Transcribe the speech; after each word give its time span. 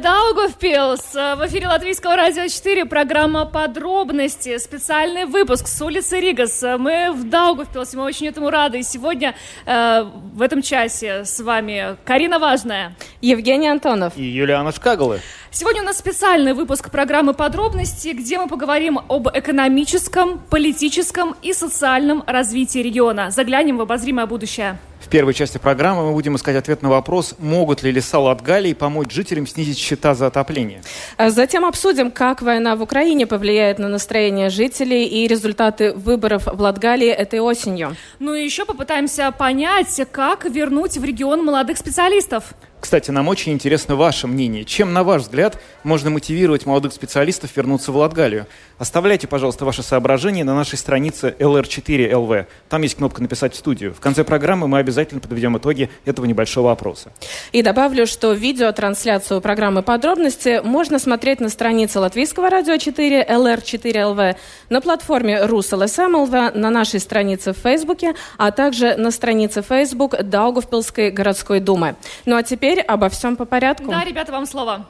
Даугавпилс! 0.00 1.12
В 1.12 1.46
эфире 1.46 1.68
Латвийского 1.68 2.16
радио 2.16 2.48
4 2.48 2.86
программа 2.86 3.44
«Подробности». 3.44 4.56
Специальный 4.56 5.26
выпуск 5.26 5.66
с 5.66 5.82
улицы 5.82 6.20
Ригас. 6.20 6.62
Мы 6.78 7.12
в 7.12 7.28
Даугавпилсе, 7.28 7.98
мы 7.98 8.04
очень 8.04 8.26
этому 8.26 8.48
рады. 8.48 8.78
И 8.78 8.82
сегодня 8.82 9.34
э, 9.66 10.04
в 10.34 10.40
этом 10.40 10.62
часе 10.62 11.26
с 11.26 11.40
вами 11.40 11.96
Карина 12.06 12.38
Важная. 12.38 12.96
Евгений 13.20 13.68
Антонов. 13.68 14.16
И 14.16 14.22
Юлиана 14.22 14.72
Шкагалы. 14.72 15.20
Сегодня 15.50 15.82
у 15.82 15.84
нас 15.84 15.98
специальный 15.98 16.54
выпуск 16.54 16.90
программы 16.90 17.34
«Подробности», 17.34 18.08
где 18.08 18.38
мы 18.38 18.48
поговорим 18.48 19.00
об 19.06 19.28
экономическом, 19.28 20.38
политическом 20.38 21.36
и 21.42 21.52
социальном 21.52 22.24
развитии 22.26 22.78
региона. 22.78 23.30
Заглянем 23.30 23.76
в 23.76 23.82
обозримое 23.82 24.24
будущее. 24.24 24.78
В 25.10 25.12
первой 25.12 25.34
части 25.34 25.58
программы 25.58 26.06
мы 26.06 26.12
будем 26.12 26.36
искать 26.36 26.54
ответ 26.54 26.82
на 26.82 26.88
вопрос, 26.88 27.34
могут 27.40 27.82
ли 27.82 27.90
леса 27.90 28.20
Латгалии 28.20 28.74
помочь 28.74 29.10
жителям 29.10 29.44
снизить 29.44 29.76
счета 29.76 30.14
за 30.14 30.28
отопление. 30.28 30.82
А 31.16 31.30
затем 31.30 31.64
обсудим, 31.64 32.12
как 32.12 32.42
война 32.42 32.76
в 32.76 32.82
Украине 32.82 33.26
повлияет 33.26 33.80
на 33.80 33.88
настроение 33.88 34.50
жителей 34.50 35.08
и 35.08 35.26
результаты 35.26 35.92
выборов 35.94 36.46
в 36.46 36.60
Латгалии 36.60 37.08
этой 37.08 37.40
осенью. 37.40 37.96
Ну 38.20 38.34
и 38.34 38.44
еще 38.44 38.64
попытаемся 38.64 39.32
понять, 39.32 40.00
как 40.12 40.44
вернуть 40.44 40.96
в 40.96 41.02
регион 41.02 41.44
молодых 41.44 41.78
специалистов. 41.78 42.54
Кстати, 42.80 43.10
нам 43.10 43.28
очень 43.28 43.52
интересно 43.52 43.94
ваше 43.94 44.26
мнение. 44.26 44.64
Чем, 44.64 44.92
на 44.92 45.04
ваш 45.04 45.22
взгляд, 45.22 45.58
можно 45.84 46.08
мотивировать 46.10 46.64
молодых 46.64 46.92
специалистов 46.92 47.54
вернуться 47.54 47.92
в 47.92 47.96
Латгалию? 47.96 48.46
Оставляйте, 48.78 49.26
пожалуйста, 49.26 49.66
ваши 49.66 49.82
соображения 49.82 50.44
на 50.44 50.54
нашей 50.54 50.78
странице 50.78 51.34
LR4LV. 51.38 52.46
Там 52.70 52.82
есть 52.82 52.96
кнопка 52.96 53.20
«Написать 53.20 53.52
в 53.52 53.56
студию». 53.56 53.92
В 53.92 54.00
конце 54.00 54.24
программы 54.24 54.66
мы 54.66 54.78
обязательно 54.78 55.20
подведем 55.20 55.58
итоги 55.58 55.90
этого 56.06 56.24
небольшого 56.24 56.72
опроса. 56.72 57.12
И 57.52 57.62
добавлю, 57.62 58.06
что 58.06 58.32
видеотрансляцию 58.32 59.42
программы 59.42 59.82
«Подробности» 59.82 60.62
можно 60.64 60.98
смотреть 60.98 61.40
на 61.40 61.50
странице 61.50 62.00
Латвийского 62.00 62.48
радио 62.48 62.78
4 62.78 63.26
LR4LV, 63.28 64.36
на 64.70 64.80
платформе 64.80 65.42
RusLSM 65.44 66.56
на 66.56 66.70
нашей 66.70 67.00
странице 67.00 67.52
в 67.52 67.58
Фейсбуке, 67.58 68.14
а 68.38 68.50
также 68.50 68.96
на 68.96 69.10
странице 69.10 69.62
Facebook 69.62 70.16
Даугавпилской 70.22 71.10
городской 71.10 71.60
думы. 71.60 71.96
Ну 72.24 72.36
а 72.36 72.42
теперь 72.42 72.69
обо 72.78 73.08
всем 73.08 73.36
по 73.36 73.44
порядку. 73.44 73.90
Да, 73.90 74.04
ребята, 74.04 74.30
вам 74.30 74.46
слово. 74.46 74.86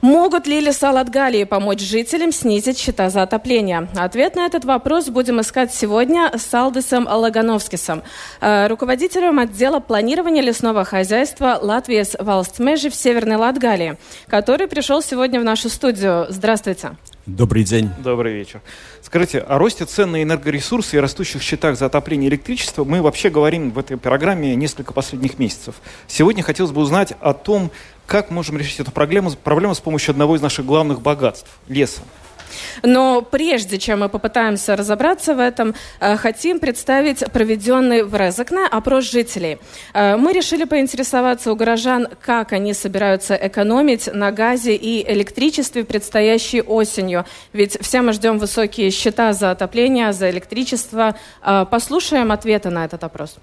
Могут 0.00 0.46
ли 0.46 0.60
леса 0.60 0.90
Латгалии 0.90 1.44
помочь 1.44 1.80
жителям 1.80 2.32
снизить 2.32 2.78
счета 2.78 3.08
за 3.10 3.22
отопление? 3.22 3.88
Ответ 3.96 4.36
на 4.36 4.46
этот 4.46 4.64
вопрос 4.64 5.08
будем 5.08 5.40
искать 5.40 5.72
сегодня 5.72 6.30
с 6.36 6.52
Алдисом 6.52 7.08
Лагановскисом, 7.10 8.02
э, 8.40 8.66
руководителем 8.66 9.38
отдела 9.38 9.80
планирования 9.80 10.42
лесного 10.42 10.84
хозяйства 10.84 11.58
Латвии 11.60 12.02
с 12.02 12.16
Валстмежи 12.18 12.90
в 12.90 12.94
Северной 12.94 13.36
Латгалии, 13.36 13.96
который 14.26 14.66
пришел 14.66 15.00
сегодня 15.02 15.40
в 15.40 15.44
нашу 15.44 15.68
студию. 15.68 16.26
Здравствуйте. 16.28 16.96
Добрый 17.26 17.64
день. 17.64 17.90
Добрый 17.98 18.34
вечер. 18.34 18.62
Скажите, 19.02 19.40
о 19.40 19.58
росте 19.58 19.84
цен 19.84 20.12
на 20.12 20.22
энергоресурсы 20.22 20.94
и 20.94 21.00
растущих 21.00 21.42
счетах 21.42 21.76
за 21.76 21.86
отопление 21.86 22.30
и 22.30 22.32
электричество 22.32 22.84
мы 22.84 23.02
вообще 23.02 23.30
говорим 23.30 23.72
в 23.72 23.80
этой 23.80 23.96
программе 23.96 24.54
несколько 24.54 24.92
последних 24.92 25.36
месяцев. 25.40 25.74
Сегодня 26.06 26.44
хотелось 26.44 26.70
бы 26.70 26.80
узнать 26.80 27.14
о 27.20 27.34
том, 27.34 27.72
как 28.06 28.30
можем 28.30 28.56
решить 28.56 28.78
эту 28.78 28.92
проблему, 28.92 29.32
проблему 29.32 29.74
с 29.74 29.80
помощью 29.80 30.12
одного 30.12 30.36
из 30.36 30.40
наших 30.40 30.66
главных 30.66 31.00
богатств– 31.00 31.50
леса. 31.68 32.02
Но 32.82 33.22
прежде 33.22 33.78
чем 33.78 34.00
мы 34.00 34.08
попытаемся 34.08 34.76
разобраться 34.76 35.34
в 35.34 35.40
этом, 35.40 35.74
э, 36.00 36.16
хотим 36.16 36.58
представить 36.58 37.24
проведенный 37.32 38.02
в 38.02 38.14
Резекне 38.14 38.66
опрос 38.66 39.04
жителей. 39.04 39.58
Э, 39.94 40.16
мы 40.16 40.32
решили 40.32 40.64
поинтересоваться 40.64 41.52
у 41.52 41.56
горожан, 41.56 42.08
как 42.20 42.52
они 42.52 42.74
собираются 42.74 43.34
экономить 43.34 44.08
на 44.12 44.30
газе 44.32 44.74
и 44.74 45.10
электричестве 45.12 45.84
предстоящей 45.84 46.62
осенью. 46.62 47.24
Ведь 47.52 47.78
все 47.80 48.02
мы 48.02 48.12
ждем 48.12 48.38
высокие 48.38 48.90
счета 48.90 49.32
за 49.32 49.50
отопление, 49.50 50.12
за 50.12 50.30
электричество. 50.30 51.16
Э, 51.42 51.66
послушаем 51.70 52.32
ответы 52.32 52.70
на 52.70 52.84
этот 52.84 53.04
опрос. 53.04 53.36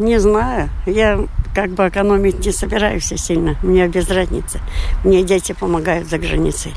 Не 0.00 0.18
знаю. 0.18 0.70
Я 0.86 1.28
как 1.54 1.72
бы 1.72 1.86
экономить 1.86 2.44
не 2.46 2.52
собираюсь 2.52 3.04
сильно. 3.04 3.56
Мне 3.62 3.86
без 3.86 4.08
разницы. 4.08 4.58
Мне 5.04 5.22
дети 5.22 5.52
помогают 5.52 6.08
за 6.08 6.16
границей. 6.16 6.72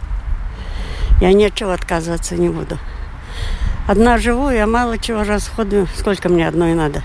Я 1.22 1.32
ничего 1.32 1.72
отказываться 1.72 2.36
не 2.36 2.50
буду. 2.50 2.78
Одна 3.88 4.18
живу, 4.18 4.50
я 4.50 4.68
мало 4.68 4.98
чего 4.98 5.24
расходую. 5.24 5.88
Сколько 5.96 6.28
мне 6.28 6.46
одной 6.46 6.74
надо? 6.74 7.02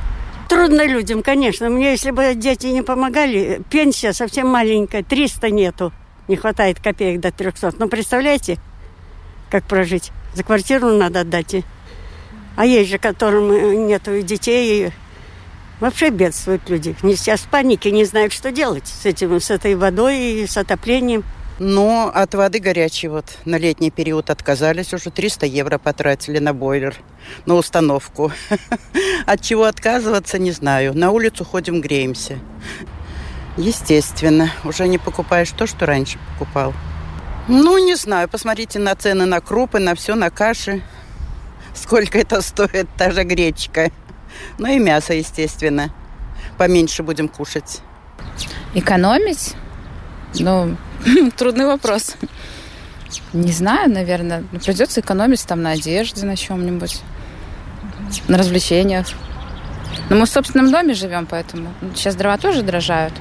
Трудно 0.49 0.84
людям, 0.89 1.23
конечно. 1.23 1.71
Мне, 1.71 1.93
если 1.93 2.11
бы 2.11 2.35
дети 2.35 2.67
не 2.67 2.83
помогали, 2.83 3.62
пенсия 3.71 4.12
совсем 4.12 4.49
маленькая, 4.49 5.05
300 5.05 5.50
нету. 5.50 5.93
Не 6.27 6.35
хватает 6.35 6.81
копеек 6.81 7.21
до 7.21 7.31
300. 7.31 7.75
Ну, 7.79 7.89
представляете, 7.89 8.59
как 9.50 9.62
прожить? 9.69 10.11
За 10.35 10.43
квартиру 10.43 10.89
надо 10.89 11.21
отдать. 11.21 11.65
А 12.56 12.67
есть 12.67 12.91
же, 12.91 12.99
которым 12.99 13.87
нету 13.87 14.21
детей, 14.23 14.93
Вообще 15.81 16.11
бедствуют 16.11 16.69
люди. 16.69 16.97
Не 17.03 17.15
сейчас 17.15 17.41
в 17.41 17.49
панике, 17.49 17.91
не 17.93 18.05
знают, 18.05 18.33
что 18.33 18.50
делать 18.50 18.87
с 18.87 19.06
этим, 19.06 19.41
с 19.41 19.50
этой 19.50 19.77
водой 19.77 20.19
и 20.19 20.47
с 20.47 20.56
отоплением. 20.56 21.25
Но 21.61 22.11
от 22.15 22.34
воды 22.34 22.61
горячей 22.61 23.09
вот 23.09 23.25
на 23.44 23.56
летний 23.56 23.91
период 23.91 24.31
отказались. 24.31 24.94
Уже 24.94 25.11
300 25.11 25.47
евро 25.47 25.78
потратили 25.78 26.38
на 26.38 26.55
бойлер, 26.55 26.97
на 27.47 27.55
установку. 27.55 28.33
От 29.27 29.41
чего 29.41 29.65
отказываться, 29.65 30.38
не 30.38 30.53
знаю. 30.53 30.97
На 30.97 31.11
улицу 31.11 31.44
ходим, 31.44 31.81
греемся. 31.81 32.38
Естественно. 33.56 34.53
Уже 34.65 34.87
не 34.87 34.99
покупаешь 34.99 35.50
то, 35.50 35.67
что 35.67 35.84
раньше 35.84 36.19
покупал. 36.33 36.75
Ну, 37.49 37.78
не 37.78 37.97
знаю. 37.97 38.28
Посмотрите 38.28 38.78
на 38.78 38.94
цены 38.94 39.27
на 39.27 39.41
крупы, 39.41 39.81
на 39.81 39.97
все, 39.97 40.15
на 40.15 40.31
каши. 40.31 40.83
Сколько 41.75 42.19
это 42.19 42.41
стоит, 42.41 42.88
та 42.97 43.11
же 43.11 43.25
гречка. 43.25 43.91
Ну 44.59 44.69
и 44.69 44.78
мясо, 44.78 45.15
естественно. 45.15 45.91
Поменьше 46.56 47.03
будем 47.03 47.28
кушать. 47.28 47.81
Экономить? 48.75 49.55
Ну, 50.39 50.77
трудный 51.37 51.66
вопрос. 51.66 52.16
Не 53.33 53.53
знаю, 53.53 53.91
наверное. 53.91 54.44
Придется 54.65 55.00
экономить 55.00 55.47
там 55.47 55.62
на 55.62 55.71
одежде, 55.71 56.27
на 56.27 56.37
чем-нибудь. 56.37 57.00
На 58.27 58.38
развлечениях. 58.38 59.06
Но 60.11 60.17
мы 60.17 60.27
в 60.27 60.31
собственном 60.31 60.71
доме 60.71 60.94
живем, 60.94 61.27
поэтому 61.27 61.72
сейчас 61.94 62.15
дрова 62.15 62.38
тоже 62.38 62.62
дорожают. 62.62 63.15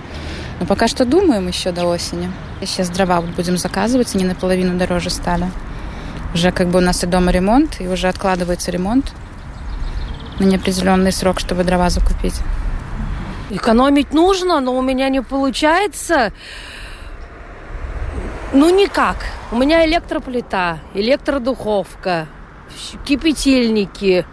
Но 0.60 0.66
пока 0.66 0.88
что 0.88 1.06
думаем 1.06 1.48
еще 1.48 1.72
до 1.72 1.86
осени. 1.86 2.32
Сейчас 2.62 2.90
дрова 2.90 3.22
будем 3.22 3.58
заказывать, 3.58 4.16
они 4.16 4.26
наполовину 4.26 4.78
дороже 4.78 5.10
стали. 5.10 5.52
Уже 6.34 6.52
как 6.52 6.70
бы 6.70 6.80
у 6.80 6.82
нас 6.82 7.04
и 7.04 7.08
дома 7.08 7.32
ремонт, 7.32 7.80
и 7.80 7.88
уже 7.88 8.08
откладывается 8.08 8.72
ремонт 8.72 9.14
на 10.40 10.44
неопределенный 10.46 11.12
срок, 11.12 11.40
чтобы 11.40 11.64
дрова 11.64 11.90
закупить. 11.90 12.36
Экономить 13.50 14.14
нужно, 14.14 14.60
но 14.60 14.78
у 14.78 14.82
меня 14.82 15.10
не 15.10 15.22
получается. 15.22 16.34
Ну, 18.54 18.70
никак. 18.76 19.18
У 19.52 19.58
меня 19.58 19.86
электроплита, 19.86 20.80
электродуховка, 20.94 22.28
кипятильники. 23.06 24.26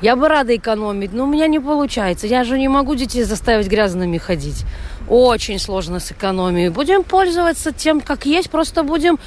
Я 0.00 0.16
бы 0.16 0.28
рада 0.28 0.56
экономить, 0.56 1.12
но 1.12 1.24
у 1.24 1.26
меня 1.26 1.46
не 1.46 1.60
получается. 1.60 2.26
Я 2.26 2.44
же 2.44 2.58
не 2.58 2.68
могу 2.68 2.94
детей 2.94 3.22
заставить 3.22 3.68
грязными 3.68 4.18
ходить. 4.18 4.64
Очень 5.08 5.58
сложно 5.58 6.00
с 6.00 6.10
экономией. 6.10 6.70
Будем 6.70 7.04
пользоваться 7.04 7.72
тем, 7.72 8.00
как 8.00 8.26
есть, 8.26 8.50
просто 8.50 8.82
будем 8.82 9.18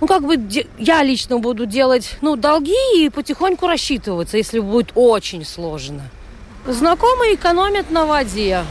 ну, 0.00 0.06
как 0.06 0.22
бы 0.22 0.38
я 0.78 1.02
лично 1.02 1.38
буду 1.38 1.66
делать, 1.66 2.16
ну, 2.22 2.36
долги 2.36 2.74
и 2.96 3.10
потихоньку 3.10 3.66
рассчитываться, 3.66 4.36
если 4.38 4.58
будет 4.58 4.92
очень 4.94 5.44
сложно. 5.44 6.02
Знакомые 6.66 7.34
экономят 7.34 7.90
на 7.90 8.06
воде. 8.06 8.64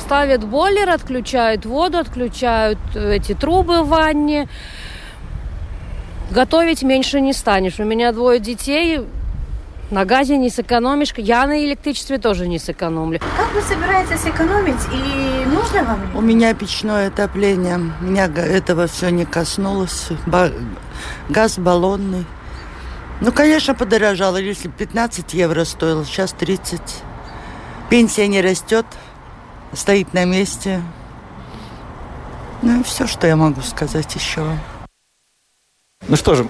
Ставят 0.00 0.44
бойлер, 0.44 0.90
отключают 0.90 1.64
воду, 1.66 1.98
отключают 1.98 2.78
эти 2.94 3.34
трубы 3.34 3.82
в 3.82 3.88
ванне. 3.88 4.48
Готовить 6.30 6.82
меньше 6.82 7.20
не 7.20 7.32
станешь. 7.32 7.78
У 7.78 7.84
меня 7.84 8.12
двое 8.12 8.40
детей, 8.40 9.00
на 9.90 10.04
газе 10.04 10.36
не 10.36 10.50
сэкономишь. 10.50 11.12
Я 11.16 11.46
на 11.46 11.64
электричестве 11.64 12.18
тоже 12.18 12.46
не 12.48 12.58
сэкономлю. 12.58 13.20
Как 13.36 13.52
вы 13.52 13.62
собираетесь 13.62 14.24
экономить 14.26 14.80
и 14.92 15.46
нужно 15.48 15.84
вам? 15.84 16.16
У 16.16 16.20
меня 16.20 16.54
печное 16.54 17.08
отопление. 17.08 17.78
Меня 18.00 18.26
этого 18.26 18.86
все 18.86 19.10
не 19.10 19.24
коснулось. 19.24 20.08
Газ 21.28 21.58
баллонный. 21.58 22.24
Ну, 23.20 23.32
конечно, 23.32 23.74
подорожало. 23.74 24.38
Если 24.38 24.68
15 24.68 25.34
евро 25.34 25.64
стоило, 25.64 26.04
сейчас 26.04 26.32
30. 26.32 26.80
Пенсия 27.88 28.26
не 28.26 28.40
растет, 28.40 28.86
стоит 29.72 30.12
на 30.14 30.24
месте. 30.24 30.82
Ну, 32.62 32.82
все, 32.82 33.06
что 33.06 33.26
я 33.26 33.36
могу 33.36 33.60
сказать 33.60 34.14
еще 34.14 34.40
вам. 34.40 34.58
Ну 36.08 36.16
что 36.16 36.34
же, 36.34 36.48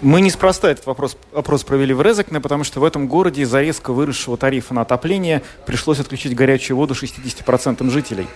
мы 0.00 0.20
неспроста 0.20 0.70
этот 0.70 0.86
вопрос, 0.86 1.16
опрос 1.32 1.64
провели 1.64 1.92
в 1.92 2.02
Резекне, 2.02 2.40
потому 2.40 2.64
что 2.64 2.80
в 2.80 2.84
этом 2.84 3.08
городе 3.08 3.42
из-за 3.42 3.60
резко 3.60 3.92
выросшего 3.92 4.36
тарифа 4.36 4.74
на 4.74 4.82
отопление 4.82 5.42
пришлось 5.66 5.98
отключить 5.98 6.34
горячую 6.34 6.76
воду 6.76 6.94
60% 6.94 7.90
жителей. 7.90 8.26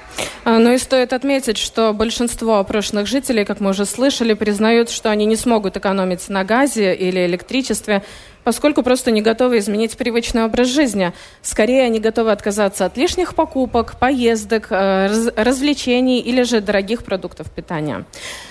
А, 0.45 0.59
ну 0.59 0.73
и 0.73 0.79
стоит 0.79 1.13
отметить, 1.13 1.59
что 1.59 1.93
большинство 1.93 2.59
опрошенных 2.59 3.07
жителей, 3.07 3.45
как 3.45 3.61
мы 3.61 3.71
уже 3.71 3.87
слышали, 3.87 4.35
признают, 4.35 4.91
что 4.91 5.11
они 5.11 5.25
не 5.25 5.37
смогут 5.37 5.77
экономить 5.77 6.29
на 6.29 6.45
газе 6.45 6.95
или 6.95 7.25
электричестве, 7.27 8.03
поскольку 8.45 8.83
просто 8.83 9.11
не 9.11 9.23
готовы 9.23 9.59
изменить 9.59 9.97
привычный 9.97 10.45
образ 10.45 10.69
жизни. 10.69 11.13
Скорее, 11.43 11.85
они 11.85 12.01
готовы 12.01 12.33
отказаться 12.33 12.85
от 12.85 12.97
лишних 12.97 13.35
покупок, 13.35 13.99
поездок, 13.99 14.69
э, 14.71 15.31
развлечений 15.37 16.21
или 16.21 16.43
же 16.43 16.61
дорогих 16.61 17.05
продуктов 17.05 17.51
питания. 17.51 18.05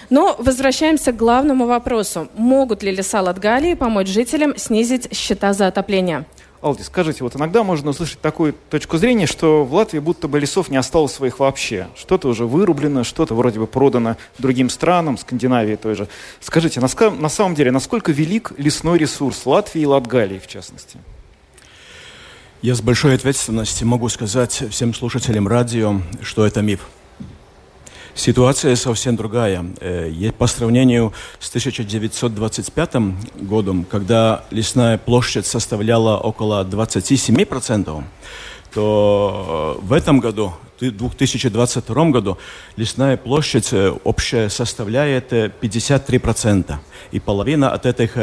Но 0.10 0.36
возвращаемся 0.38 1.12
к 1.12 1.18
главному 1.18 1.66
вопросу. 1.66 2.28
Могут 2.36 2.84
ли 2.84 2.92
леса 2.92 3.22
Латгалии 3.22 3.76
помочь 3.76 4.08
жителям 4.08 4.58
снизить 4.58 5.16
счета 5.16 5.54
за 5.54 5.68
отопление? 5.68 6.26
Алди, 6.62 6.84
скажите, 6.84 7.24
вот 7.24 7.36
иногда 7.36 7.64
можно 7.64 7.90
услышать 7.90 8.22
такую 8.22 8.54
точку 8.70 8.98
зрения, 8.98 9.26
что 9.26 9.66
в 9.66 9.74
Латвии 9.74 9.98
будто 9.98 10.28
бы 10.28 10.40
лесов 10.40 10.70
не 10.70 10.78
осталось 10.78 11.12
своих 11.12 11.40
вообще. 11.40 11.88
Что-то 11.96 12.28
уже 12.28 12.46
вырублено, 12.46 13.04
что-то 13.04 13.34
вроде 13.34 13.60
бы 13.60 13.66
продано 13.66 14.16
другим 14.38 14.70
странам, 14.70 15.18
Скандинавии 15.18 15.76
той 15.76 15.96
же. 15.96 16.08
Скажите, 16.40 16.80
на, 16.80 16.88
на 17.10 17.30
самом 17.30 17.56
деле, 17.56 17.72
насколько 17.72 18.12
велик 18.12 18.52
лесной 18.58 19.00
ресурс 19.00 19.48
Латвии 19.48 19.82
и 19.82 19.86
Латгалии, 19.88 20.38
в 20.38 20.46
частности? 20.46 21.00
Я 22.62 22.76
с 22.76 22.82
большой 22.82 23.16
ответственностью 23.16 23.88
могу 23.88 24.08
сказать 24.10 24.64
всем 24.70 24.94
слушателям 24.94 25.48
радио, 25.48 26.00
что 26.22 26.46
это 26.46 26.62
миф. 26.62 26.88
Ситуация 28.16 28.76
совсем 28.76 29.16
другая. 29.16 29.66
Э, 29.80 30.32
по 30.38 30.48
сравнению 30.48 31.14
с 31.40 31.50
1925 31.50 32.96
годом, 33.42 33.86
когда 33.86 34.44
лесная 34.52 34.98
площадь 34.98 35.46
составляла 35.46 36.18
около 36.18 36.64
27%, 36.66 38.04
то 38.74 39.78
э, 39.82 39.86
в 39.86 39.94
этом 39.94 40.20
году, 40.20 40.54
в 40.80 40.92
2022 40.92 42.06
году, 42.10 42.38
лесная 42.76 43.16
площадь 43.16 43.72
э, 43.72 43.94
общая 44.04 44.50
составляет 44.50 45.32
53%. 45.32 46.76
И 47.12 47.20
половина 47.20 47.72
от, 47.72 47.86
этих, 47.86 48.16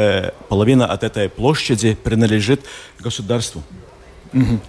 половина 0.49 0.85
от 0.85 1.03
этой 1.03 1.29
площади 1.29 1.95
принадлежит 1.95 2.61
государству. 2.99 3.63
Угу. 4.33 4.59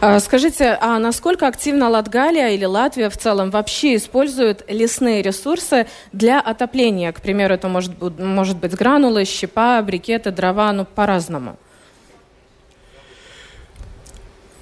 А, 0.00 0.20
скажите, 0.20 0.76
а 0.80 0.98
насколько 0.98 1.46
активно 1.46 1.88
Латгалия 1.88 2.50
или 2.50 2.64
Латвия 2.64 3.08
в 3.08 3.16
целом 3.16 3.50
вообще 3.50 3.96
используют 3.96 4.64
лесные 4.68 5.22
ресурсы 5.22 5.86
для 6.12 6.40
отопления? 6.40 7.12
К 7.12 7.20
примеру, 7.20 7.54
это 7.54 7.68
может, 7.68 7.92
может 8.18 8.58
быть 8.58 8.74
гранулы, 8.74 9.24
щепа, 9.24 9.80
брикеты, 9.82 10.30
дрова, 10.30 10.72
ну 10.72 10.84
по-разному. 10.84 11.56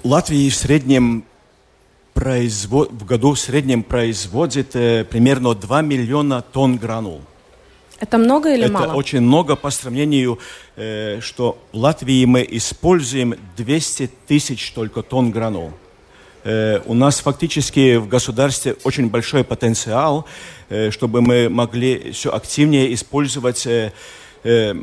Латвия 0.05 0.51
в 0.51 0.55
среднем 0.55 1.25
производ... 2.13 2.91
в 2.93 3.05
году 3.05 3.33
в 3.33 3.39
среднем 3.39 3.83
производит 3.83 4.77
э, 4.77 5.05
примерно 5.05 5.55
2 5.55 5.83
миллиона 5.83 6.43
тонн 6.43 6.77
гранул. 6.77 7.21
Это 8.05 8.19
много 8.19 8.53
или 8.55 8.65
Это 8.65 8.73
мало? 8.73 8.85
Это 8.85 8.95
очень 8.95 9.23
много 9.23 9.57
по 9.57 9.71
сравнению, 9.71 10.39
э, 10.77 11.21
что 11.23 11.57
в 11.73 11.79
Латвии 11.79 12.27
мы 12.27 12.47
используем 12.51 13.35
200 13.57 14.11
тысяч 14.27 14.73
только 14.73 15.01
тонн 15.03 15.31
гранул. 15.31 15.73
Э, 16.45 16.81
у 16.85 16.93
нас 16.93 17.21
фактически 17.21 17.97
в 17.97 18.07
государстве 18.07 18.77
очень 18.85 19.09
большой 19.09 19.43
потенциал, 19.43 20.27
э, 20.69 20.91
чтобы 20.91 21.23
мы 21.23 21.49
могли 21.49 22.13
все 22.13 22.31
активнее 22.31 22.93
использовать 22.93 23.67
э, 23.67 23.93
э, 24.43 24.75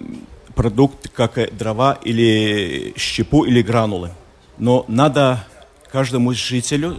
продукт, 0.56 1.10
как 1.14 1.56
дрова 1.56 2.00
или 2.04 2.96
щепу 2.98 3.44
или 3.44 3.62
гранулы. 3.62 4.10
Но 4.58 4.84
надо 4.88 5.46
каждому 5.92 6.34
жителю 6.34 6.98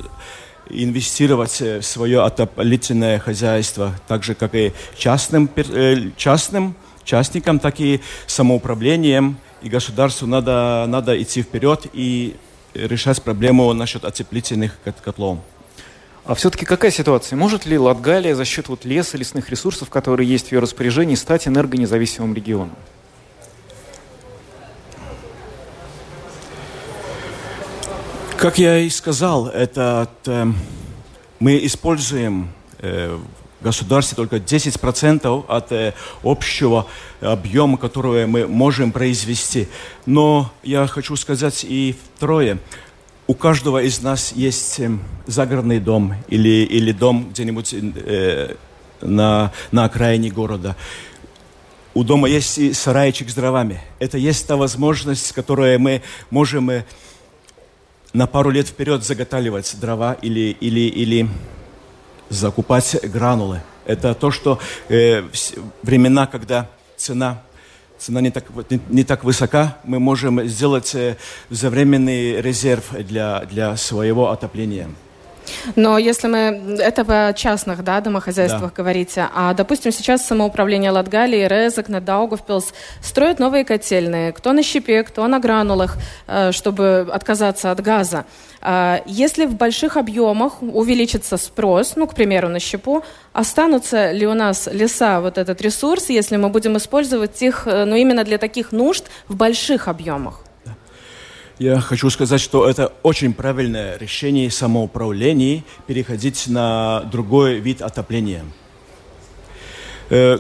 инвестировать 0.73 1.61
э, 1.61 1.81
в 1.81 1.85
свое 1.85 2.23
отоплительное 2.23 3.19
хозяйство, 3.19 3.95
так 4.09 4.25
же, 4.25 4.35
как 4.35 4.55
и 4.55 4.73
частным, 4.97 5.49
э, 5.55 6.11
частным 6.17 6.75
частникам, 7.05 7.59
так 7.59 7.81
и 7.81 8.01
самоуправлением. 8.27 9.37
И 9.63 9.69
государству 9.69 10.27
надо, 10.27 10.87
надо 10.89 11.21
идти 11.23 11.43
вперед 11.43 11.87
и 11.93 12.35
решать 12.75 13.23
проблему 13.23 13.73
насчет 13.73 14.05
отеплительных 14.05 14.77
котлов. 15.05 15.39
А 16.25 16.35
все-таки 16.35 16.65
какая 16.65 16.91
ситуация? 16.93 17.37
Может 17.37 17.67
ли 17.67 17.77
Латгалия 17.77 18.35
за 18.35 18.45
счет 18.45 18.69
вот 18.69 18.85
леса, 18.85 19.19
лесных 19.19 19.51
ресурсов, 19.51 19.91
которые 19.91 20.29
есть 20.29 20.49
в 20.49 20.53
ее 20.53 20.61
распоряжении, 20.61 21.17
стать 21.17 21.49
энергонезависимым 21.49 22.35
регионом? 22.35 22.77
Как 28.43 28.59
я 28.59 28.81
и 28.81 28.91
сказал, 28.91 29.47
это, 29.47 30.09
э, 30.27 30.47
мы 31.39 31.65
используем 31.65 32.51
э, 32.81 33.17
в 33.61 33.65
государстве 33.65 34.17
только 34.17 34.39
10% 34.39 35.45
от 35.47 35.71
э, 35.71 35.95
общего 36.25 36.89
объема, 37.21 37.79
который 37.79 38.27
мы 38.27 38.49
можем 38.49 38.91
произвести. 38.91 39.69
Но 40.07 40.51
я 40.65 40.89
хочу 40.89 41.15
сказать 41.15 41.63
и 41.63 41.95
второе. 42.17 42.59
У 43.29 43.35
каждого 43.35 43.81
из 43.81 44.03
нас 44.03 44.33
есть 44.33 44.81
э, 44.81 44.91
загородный 45.29 45.79
дом 45.79 46.17
или, 46.27 46.65
или 46.65 46.91
дом 46.91 47.29
где-нибудь 47.31 47.73
э, 47.73 48.57
на, 49.03 49.53
на 49.71 49.85
окраине 49.85 50.31
города 50.31 50.75
у 51.95 52.05
дома 52.05 52.29
есть 52.29 52.59
и 52.59 52.73
сарайчик 52.73 53.29
с 53.29 53.35
дровами. 53.35 53.81
Это 53.99 54.17
есть 54.17 54.47
та 54.47 54.57
возможность, 54.57 55.33
которую 55.33 55.79
мы 55.79 56.03
можем 56.31 56.71
э, 56.71 56.85
на 58.13 58.27
пару 58.27 58.51
лет 58.51 58.69
вперед 58.69 59.05
заготавливать 59.05 59.75
дрова 59.81 60.15
или, 60.15 60.57
или, 60.61 60.81
или 60.81 61.29
закупать 62.29 62.97
гранулы. 63.03 63.63
Это 63.85 64.15
то, 64.15 64.31
что 64.31 64.59
э, 64.89 65.23
времена, 65.83 66.27
когда 66.27 66.69
цена, 66.97 67.43
цена 67.99 68.21
не, 68.21 68.31
так, 68.31 68.45
не, 68.71 68.81
не 68.89 69.05
так 69.05 69.25
высока, 69.25 69.79
мы 69.85 69.99
можем 69.99 70.47
сделать 70.47 70.95
э, 70.95 71.17
временный 71.51 72.41
резерв 72.41 72.93
для, 72.93 73.41
для 73.47 73.77
своего 73.77 74.31
отопления. 74.31 74.89
Но 75.77 75.99
если 75.99 76.29
мы... 76.29 76.77
Это 76.79 77.05
в 77.05 77.35
частных 77.35 77.85
да, 77.85 78.01
домохозяйствах 78.01 78.73
да. 78.75 78.83
говорите. 78.83 79.29
А, 79.35 79.55
допустим, 79.55 79.93
сейчас 79.93 80.27
самоуправление 80.27 80.91
Латгалии, 80.91 81.47
Резок, 81.47 81.89
Даугавпилс 81.89 82.73
строят 83.01 83.39
новые 83.39 83.65
котельные. 83.65 84.33
Кто 84.33 84.53
на 84.53 84.63
щепе, 84.63 85.03
кто 85.03 85.27
на 85.27 85.39
гранулах, 85.39 85.97
э, 86.27 86.53
чтобы 86.53 87.09
отказаться 87.13 87.71
от 87.71 87.81
газа. 87.81 88.25
А, 88.61 89.03
если 89.07 89.47
в 89.47 89.55
больших 89.55 89.97
объемах 89.97 90.63
увеличится 90.63 91.37
спрос, 91.37 91.95
ну, 91.97 92.07
к 92.07 92.15
примеру, 92.15 92.49
на 92.49 92.61
щепу, 92.61 93.03
останутся 93.33 94.13
ли 94.13 94.27
у 94.27 94.35
нас 94.35 94.69
леса, 94.73 95.21
вот 95.21 95.39
этот 95.39 95.61
ресурс, 95.61 96.11
если 96.11 96.37
мы 96.37 96.49
будем 96.49 96.77
использовать 96.77 97.43
их, 97.43 97.67
э, 97.67 97.85
ну, 97.85 97.97
именно 97.97 98.25
для 98.25 98.39
таких 98.39 98.73
нужд 98.73 99.05
в 99.29 99.37
больших 99.37 99.89
объемах? 99.89 100.45
Я 101.63 101.79
хочу 101.79 102.11
сказать, 102.11 102.41
что 102.41 102.69
это 102.69 102.93
очень 103.05 103.33
правильное 103.33 103.97
решение 103.97 104.51
самоуправления 104.51 105.63
переходить 105.87 106.49
на 106.49 107.03
другой 107.03 107.61
вид 107.61 107.83
отопления. 107.83 108.45
Э, 110.11 110.39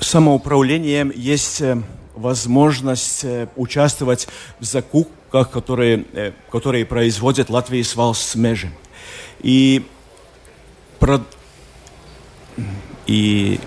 самоуправлением 0.00 1.12
есть 1.14 1.60
э, 1.60 1.76
возможность 2.14 3.22
э, 3.22 3.48
участвовать 3.54 4.26
в 4.60 4.64
закупках, 4.64 5.50
которые, 5.50 6.06
которые 6.50 6.86
производят 6.86 7.50
Латвия 7.50 7.84
с 7.84 7.94
Валсмежи. 7.94 8.70
И, 9.42 9.84
про... 11.00 11.20
и 13.06 13.60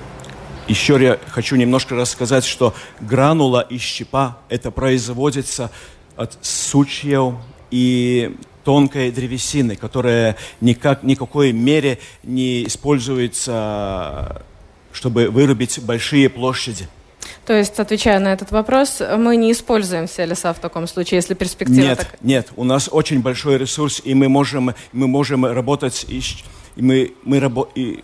еще 0.68 0.98
я 1.00 1.20
хочу 1.28 1.56
немножко 1.56 1.96
рассказать, 1.96 2.46
что 2.46 2.74
гранула 3.00 3.62
и 3.62 3.78
щепа 3.78 4.40
это 4.50 4.72
производится 4.72 5.70
от 6.18 6.38
сучьев 6.42 7.36
и 7.72 8.36
тонкой 8.64 9.12
древесины, 9.12 9.78
которая 9.78 10.36
никак, 10.60 11.04
никакой 11.04 11.54
мере 11.54 12.00
не 12.24 12.66
используется, 12.66 14.42
чтобы 14.92 15.30
вырубить 15.30 15.80
большие 15.80 16.30
площади. 16.30 16.90
То 17.46 17.54
есть, 17.54 17.80
отвечая 17.80 18.20
на 18.20 18.34
этот 18.34 18.52
вопрос, 18.52 19.02
мы 19.18 19.38
не 19.38 19.54
используем 19.54 20.08
все 20.08 20.26
леса 20.26 20.54
в 20.54 20.60
таком 20.60 20.86
случае, 20.88 21.20
если 21.20 21.34
перспектива 21.34 21.80
нет, 21.80 21.98
так... 21.98 22.18
Нет, 22.22 22.50
у 22.58 22.66
нас 22.66 22.90
очень 22.92 23.22
большой 23.22 23.58
ресурс, 23.58 24.02
и 24.04 24.14
мы 24.14 24.28
можем, 24.28 24.76
мы 24.92 25.08
можем 25.08 25.46
работать, 25.46 26.06
и, 26.10 26.22
мы, 26.76 27.14
мы 27.24 27.40
рабо, 27.40 27.70
и 27.74 28.04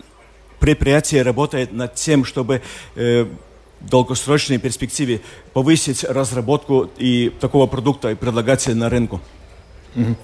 предприятие 0.60 1.20
работает 1.22 1.72
над 1.74 1.94
тем, 1.94 2.24
чтобы 2.24 2.62
э, 2.96 3.26
долгосрочной 3.90 4.58
перспективе 4.58 5.20
повысить 5.52 6.04
разработку 6.04 6.90
и 6.98 7.32
такого 7.40 7.66
продукта 7.66 8.10
и 8.10 8.14
предлагать 8.14 8.66
на 8.66 8.88
рынку. 8.88 9.20
Угу. 9.96 10.16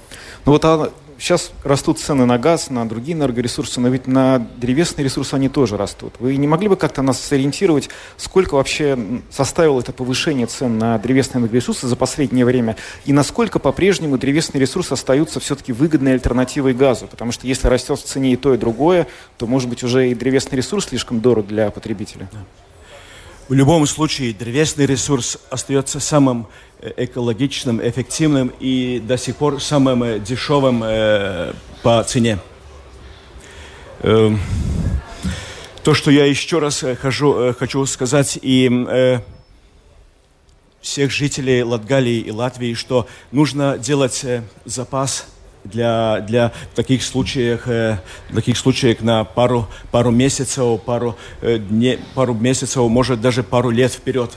Ну 0.47 0.53
вот 0.53 0.65
а 0.65 0.93
сейчас 1.21 1.53
растут 1.63 1.99
цены 1.99 2.25
на 2.25 2.39
газ, 2.39 2.71
на 2.71 2.89
другие 2.89 3.17
энергоресурсы, 3.17 3.81
но 3.81 3.89
ведь 3.89 4.07
на 4.07 4.39
древесные 4.39 5.05
ресурсы 5.05 5.35
они 5.35 5.49
тоже 5.49 5.77
растут. 5.77 6.15
Вы 6.19 6.37
не 6.37 6.49
могли 6.49 6.69
бы 6.69 6.77
как-то 6.77 7.03
нас 7.03 7.21
сориентировать, 7.21 7.91
сколько 8.17 8.55
вообще 8.55 8.99
составило 9.31 9.81
это 9.81 9.93
повышение 9.93 10.47
цен 10.47 10.79
на 10.79 10.99
древесные 10.99 11.43
энергоресурсы 11.43 11.87
за 11.87 11.97
последнее 11.97 12.45
время, 12.45 12.77
и 13.05 13.13
насколько 13.13 13.59
по-прежнему 13.59 14.19
древесные 14.19 14.61
ресурсы 14.61 14.93
остаются 14.93 15.41
все-таки 15.41 15.73
выгодной 15.73 16.15
альтернативой 16.15 16.75
газу? 16.75 17.07
Потому 17.07 17.33
что 17.33 17.47
если 17.47 17.69
растет 17.69 17.99
в 17.99 18.05
цене 18.05 18.33
и 18.33 18.37
то, 18.37 18.55
и 18.55 18.59
другое, 18.59 19.07
то, 19.39 19.47
может 19.47 19.69
быть, 19.69 19.85
уже 19.85 20.11
и 20.11 20.15
древесный 20.15 20.57
ресурс 20.57 20.87
слишком 20.87 21.21
дорог 21.21 21.47
для 21.47 21.71
потребителя. 21.71 22.29
В 23.51 23.53
любом 23.53 23.85
случае, 23.85 24.33
древесный 24.33 24.87
ресурс 24.87 25.37
остается 25.51 25.99
самым 25.99 26.47
э, 26.79 26.93
экологичным, 26.99 27.81
эффективным 27.83 28.53
и 28.61 29.03
до 29.05 29.19
сих 29.19 29.35
пор 29.35 29.61
самым 29.61 30.05
э, 30.05 30.21
дешевым 30.21 30.85
э, 30.85 31.53
по 31.83 32.01
цене. 32.05 32.39
Э, 34.03 34.31
то, 35.83 35.95
что 35.95 36.13
я 36.13 36.27
еще 36.27 36.61
раз 36.61 36.85
э, 36.85 36.95
хожу, 36.95 37.53
хочу 37.59 37.85
сказать 37.87 38.39
и 38.41 38.71
э, 38.71 39.19
всех 40.81 41.11
жителей 41.11 41.65
Латгалии 41.65 42.21
и 42.21 42.31
Латвии, 42.31 42.75
что 42.75 43.09
нужно 43.33 43.79
делать 43.79 44.25
запас 44.65 45.27
для, 45.65 46.21
для 46.21 46.53
таких 46.75 47.03
случаев, 47.03 47.63
э, 47.67 47.99
таких 48.35 48.57
случаев 48.57 49.03
на 49.03 49.25
пару, 49.25 49.69
пару 49.91 50.11
месяцев, 50.11 50.83
пару, 50.83 51.17
э, 51.43 51.59
дней, 51.59 51.99
пару 52.15 52.35
месяцев, 52.35 52.83
может 52.89 53.21
даже 53.21 53.43
пару 53.43 53.71
лет 53.71 53.93
вперед. 53.93 54.31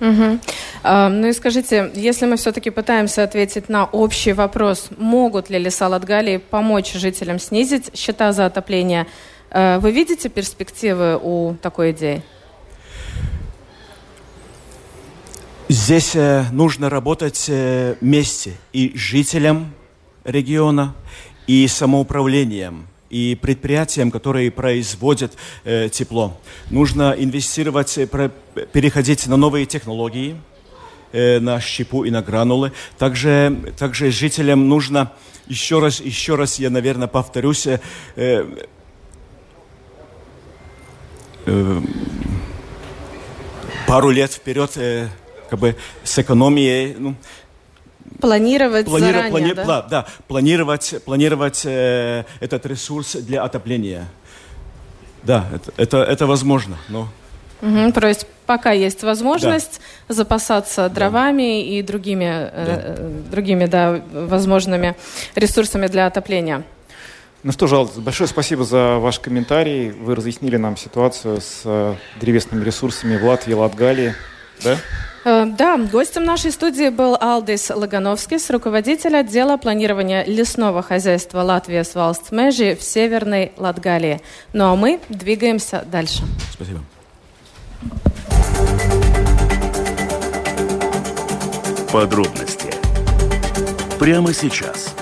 Угу. 0.00 0.38
Ну 0.82 1.26
и 1.26 1.32
скажите, 1.32 1.90
если 1.94 2.24
мы 2.24 2.36
все-таки 2.36 2.70
пытаемся 2.70 3.22
ответить 3.22 3.68
на 3.68 3.84
общий 3.84 4.32
вопрос, 4.32 4.88
могут 4.96 5.50
ли 5.50 5.58
леса 5.58 5.88
Латгалии 5.88 6.38
помочь 6.38 6.94
жителям 6.94 7.38
снизить 7.38 7.90
счета 7.94 8.32
за 8.32 8.46
отопление, 8.46 9.06
э, 9.50 9.78
вы 9.78 9.92
видите 9.92 10.28
перспективы 10.30 11.18
у 11.22 11.54
такой 11.60 11.90
идеи? 11.90 12.22
Здесь 15.68 16.16
э, 16.16 16.44
нужно 16.50 16.88
работать 16.88 17.50
вместе 18.00 18.54
и 18.72 18.92
жителям 18.96 19.74
региона, 20.24 20.94
и 21.46 21.66
самоуправлением, 21.66 22.86
и 23.08 23.36
предприятиям, 23.40 24.10
которые 24.10 24.50
производят 24.50 25.36
э, 25.64 25.88
тепло. 25.88 26.38
Нужно 26.70 27.14
инвестировать, 27.18 27.98
э, 27.98 28.06
про, 28.06 28.30
переходить 28.72 29.26
на 29.26 29.36
новые 29.36 29.66
технологии, 29.66 30.40
э, 31.12 31.40
на 31.40 31.60
щепу 31.60 32.04
и 32.04 32.10
на 32.10 32.22
гранулы. 32.22 32.72
Также, 32.98 33.74
также 33.76 34.12
жителям 34.12 34.68
нужно, 34.68 35.12
еще 35.48 35.80
раз, 35.80 36.00
еще 36.00 36.36
раз 36.36 36.60
я, 36.60 36.70
наверное, 36.70 37.08
повторюсь, 37.08 37.66
э, 37.66 37.78
э, 41.46 41.80
пару 43.88 44.10
лет 44.10 44.32
вперед 44.32 44.70
э, 44.76 45.08
как 45.48 45.58
бы 45.58 45.74
с 46.04 46.16
экономией, 46.16 46.94
ну, 46.96 47.16
Планировать 48.18 48.86
Планиро- 48.86 49.12
заранее, 49.12 49.30
плани- 49.30 49.54
да? 49.54 49.64
пла- 49.64 49.88
да, 49.88 50.06
планировать, 50.28 50.94
планировать 51.04 51.62
э, 51.64 52.24
этот 52.40 52.66
ресурс 52.66 53.14
для 53.16 53.42
отопления. 53.42 54.08
Да, 55.22 55.46
это, 55.54 55.72
это, 55.76 55.98
это 55.98 56.26
возможно, 56.26 56.76
но 56.88 57.08
Мгм, 57.60 57.92
то 57.92 58.06
есть 58.06 58.26
пока 58.46 58.72
есть 58.72 59.02
возможность 59.02 59.80
запасаться 60.08 60.88
дровами 60.88 61.62
и 61.62 61.82
другими, 61.82 62.24
э, 62.24 62.50
э, 62.52 63.20
другими 63.30 63.66
да, 63.66 64.00
возможными 64.12 64.96
ресурсами 65.34 65.86
для 65.86 66.06
отопления. 66.06 66.64
Ну 67.42 67.52
что 67.52 67.66
же, 67.66 67.76
Алла, 67.76 67.88
большое 67.96 68.28
спасибо 68.28 68.64
за 68.64 68.96
ваш 68.98 69.18
комментарий. 69.18 69.90
Вы 69.90 70.14
разъяснили 70.14 70.56
нам 70.56 70.76
ситуацию 70.76 71.40
с 71.40 71.62
э, 71.64 71.94
древесными 72.20 72.64
ресурсами 72.64 73.16
в 73.16 73.24
Латвии 73.24 73.54
Латгалии. 73.54 74.14
Да? 74.64 74.76
Э, 75.24 75.44
Да, 75.46 75.76
гостем 75.76 76.24
нашей 76.24 76.50
студии 76.50 76.88
был 76.88 77.16
Алдис 77.20 77.70
Лагановскис, 77.70 78.50
руководитель 78.50 79.16
отдела 79.16 79.56
планирования 79.56 80.24
лесного 80.24 80.82
хозяйства 80.82 81.42
Латвии 81.42 81.82
с 81.82 81.94
Валстмежи 81.94 82.74
в 82.74 82.82
Северной 82.82 83.52
Латгалии. 83.56 84.20
Ну 84.52 84.72
а 84.72 84.76
мы 84.76 85.00
двигаемся 85.08 85.84
дальше. 85.90 86.22
спасибо. 86.52 86.80
Подробности 91.92 92.70
прямо 93.98 94.32
сейчас. 94.32 94.94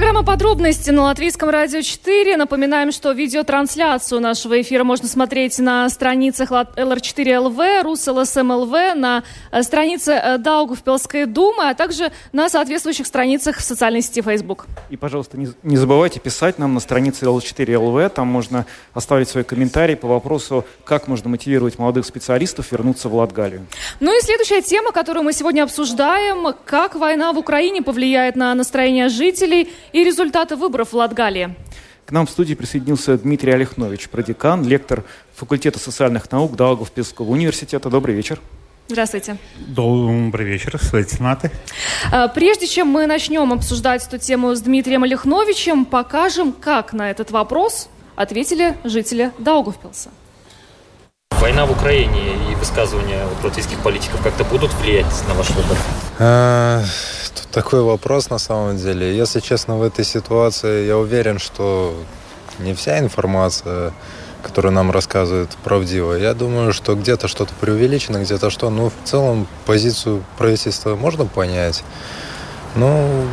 Программа 0.00 0.24
«Подробности» 0.24 0.88
на 0.88 1.02
Латвийском 1.02 1.50
радио 1.50 1.82
4. 1.82 2.38
Напоминаем, 2.38 2.90
что 2.90 3.12
видеотрансляцию 3.12 4.22
нашего 4.22 4.58
эфира 4.58 4.82
можно 4.82 5.06
смотреть 5.06 5.58
на 5.58 5.86
страницах 5.90 6.52
LR4LV, 6.52 7.82
РусЛСМЛВ, 7.82 8.72
на 8.96 9.22
э, 9.52 9.62
странице 9.62 10.12
э, 10.12 10.38
Даугавпилской 10.38 11.26
думы, 11.26 11.68
а 11.68 11.74
также 11.74 12.12
на 12.32 12.48
соответствующих 12.48 13.06
страницах 13.06 13.58
в 13.58 13.60
социальной 13.60 14.00
сети 14.00 14.22
Facebook. 14.22 14.68
И, 14.88 14.96
пожалуйста, 14.96 15.36
не, 15.36 15.48
не 15.62 15.76
забывайте 15.76 16.18
писать 16.18 16.58
нам 16.58 16.72
на 16.72 16.80
странице 16.80 17.26
L4LV. 17.26 18.08
Там 18.08 18.26
можно 18.26 18.64
оставить 18.94 19.28
свой 19.28 19.44
комментарий 19.44 19.96
по 19.96 20.08
вопросу, 20.08 20.64
как 20.84 21.08
можно 21.08 21.28
мотивировать 21.28 21.78
молодых 21.78 22.06
специалистов 22.06 22.72
вернуться 22.72 23.10
в 23.10 23.14
Латгалию. 23.16 23.66
Ну 24.00 24.18
и 24.18 24.22
следующая 24.22 24.62
тема, 24.62 24.92
которую 24.92 25.24
мы 25.24 25.34
сегодня 25.34 25.62
обсуждаем, 25.62 26.54
как 26.64 26.94
война 26.94 27.34
в 27.34 27.38
Украине 27.38 27.82
повлияет 27.82 28.34
на 28.34 28.54
настроение 28.54 29.10
жителей 29.10 29.68
и 29.92 30.04
результаты 30.04 30.56
выборов 30.56 30.92
в 30.92 30.96
Латгалии. 30.96 31.54
К 32.06 32.12
нам 32.12 32.26
в 32.26 32.30
студии 32.30 32.54
присоединился 32.54 33.16
Дмитрий 33.16 33.52
Олехнович, 33.52 34.08
продекан, 34.08 34.66
лектор 34.66 35.04
факультета 35.34 35.78
социальных 35.78 36.30
наук 36.32 36.56
Даугавпилского 36.56 37.30
университета. 37.30 37.88
Добрый 37.88 38.14
вечер. 38.14 38.40
Здравствуйте. 38.88 39.36
Добрый 39.56 40.44
вечер, 40.44 40.80
лейтенанты. 40.92 41.52
А, 42.10 42.26
Прежде 42.26 42.66
чем 42.66 42.88
мы 42.88 43.06
начнем 43.06 43.52
обсуждать 43.52 44.04
эту 44.04 44.18
тему 44.18 44.54
с 44.56 44.60
Дмитрием 44.60 45.04
Олехновичем, 45.04 45.84
покажем, 45.84 46.52
как 46.52 46.92
на 46.92 47.08
этот 47.08 47.30
вопрос 47.30 47.88
ответили 48.16 48.76
жители 48.82 49.30
Даугавпилса. 49.38 50.10
Война 51.40 51.64
в 51.64 51.70
Украине 51.70 52.34
и 52.50 52.54
высказывания 52.56 53.24
вот 53.26 53.44
латвийских 53.44 53.78
политиков 53.78 54.20
как-то 54.22 54.44
будут 54.44 54.74
влиять 54.74 55.06
на 55.28 55.34
ваш 55.34 55.50
выбор? 55.50 55.76
Такой 57.52 57.82
вопрос 57.82 58.30
на 58.30 58.38
самом 58.38 58.76
деле. 58.76 59.16
Если 59.16 59.40
честно, 59.40 59.76
в 59.76 59.82
этой 59.82 60.04
ситуации 60.04 60.86
я 60.86 60.96
уверен, 60.96 61.38
что 61.38 61.94
не 62.58 62.74
вся 62.74 62.98
информация, 62.98 63.92
которую 64.42 64.72
нам 64.72 64.90
рассказывают, 64.90 65.50
правдива. 65.64 66.14
Я 66.14 66.34
думаю, 66.34 66.72
что 66.72 66.94
где-то 66.94 67.28
что-то 67.28 67.52
преувеличено, 67.60 68.18
где-то 68.18 68.50
что. 68.50 68.70
Ну, 68.70 68.90
в 68.90 69.08
целом, 69.08 69.46
позицию 69.66 70.24
правительства 70.38 70.96
можно 70.96 71.26
понять. 71.26 71.82
Ну, 72.76 73.26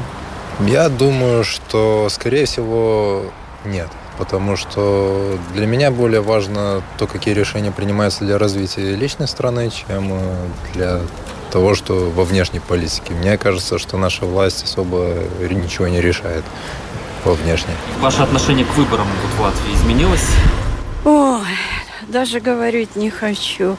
я 0.62 0.90
думаю, 0.90 1.44
что, 1.44 2.08
скорее 2.10 2.46
всего, 2.46 3.26
нет. 3.66 3.88
Потому 4.18 4.56
что 4.56 5.38
для 5.54 5.68
меня 5.68 5.92
более 5.92 6.22
важно 6.22 6.82
то, 6.98 7.06
какие 7.06 7.36
решения 7.36 7.72
принимаются 7.72 8.26
для 8.26 8.40
развития 8.40 8.96
личной 8.96 9.28
страны, 9.28 9.70
чем 9.70 10.10
э, 10.12 10.48
для 10.74 11.02
того, 11.58 11.74
что 11.74 12.12
во 12.12 12.24
внешней 12.24 12.60
политике. 12.60 13.14
Мне 13.14 13.36
кажется, 13.36 13.80
что 13.80 13.98
наша 13.98 14.26
власть 14.28 14.64
особо 14.64 15.16
ничего 15.40 15.88
не 15.88 16.00
решает 16.02 16.44
во 17.26 17.34
внешней. 17.34 17.74
Ваше 18.00 18.22
отношение 18.22 18.64
к 18.64 18.70
выборам 18.78 19.08
вот 19.24 19.32
в 19.32 19.42
Латвии 19.42 19.74
изменилось? 19.74 20.28
Ой, 21.04 21.42
даже 22.10 22.42
говорить 22.42 22.96
не 22.96 23.10
хочу. 23.10 23.76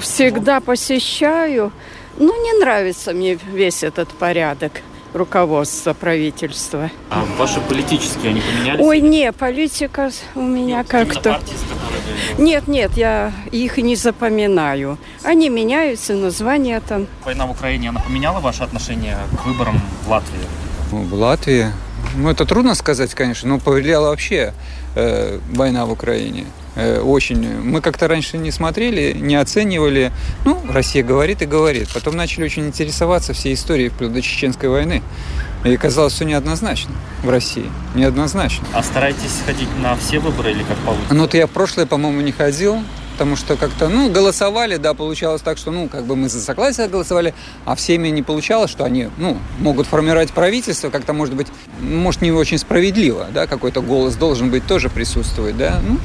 Всегда 0.00 0.58
посещаю. 0.58 1.70
Ну, 2.18 2.42
не 2.42 2.58
нравится 2.58 3.12
мне 3.12 3.38
весь 3.52 3.84
этот 3.84 4.08
порядок 4.08 4.72
руководства 5.14 5.92
правительства. 5.92 6.90
А 7.10 7.24
ваши 7.38 7.60
политические, 7.60 8.30
они 8.30 8.40
поменялись? 8.40 8.84
Ой, 8.84 9.00
не, 9.00 9.32
политика 9.32 10.10
у 10.34 10.42
меня 10.42 10.84
как-то... 10.84 11.40
Нет, 12.38 12.68
нет, 12.68 12.92
я 12.96 13.32
их 13.50 13.78
не 13.78 13.96
запоминаю. 13.96 14.98
Они 15.22 15.48
меняются, 15.48 16.14
названия 16.14 16.80
там. 16.80 17.06
Война 17.24 17.46
в 17.46 17.50
Украине, 17.50 17.90
она 17.90 18.00
поменяла 18.00 18.40
ваше 18.40 18.62
отношение 18.62 19.18
к 19.40 19.46
выборам 19.46 19.80
в 20.04 20.10
Латвии? 20.10 20.40
Ну, 20.90 21.02
В 21.02 21.14
Латвии, 21.14 21.66
ну 22.16 22.30
это 22.30 22.44
трудно 22.44 22.74
сказать, 22.74 23.14
конечно, 23.14 23.48
но 23.48 23.58
повлияла 23.58 24.08
вообще 24.08 24.52
э, 24.94 25.38
война 25.52 25.86
в 25.86 25.92
Украине. 25.92 26.46
Э, 26.74 27.00
очень. 27.00 27.60
Мы 27.60 27.80
как-то 27.80 28.08
раньше 28.08 28.38
не 28.38 28.50
смотрели, 28.50 29.12
не 29.12 29.36
оценивали. 29.36 30.12
Ну, 30.44 30.60
Россия 30.70 31.04
говорит 31.04 31.42
и 31.42 31.46
говорит. 31.46 31.88
Потом 31.92 32.16
начали 32.16 32.44
очень 32.44 32.66
интересоваться 32.66 33.32
всей 33.32 33.54
историей 33.54 33.90
вплоть 33.90 34.12
до 34.12 34.22
Чеченской 34.22 34.68
войны. 34.68 35.02
И 35.64 35.76
казалось, 35.76 36.14
все 36.14 36.24
неоднозначно 36.24 36.92
в 37.22 37.30
России. 37.30 37.70
Неоднозначно. 37.94 38.66
А 38.72 38.82
стараетесь 38.82 39.42
ходить 39.46 39.68
на 39.80 39.96
все 39.96 40.18
выборы 40.18 40.50
или 40.50 40.62
как 40.62 40.76
получится? 40.78 41.14
Ну, 41.14 41.22
вот 41.22 41.34
я 41.34 41.46
в 41.46 41.50
прошлое, 41.50 41.86
по-моему, 41.86 42.20
не 42.20 42.32
ходил. 42.32 42.82
потому 43.12 43.36
что 43.36 43.56
как-то, 43.56 43.88
ну, 43.88 44.10
голосовали, 44.10 44.78
да, 44.78 44.94
получалось 44.94 45.42
так, 45.42 45.58
что, 45.58 45.70
ну, 45.70 45.86
как 45.88 46.06
бы 46.06 46.16
мы 46.16 46.28
за 46.28 46.40
согласие 46.40 46.88
голосовали, 46.88 47.34
а 47.64 47.76
всеми 47.76 48.08
не 48.08 48.22
получалось, 48.22 48.70
что 48.70 48.84
они, 48.84 49.10
ну, 49.18 49.38
могут 49.58 49.86
формировать 49.86 50.32
правительство, 50.32 50.90
как-то, 50.90 51.12
может 51.12 51.34
быть, 51.34 51.46
может, 51.80 52.22
не 52.22 52.32
очень 52.32 52.58
справедливо, 52.58 53.28
да, 53.32 53.46
какой-то 53.46 53.82
голос 53.82 54.16
должен 54.16 54.50
быть 54.50 54.66
тоже 54.66 54.88
присутствовать, 54.88 55.56
да, 55.56 55.80
ну, 55.86 55.98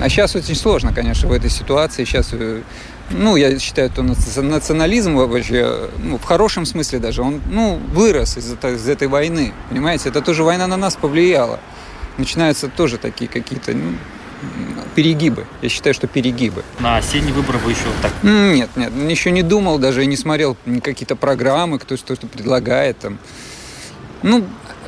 а 0.00 0.08
сейчас 0.08 0.36
очень 0.36 0.54
сложно, 0.54 0.92
конечно, 0.92 1.28
в 1.28 1.32
этой 1.32 1.50
ситуации. 1.50 2.04
Сейчас, 2.04 2.28
э, 2.32 2.60
ну, 3.10 3.36
я 3.36 3.58
считаю, 3.58 3.90
что 3.90 4.02
национализм 4.02 5.16
вообще, 5.16 5.88
ну, 5.98 6.18
в 6.18 6.24
хорошем 6.24 6.66
смысле 6.66 6.98
даже, 6.98 7.22
он, 7.22 7.40
ну, 7.50 7.80
вырос 7.92 8.36
из, 8.36 8.52
из 8.52 8.88
этой 8.88 9.08
войны, 9.08 9.52
понимаете? 9.70 10.10
Это 10.10 10.20
тоже 10.20 10.44
война 10.44 10.66
на 10.66 10.76
нас 10.76 10.96
повлияла. 10.96 11.60
Начинаются 12.18 12.68
тоже 12.68 12.98
такие 12.98 13.28
какие-то, 13.28 13.72
ну, 13.72 13.94
перегибы. 14.94 15.46
Я 15.62 15.68
считаю, 15.68 15.94
что 15.94 16.06
перегибы. 16.06 16.62
На 16.78 16.98
осенние 16.98 17.32
выборы 17.32 17.58
вы 17.58 17.70
еще 17.70 17.84
так? 18.02 18.12
Нет, 18.22 18.70
нет, 18.76 18.92
еще 19.08 19.30
не 19.30 19.42
думал, 19.42 19.78
даже 19.78 20.02
и 20.02 20.06
не 20.06 20.16
смотрел 20.16 20.56
какие-то 20.82 21.16
программы, 21.16 21.78
кто 21.78 21.96
что 21.96 22.16
то 22.16 22.26
предлагает 22.26 22.98
там. 22.98 23.18
Ну, 24.22 24.44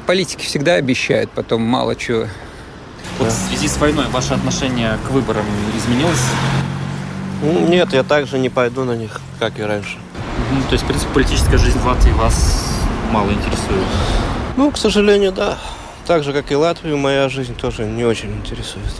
политики 0.06 0.44
всегда 0.44 0.74
обещают, 0.74 1.30
потом 1.30 1.62
мало 1.62 1.94
чего 1.94 2.26
вот 3.18 3.28
в 3.28 3.48
связи 3.48 3.68
с 3.68 3.76
войной 3.78 4.06
ваше 4.08 4.34
отношение 4.34 4.98
к 5.06 5.10
выборам 5.10 5.44
изменилось? 5.76 6.22
Нет, 7.42 7.92
я 7.92 8.02
также 8.02 8.38
не 8.38 8.48
пойду 8.48 8.84
на 8.84 8.96
них, 8.96 9.20
как 9.38 9.58
и 9.58 9.62
раньше. 9.62 9.98
Угу, 10.52 10.62
то 10.68 10.72
есть, 10.72 10.84
в 10.84 10.86
принципе, 10.86 11.12
политическая 11.12 11.58
жизнь 11.58 11.78
в 11.78 11.86
Латвии 11.86 12.12
вас 12.12 12.64
мало 13.10 13.30
интересует? 13.30 13.84
Ну, 14.56 14.70
к 14.70 14.76
сожалению, 14.76 15.32
да. 15.32 15.58
Так 16.06 16.24
же, 16.24 16.32
как 16.32 16.50
и 16.50 16.56
Латвию, 16.56 16.96
моя 16.96 17.28
жизнь 17.28 17.54
тоже 17.54 17.84
не 17.84 18.04
очень 18.04 18.32
интересует. 18.32 18.90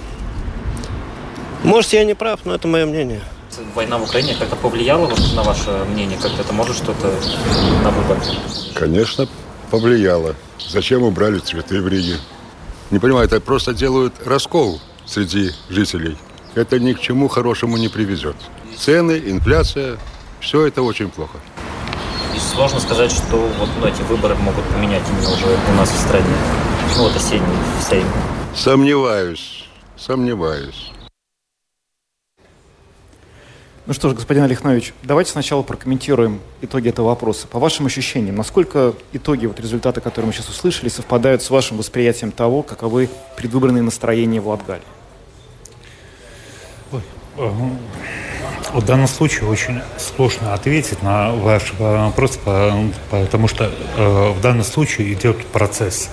Может, 1.64 1.92
я 1.92 2.04
не 2.04 2.14
прав, 2.14 2.40
но 2.44 2.54
это 2.54 2.68
мое 2.68 2.86
мнение. 2.86 3.20
Война 3.74 3.98
в 3.98 4.04
Украине 4.04 4.36
как-то 4.38 4.54
повлияла 4.54 5.10
на 5.34 5.42
ваше 5.42 5.70
мнение? 5.90 6.18
Как-то 6.20 6.42
это 6.42 6.52
может 6.52 6.76
что-то 6.76 7.12
на 7.82 7.90
выбор? 7.90 8.18
Конечно, 8.74 9.26
повлияло. 9.70 10.36
Зачем 10.58 11.02
убрали 11.02 11.38
цветы 11.38 11.80
в 11.80 11.88
Риге? 11.88 12.18
Не 12.90 12.98
понимаю, 12.98 13.26
это 13.26 13.38
просто 13.40 13.74
делают 13.74 14.14
раскол 14.24 14.80
среди 15.06 15.50
жителей. 15.68 16.16
Это 16.54 16.78
ни 16.80 16.94
к 16.94 17.00
чему 17.00 17.28
хорошему 17.28 17.76
не 17.76 17.88
приведет. 17.88 18.34
Цены, 18.76 19.22
инфляция, 19.26 19.98
все 20.40 20.66
это 20.66 20.82
очень 20.82 21.10
плохо. 21.10 21.38
И 22.34 22.38
сложно 22.38 22.80
сказать, 22.80 23.10
что 23.12 23.36
вот 23.58 23.68
ну, 23.78 23.86
эти 23.86 24.00
выборы 24.02 24.34
могут 24.36 24.64
поменять 24.66 25.02
именно 25.10 25.30
уже 25.34 25.46
у 25.70 25.74
нас 25.74 25.90
в 25.90 26.00
стране. 26.00 26.34
Ну 26.96 27.02
вот 27.02 27.14
осенний 27.14 27.42
сейм. 27.86 28.06
Сомневаюсь, 28.54 29.66
сомневаюсь. 29.96 30.92
Ну 33.88 33.94
что 33.94 34.10
ж, 34.10 34.12
господин 34.12 34.42
Олехнович, 34.42 34.92
давайте 35.02 35.30
сначала 35.30 35.62
прокомментируем 35.62 36.40
итоги 36.60 36.90
этого 36.90 37.06
вопроса. 37.06 37.46
По 37.46 37.58
вашим 37.58 37.86
ощущениям, 37.86 38.36
насколько 38.36 38.92
итоги, 39.14 39.46
вот 39.46 39.58
результаты, 39.60 40.02
которые 40.02 40.26
мы 40.26 40.34
сейчас 40.34 40.50
услышали, 40.50 40.90
совпадают 40.90 41.42
с 41.42 41.48
вашим 41.48 41.78
восприятием 41.78 42.30
того, 42.30 42.62
каковы 42.62 43.08
предвыборные 43.38 43.82
настроения 43.82 44.42
в 44.42 44.48
Латгалии? 44.48 44.82
Э, 47.38 47.50
в 48.74 48.84
данном 48.84 49.08
случае 49.08 49.48
очень 49.48 49.80
сложно 49.96 50.52
ответить 50.52 51.02
на 51.02 51.32
ваш 51.32 51.72
вопрос, 51.78 52.38
потому 53.10 53.48
что 53.48 53.72
э, 53.96 54.32
в 54.32 54.40
данном 54.42 54.64
случае 54.64 55.14
идет 55.14 55.46
процесс. 55.46 56.10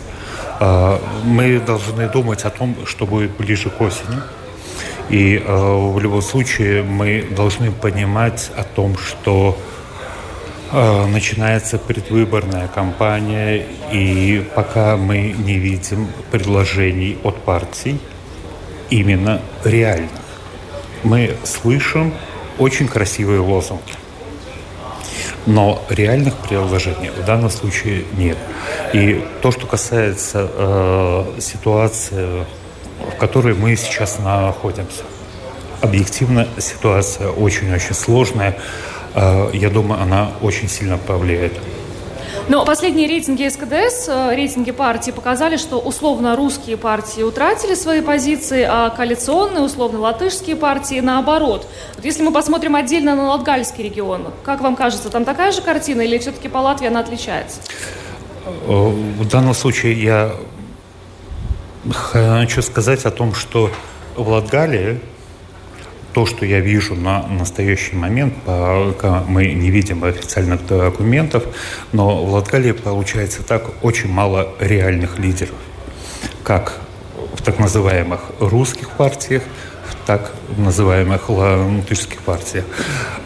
Э, 0.61 0.97
мы 1.25 1.59
должны 1.59 2.07
думать 2.07 2.45
о 2.45 2.51
том, 2.51 2.73
что 2.85 3.05
будет 3.05 3.31
ближе 3.31 3.69
к 3.69 3.81
осени 3.81 4.21
и 5.09 5.37
э, 5.37 5.91
в 5.93 5.99
любом 5.99 6.21
случае 6.21 6.83
мы 6.83 7.27
должны 7.29 7.71
понимать 7.71 8.51
о 8.57 8.63
том, 8.63 8.97
что 8.97 9.57
э, 10.71 11.05
начинается 11.07 11.77
предвыборная 11.77 12.67
кампания, 12.67 13.65
и 13.91 14.43
пока 14.55 14.97
мы 14.97 15.35
не 15.37 15.59
видим 15.59 16.07
предложений 16.31 17.19
от 17.23 17.37
партий, 17.43 17.99
именно 18.89 19.41
реальных, 19.63 20.09
мы 21.03 21.35
слышим 21.43 22.13
очень 22.57 22.87
красивые 22.87 23.41
лозунги. 23.41 23.93
Но 25.45 25.83
реальных 25.89 26.35
предложений 26.37 27.11
в 27.21 27.25
данном 27.25 27.51
случае 27.51 28.05
нет. 28.17 28.37
И 28.93 29.23
то, 29.43 29.51
что 29.51 29.67
касается 29.67 30.49
э, 30.51 31.39
ситуации 31.39 32.45
в 32.99 33.17
которой 33.17 33.53
мы 33.53 33.75
сейчас 33.75 34.19
находимся. 34.19 35.03
Объективно 35.81 36.47
ситуация 36.57 37.29
очень-очень 37.29 37.93
сложная. 37.93 38.57
Э, 39.13 39.49
я 39.53 39.69
думаю, 39.69 40.01
она 40.01 40.31
очень 40.41 40.69
сильно 40.69 40.97
повлияет. 40.97 41.53
Но 42.47 42.63
последние 42.63 43.07
рейтинги 43.07 43.47
СКДС, 43.47 44.07
э, 44.07 44.35
рейтинги 44.35 44.71
партии 44.71 45.09
показали, 45.09 45.57
что 45.57 45.79
условно 45.79 46.35
русские 46.35 46.77
партии 46.77 47.23
утратили 47.23 47.73
свои 47.73 48.01
позиции, 48.01 48.63
а 48.69 48.91
коалиционные, 48.91 49.63
условно 49.63 49.99
латышские 49.99 50.55
партии 50.55 50.99
наоборот. 50.99 51.67
Вот 51.95 52.05
если 52.05 52.21
мы 52.21 52.31
посмотрим 52.31 52.75
отдельно 52.75 53.15
на 53.15 53.29
Латгальский 53.29 53.83
регион, 53.83 54.27
как 54.43 54.61
вам 54.61 54.75
кажется, 54.75 55.09
там 55.09 55.25
такая 55.25 55.51
же 55.51 55.61
картина 55.61 56.01
или 56.01 56.19
все-таки 56.19 56.47
по 56.47 56.59
Латвии 56.59 56.87
она 56.87 56.99
отличается? 56.99 57.61
Э, 58.45 58.49
в 58.67 59.27
данном 59.27 59.55
случае 59.55 60.01
я 60.01 60.31
Хочу 61.91 62.61
сказать 62.63 63.05
о 63.05 63.11
том, 63.11 63.35
что 63.35 63.69
в 64.15 64.27
Латгалии 64.27 64.99
то, 66.13 66.25
что 66.25 66.45
я 66.45 66.61
вижу 66.61 66.95
на 66.95 67.27
настоящий 67.27 67.95
момент, 67.95 68.33
пока 68.45 69.23
мы 69.27 69.47
не 69.47 69.69
видим 69.69 70.03
официальных 70.05 70.65
документов, 70.65 71.43
но 71.91 72.23
в 72.23 72.33
Латгалии 72.33 72.71
получается 72.71 73.43
так 73.43 73.83
очень 73.83 74.09
мало 74.09 74.53
реальных 74.59 75.19
лидеров, 75.19 75.55
как 76.41 76.79
в 77.33 77.41
так 77.41 77.59
называемых 77.59 78.21
русских 78.39 78.91
партиях, 78.91 79.43
так 80.05 80.31
называемых 80.57 81.29
латышских 81.29 82.21
партиях. 82.21 82.63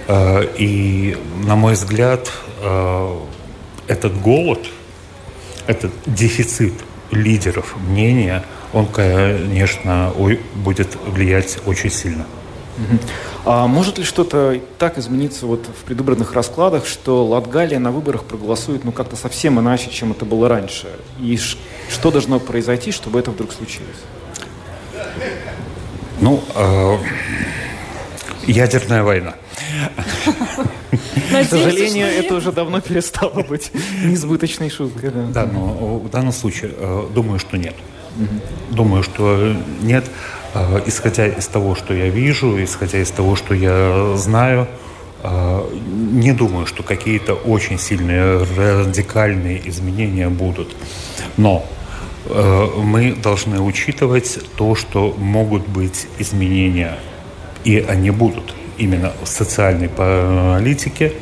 Э, 0.07 0.43
и, 0.57 1.15
на 1.45 1.55
мой 1.55 1.73
взгляд, 1.73 2.31
э, 2.61 3.17
этот 3.87 4.19
голод, 4.19 4.65
этот 5.67 5.91
дефицит 6.07 6.73
лидеров 7.11 7.75
мнения, 7.77 8.43
он, 8.73 8.85
конечно, 8.87 10.13
будет 10.55 10.95
влиять 11.07 11.57
очень 11.65 11.89
сильно. 11.89 12.25
А 13.45 13.67
может 13.67 13.97
ли 13.97 14.03
что-то 14.03 14.59
так 14.77 14.97
измениться 14.97 15.45
вот 15.45 15.65
в 15.65 15.83
предвыборных 15.85 16.33
раскладах, 16.33 16.85
что 16.85 17.25
Латгалия 17.25 17.79
на 17.79 17.91
выборах 17.91 18.23
проголосует 18.23 18.83
ну 18.83 18.91
как-то 18.91 19.15
совсем 19.15 19.59
иначе, 19.59 19.89
чем 19.89 20.11
это 20.11 20.25
было 20.25 20.47
раньше? 20.47 20.87
И 21.19 21.37
что 21.89 22.11
должно 22.11 22.39
произойти, 22.39 22.91
чтобы 22.91 23.19
это 23.19 23.31
вдруг 23.31 23.51
случилось? 23.51 23.97
Ну, 26.21 26.43
э, 26.55 26.97
ядерная 28.45 29.03
война. 29.03 29.35
К 31.29 31.43
сожалению, 31.45 32.07
это 32.07 32.35
уже 32.35 32.51
давно 32.51 32.81
перестало 32.81 33.43
быть 33.43 33.71
несбыточной 34.03 34.69
шуткой. 34.69 35.11
Да, 35.33 35.45
но 35.45 35.99
в 35.99 36.09
данном 36.09 36.31
случае 36.31 36.71
э, 36.75 37.07
думаю, 37.13 37.39
что 37.39 37.57
нет. 37.57 37.75
Думаю, 38.71 39.03
что 39.03 39.55
нет. 39.81 40.05
Э, 40.53 40.81
исходя 40.85 41.27
из 41.27 41.47
того, 41.47 41.75
что 41.75 41.93
я 41.93 42.09
вижу, 42.09 42.61
исходя 42.63 42.99
из 42.99 43.11
того, 43.11 43.35
что 43.35 43.53
я 43.53 44.15
знаю, 44.17 44.67
э, 45.23 45.63
не 46.11 46.33
думаю, 46.33 46.65
что 46.65 46.83
какие-то 46.83 47.33
очень 47.33 47.77
сильные 47.79 48.43
радикальные 48.43 49.67
изменения 49.69 50.29
будут. 50.29 50.75
Но 51.37 51.65
мы 52.77 53.13
должны 53.13 53.59
учитывать 53.59 54.39
то, 54.55 54.75
что 54.75 55.15
могут 55.17 55.67
быть 55.67 56.07
изменения, 56.19 56.99
и 57.63 57.79
они 57.79 58.11
будут 58.11 58.53
именно 58.79 59.11
в 59.23 59.27
социальной 59.27 59.89
политике. 59.89 61.13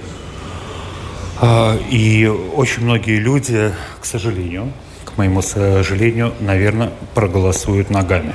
А, 1.40 1.78
и 1.92 2.26
очень 2.28 2.84
многие 2.84 3.20
люди, 3.20 3.74
к 4.02 4.06
сожалению, 4.06 4.72
к 5.06 5.18
моему 5.18 5.42
сожалению, 5.42 6.34
наверное, 6.40 6.92
проголосуют 7.14 7.90
ногами. 7.90 8.34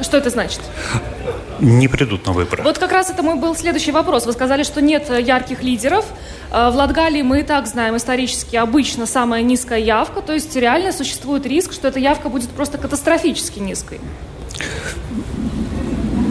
Что 0.00 0.16
это 0.16 0.30
значит? 0.30 0.60
Не 1.60 1.88
придут 1.88 2.26
на 2.26 2.32
выборы. 2.32 2.62
Вот 2.62 2.78
как 2.78 2.92
раз 2.92 3.10
это 3.10 3.22
мой 3.22 3.36
был 3.36 3.54
следующий 3.54 3.92
вопрос. 3.92 4.24
Вы 4.24 4.32
сказали, 4.32 4.62
что 4.62 4.80
нет 4.80 5.10
ярких 5.10 5.62
лидеров. 5.62 6.06
А, 6.50 6.70
в 6.70 6.76
Латгалии 6.76 7.22
мы 7.22 7.40
и 7.40 7.42
так 7.42 7.66
знаем 7.66 7.96
исторически 7.96 8.56
обычно 8.56 9.06
самая 9.06 9.42
низкая 9.42 9.78
явка, 9.78 10.22
то 10.22 10.32
есть 10.32 10.54
реально 10.56 10.92
существует 10.92 11.46
риск, 11.46 11.72
что 11.72 11.88
эта 11.88 11.98
явка 11.98 12.28
будет 12.28 12.50
просто 12.50 12.78
катастрофически 12.78 13.60
низкой. 13.60 14.00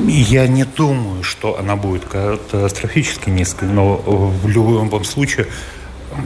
Я 0.10 0.48
не 0.48 0.63
думаю, 0.63 1.24
что 1.24 1.60
она 1.60 1.76
будет 1.76 2.06
катастрофически 2.06 3.30
низкой, 3.30 3.69
но 3.69 3.98
в 3.98 4.48
любом 4.48 5.04
случае, 5.04 5.45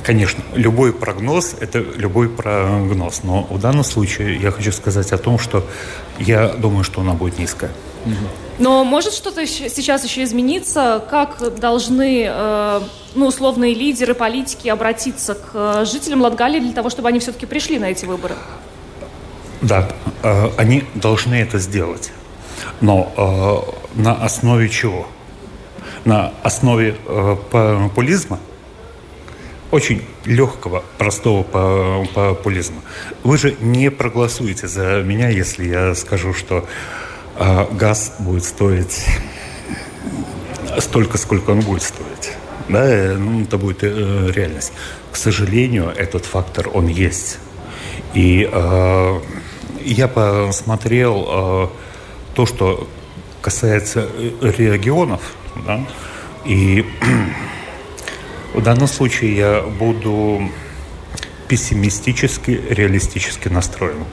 конечно, 0.04 0.42
любой 0.56 0.94
прогноз– 0.94 1.56
это 1.60 1.80
любой 1.80 2.30
прогноз. 2.30 3.24
Но 3.24 3.44
в 3.50 3.60
данном 3.60 3.84
случае 3.84 4.38
я 4.38 4.52
хочу 4.52 4.72
сказать 4.72 5.12
о 5.12 5.18
том, 5.18 5.38
что 5.38 5.66
я 6.18 6.48
думаю, 6.48 6.86
что 6.86 7.02
она 7.02 7.14
будет 7.14 7.38
низкая. 7.38 7.72
Но 8.60 8.86
может 8.86 9.14
что-то 9.14 9.46
сейчас 9.46 10.06
еще 10.06 10.24
измениться? 10.24 11.04
Как 11.10 11.60
должны, 11.60 12.26
э, 12.30 12.82
ну, 13.16 13.28
условные 13.28 13.74
лидеры, 13.74 14.14
политики 14.14 14.68
обратиться 14.70 15.34
к 15.34 15.52
э, 15.54 15.86
жителям 15.86 16.22
Латгалии 16.22 16.60
для 16.60 16.72
того, 16.72 16.90
чтобы 16.90 17.10
они 17.10 17.20
все-таки 17.20 17.48
пришли 17.48 17.80
на 17.80 17.86
эти 17.86 18.06
выборы? 18.06 18.36
Да, 19.62 19.90
э, 20.22 20.50
они 20.58 20.84
должны 20.94 21.36
это 21.36 21.58
сделать. 21.58 22.12
Но 22.84 23.14
э, 23.96 24.02
на 24.02 24.12
основе 24.14 24.68
чего? 24.68 25.08
На 26.04 26.34
основе 26.44 26.98
э, 27.08 27.38
популизма, 27.50 28.40
очень 29.72 30.04
легкого, 30.26 30.84
простого 30.98 31.44
по- 31.44 32.06
популизма. 32.14 32.82
Вы 33.24 33.38
же 33.38 33.56
не 33.62 33.90
проголосуете 33.90 34.68
за 34.68 35.02
меня, 35.02 35.30
если 35.30 35.64
я 35.66 35.96
скажу, 35.96 36.34
что 36.34 36.68
э, 37.38 37.68
газ 37.72 38.16
будет 38.20 38.44
стоить 38.44 39.06
столько, 40.80 41.18
сколько 41.18 41.52
он 41.52 41.62
будет 41.62 41.84
стоить. 41.84 42.34
Да, 42.68 42.86
э, 42.86 43.16
ну, 43.16 43.44
это 43.44 43.58
будет 43.58 43.82
э, 43.84 44.30
реальность. 44.36 44.74
К 45.10 45.16
сожалению, 45.16 45.94
этот 45.96 46.26
фактор, 46.26 46.70
он 46.74 46.88
есть. 46.88 47.40
И 48.14 48.50
э, 48.52 49.20
я 49.86 50.08
посмотрел 50.10 51.28
э, 51.30 51.68
то, 52.36 52.46
что 52.46 52.88
касается 53.42 54.10
э, 54.14 54.52
регионов, 54.58 55.22
да, 55.66 55.86
и 56.46 56.86
в 58.54 58.62
данном 58.62 58.88
случае 58.88 59.36
я 59.36 59.62
буду 59.62 60.50
пессимистически, 61.48 62.62
реалистически 62.70 63.48
настроен. 63.50 64.06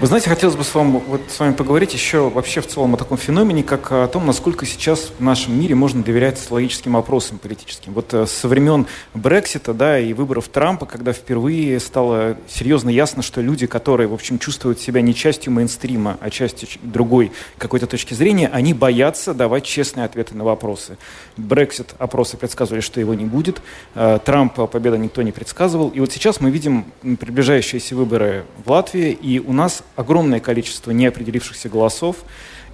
Вы 0.00 0.06
знаете, 0.06 0.28
хотелось 0.28 0.54
бы 0.54 0.62
с 0.62 0.72
вами, 0.76 1.02
вот, 1.08 1.22
с 1.28 1.40
вами 1.40 1.54
поговорить 1.54 1.92
еще 1.92 2.30
вообще 2.30 2.60
в 2.60 2.68
целом 2.68 2.94
о 2.94 2.96
таком 2.96 3.18
феномене, 3.18 3.64
как 3.64 3.90
о 3.90 4.06
том, 4.06 4.26
насколько 4.26 4.64
сейчас 4.64 5.10
в 5.18 5.20
нашем 5.20 5.58
мире 5.58 5.74
можно 5.74 6.04
доверять 6.04 6.38
социологическим 6.38 6.96
опросам 6.96 7.38
политическим. 7.38 7.94
Вот 7.94 8.14
э, 8.14 8.24
со 8.26 8.46
времен 8.46 8.86
Брексита 9.14 9.74
да, 9.74 9.98
и 9.98 10.12
выборов 10.12 10.46
Трампа, 10.46 10.86
когда 10.86 11.12
впервые 11.12 11.80
стало 11.80 12.36
серьезно 12.48 12.90
ясно, 12.90 13.24
что 13.24 13.40
люди, 13.40 13.66
которые, 13.66 14.06
в 14.06 14.14
общем, 14.14 14.38
чувствуют 14.38 14.78
себя 14.78 15.00
не 15.00 15.16
частью 15.16 15.52
мейнстрима, 15.52 16.16
а 16.20 16.30
частью 16.30 16.68
другой 16.80 17.32
какой-то 17.58 17.88
точки 17.88 18.14
зрения, 18.14 18.48
они 18.52 18.74
боятся 18.74 19.34
давать 19.34 19.64
честные 19.64 20.04
ответы 20.04 20.36
на 20.36 20.44
вопросы. 20.44 20.96
Брексит 21.36 21.96
опросы 21.98 22.36
предсказывали, 22.36 22.82
что 22.82 23.00
его 23.00 23.14
не 23.14 23.24
будет. 23.24 23.60
Э, 23.96 24.20
Трампа 24.24 24.68
победа 24.68 24.96
никто 24.96 25.22
не 25.22 25.32
предсказывал. 25.32 25.88
И 25.88 25.98
вот 25.98 26.12
сейчас 26.12 26.40
мы 26.40 26.52
видим 26.52 26.84
приближающиеся 27.02 27.96
выборы 27.96 28.44
в 28.64 28.70
Латвии, 28.70 29.10
и 29.10 29.40
у 29.40 29.52
нас 29.52 29.82
огромное 29.98 30.38
количество 30.38 30.92
неопределившихся 30.92 31.68
голосов. 31.68 32.18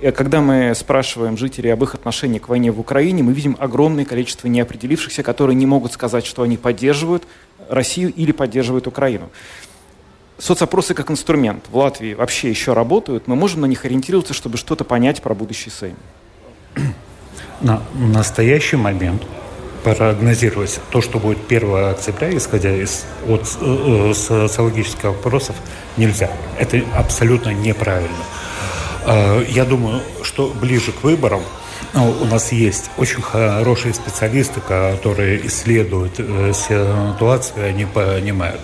И 0.02 0.10
когда 0.10 0.42
мы 0.42 0.74
спрашиваем 0.74 1.38
жителей 1.38 1.70
об 1.70 1.82
их 1.82 1.94
отношении 1.94 2.38
к 2.38 2.48
войне 2.48 2.70
в 2.70 2.78
Украине, 2.78 3.22
мы 3.22 3.32
видим 3.32 3.56
огромное 3.58 4.04
количество 4.04 4.46
неопределившихся, 4.46 5.22
которые 5.22 5.56
не 5.56 5.64
могут 5.64 5.92
сказать, 5.92 6.26
что 6.26 6.42
они 6.42 6.58
поддерживают 6.58 7.26
Россию 7.70 8.12
или 8.14 8.30
поддерживают 8.32 8.86
Украину. 8.86 9.30
Соцопросы 10.36 10.92
как 10.92 11.10
инструмент 11.10 11.64
в 11.70 11.76
Латвии 11.78 12.12
вообще 12.12 12.50
еще 12.50 12.74
работают. 12.74 13.26
Мы 13.26 13.36
можем 13.36 13.62
на 13.62 13.66
них 13.66 13.86
ориентироваться, 13.86 14.34
чтобы 14.34 14.58
что-то 14.58 14.84
понять 14.84 15.22
про 15.22 15.34
будущий 15.34 15.70
Сейм. 15.70 15.96
На 17.62 17.82
настоящий 17.94 18.76
момент 18.76 19.22
прогнозировать 19.84 20.80
то, 20.90 21.00
что 21.00 21.18
будет 21.18 21.38
1 21.46 21.90
октября, 21.90 22.36
исходя 22.36 22.74
из 22.74 23.04
от 23.28 23.42
э, 23.60 24.10
э, 24.10 24.14
социологических 24.14 25.04
опросов, 25.04 25.54
нельзя. 25.96 26.30
Это 26.58 26.80
абсолютно 26.96 27.50
неправильно. 27.50 28.24
Э, 29.06 29.44
Я 29.48 29.64
думаю, 29.64 30.00
что 30.22 30.48
ближе 30.48 30.92
к 30.92 31.04
выборам 31.04 31.42
ну, 31.92 32.12
у 32.22 32.24
нас 32.24 32.50
есть 32.50 32.90
очень 32.96 33.22
хорошие 33.22 33.94
специалисты, 33.94 34.60
которые 34.60 35.46
исследуют 35.46 36.14
ситуацию, 36.56 37.68
они 37.68 37.84
понимают. 37.84 38.60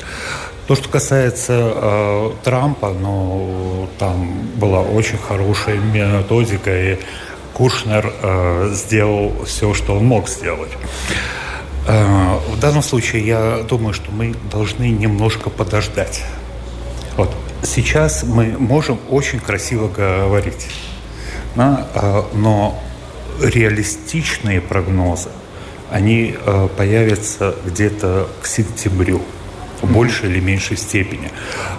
То, 0.67 0.77
что 0.77 0.89
касается 0.89 1.73
э, 1.75 2.31
Трампа, 2.45 2.93
ну, 2.93 3.89
там 3.99 4.49
была 4.55 4.83
очень 4.83 5.19
хорошая 5.19 5.79
методика, 5.79 6.71
и 6.71 6.99
Кушнер 7.61 8.11
э, 8.23 8.71
сделал 8.73 9.35
все, 9.45 9.75
что 9.75 9.99
он 9.99 10.07
мог 10.07 10.31
сделать. 10.31 10.71
Э, 11.87 12.39
в 12.49 12.59
данном 12.59 12.83
случае 12.83 13.27
я 13.27 13.59
думаю, 13.69 13.93
что 13.93 14.11
мы 14.11 14.35
должны 14.51 14.89
немножко 14.89 15.51
подождать. 15.51 16.25
Вот 17.19 17.31
сейчас 17.63 18.23
мы 18.23 18.57
можем 18.59 18.99
очень 19.11 19.41
красиво 19.41 19.89
говорить, 19.89 20.69
да, 21.55 21.87
э, 21.95 22.23
но 22.33 22.83
реалистичные 23.43 24.63
прогнозы, 24.63 25.29
они 25.91 26.35
э, 26.43 26.69
появятся 26.79 27.55
где-то 27.67 28.27
к 28.41 28.47
сентябрю 28.47 29.21
в 29.83 29.93
большей 29.93 30.31
или 30.31 30.41
меньшей 30.41 30.79
степени. 30.79 31.31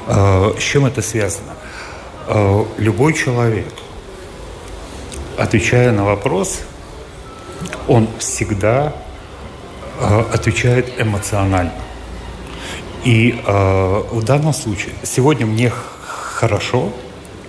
Э, 0.05 0.53
С 0.59 0.61
чем 0.61 0.85
это 0.85 1.01
связано? 1.01 1.53
Э, 2.27 2.65
Любой 2.77 3.15
человек, 3.15 3.65
отвечая 5.37 5.91
на 5.91 6.03
вопрос, 6.05 6.61
он 7.87 8.07
всегда 8.19 8.93
э, 9.99 10.23
отвечает 10.33 10.99
эмоционально. 10.99 11.73
И 13.03 13.41
э, 13.45 14.03
в 14.11 14.23
данном 14.23 14.53
случае 14.53 14.93
сегодня 15.03 15.45
мне 15.45 15.71
хорошо, 16.09 16.91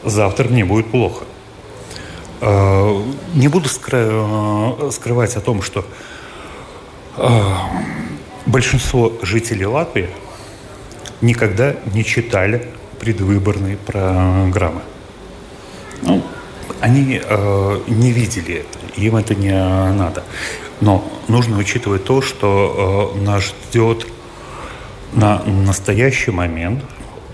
завтра 0.04 0.48
мне 0.48 0.64
будет 0.64 0.90
плохо. 0.90 1.24
Э, 2.40 3.02
не 3.34 3.48
буду 3.48 3.68
скры- 3.68 4.90
скрывать 4.90 5.36
о 5.36 5.40
том, 5.40 5.62
что 5.62 5.84
большинство 8.46 9.12
жителей 9.20 9.66
Латвии 9.66 10.08
никогда 11.20 11.76
не 11.92 12.04
читали 12.04 12.68
предвыборные 12.98 13.76
программы. 13.76 14.80
Ну, 16.00 16.22
они 16.82 17.20
э, 17.22 17.80
не 17.86 18.10
видели 18.10 18.66
им 18.96 19.16
это 19.16 19.34
не 19.34 19.52
надо. 19.52 20.24
Но 20.80 21.04
нужно 21.28 21.58
учитывать 21.58 22.04
то, 22.04 22.20
что 22.20 23.14
э, 23.16 23.20
нас 23.24 23.44
ждет 23.44 24.06
на 25.12 25.42
настоящий 25.44 26.32
момент 26.32 26.82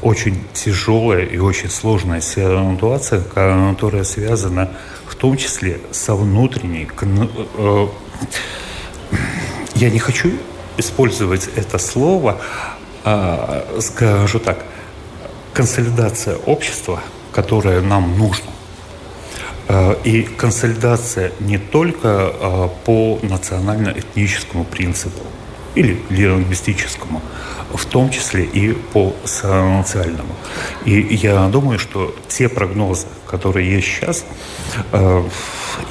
очень 0.03 0.45
тяжелая 0.53 1.25
и 1.25 1.39
очень 1.39 1.71
сложная 1.71 2.21
ситуация, 2.21 3.23
которая 3.23 4.05
связана 4.05 4.71
в 5.07 5.15
том 5.17 5.37
числе 5.37 5.81
со 5.91 6.15
внутренней... 6.15 6.89
э, 7.57 7.87
Я 9.75 9.91
не 9.91 9.99
хочу 9.99 10.33
использовать 10.77 11.49
это 11.57 11.79
слово, 11.79 12.39
а, 13.05 13.65
скажу 13.81 14.39
так, 14.39 14.65
консолидация 15.53 16.37
общества, 16.37 17.01
которая 17.33 17.81
нам 17.81 18.17
нужна. 18.19 18.58
Э, 19.69 19.95
И 20.05 20.23
консолидация 20.23 21.33
не 21.41 21.59
только 21.59 22.09
э, 22.09 22.69
по 22.85 23.19
национально-этническому 23.23 24.65
принципу 24.65 25.21
или 25.75 26.01
лингвистическому, 26.09 27.21
в 27.75 27.85
том 27.85 28.11
числе 28.11 28.45
и 28.45 28.73
по 28.73 29.13
социальному. 29.25 30.35
И 30.87 31.15
я 31.15 31.47
думаю, 31.49 31.79
что 31.79 32.15
те 32.29 32.49
прогнозы, 32.49 33.07
которые 33.31 33.71
есть 33.77 33.87
сейчас, 33.89 34.25
э, 34.93 35.23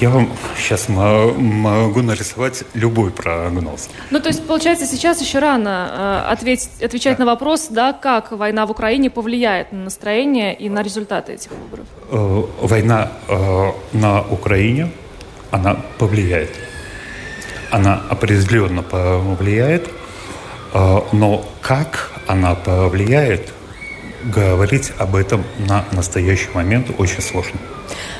я 0.01 0.09
вам 0.09 0.29
сейчас 0.57 0.89
мо- 0.89 1.33
могу 1.33 2.01
нарисовать 2.01 2.63
любой 2.73 3.11
прогноз. 3.11 3.89
Ну, 4.11 4.19
то 4.19 4.29
есть, 4.29 4.45
получается, 4.47 4.85
сейчас 4.85 5.21
еще 5.21 5.39
рано 5.39 6.23
э, 6.27 6.31
ответить, 6.33 6.81
отвечать 6.83 7.19
на 7.19 7.25
вопрос, 7.25 7.67
да, 7.69 7.93
как 7.93 8.31
война 8.31 8.65
в 8.65 8.71
Украине 8.71 9.09
повлияет 9.09 9.71
на 9.71 9.83
настроение 9.85 10.53
и 10.55 10.69
на 10.69 10.81
результаты 10.83 11.33
этих 11.33 11.51
выборов. 11.51 11.85
Э, 12.11 12.43
Война 12.61 13.11
на 13.93 14.21
Украине, 14.29 14.91
она 15.51 15.75
повлияет. 15.99 16.49
Она 17.71 18.01
определенно 18.09 18.81
повлияет, 18.81 19.89
но 20.73 21.45
как 21.61 22.11
она 22.27 22.55
повлияет, 22.55 23.53
говорить 24.31 24.91
об 24.97 25.15
этом 25.15 25.43
на 25.67 25.85
настоящий 25.91 26.49
момент 26.53 26.87
очень 26.97 27.21
сложно. 27.21 27.59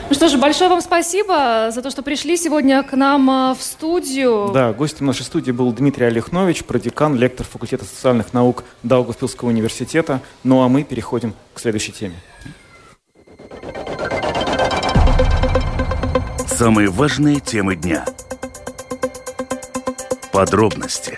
Ну 0.09 0.15
что 0.15 0.29
же, 0.29 0.37
большое 0.37 0.69
вам 0.69 0.79
спасибо 0.79 1.69
за 1.71 1.81
то, 1.81 1.89
что 1.89 2.01
пришли 2.01 2.37
сегодня 2.37 2.81
к 2.81 2.93
нам 2.93 3.29
э, 3.29 3.55
в 3.55 3.61
студию. 3.61 4.51
Да, 4.53 4.71
гостем 4.71 5.05
нашей 5.05 5.23
студии 5.23 5.51
был 5.51 5.71
Дмитрий 5.73 6.05
Олехнович, 6.05 6.63
продекан, 6.63 7.15
лектор 7.15 7.45
факультета 7.45 7.83
социальных 7.83 8.33
наук 8.33 8.63
Даугавпилского 8.83 9.49
университета. 9.49 10.21
Ну 10.45 10.61
а 10.61 10.69
мы 10.69 10.83
переходим 10.83 11.33
к 11.53 11.59
следующей 11.59 11.91
теме. 11.91 12.15
Самые 16.47 16.89
важные 16.89 17.41
темы 17.41 17.75
дня. 17.75 18.05
Подробности. 20.31 21.17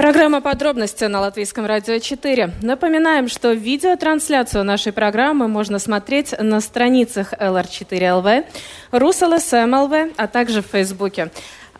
Программа 0.00 0.40
«Подробности» 0.40 1.04
на 1.04 1.20
Латвийском 1.20 1.66
радио 1.66 1.98
4. 1.98 2.54
Напоминаем, 2.62 3.28
что 3.28 3.52
видеотрансляцию 3.52 4.64
нашей 4.64 4.94
программы 4.94 5.46
можно 5.46 5.78
смотреть 5.78 6.34
на 6.40 6.62
страницах 6.62 7.34
LR4LV, 7.34 8.46
RusLSM.LV, 8.92 10.14
а 10.16 10.26
также 10.26 10.62
в 10.62 10.66
Фейсбуке. 10.68 11.30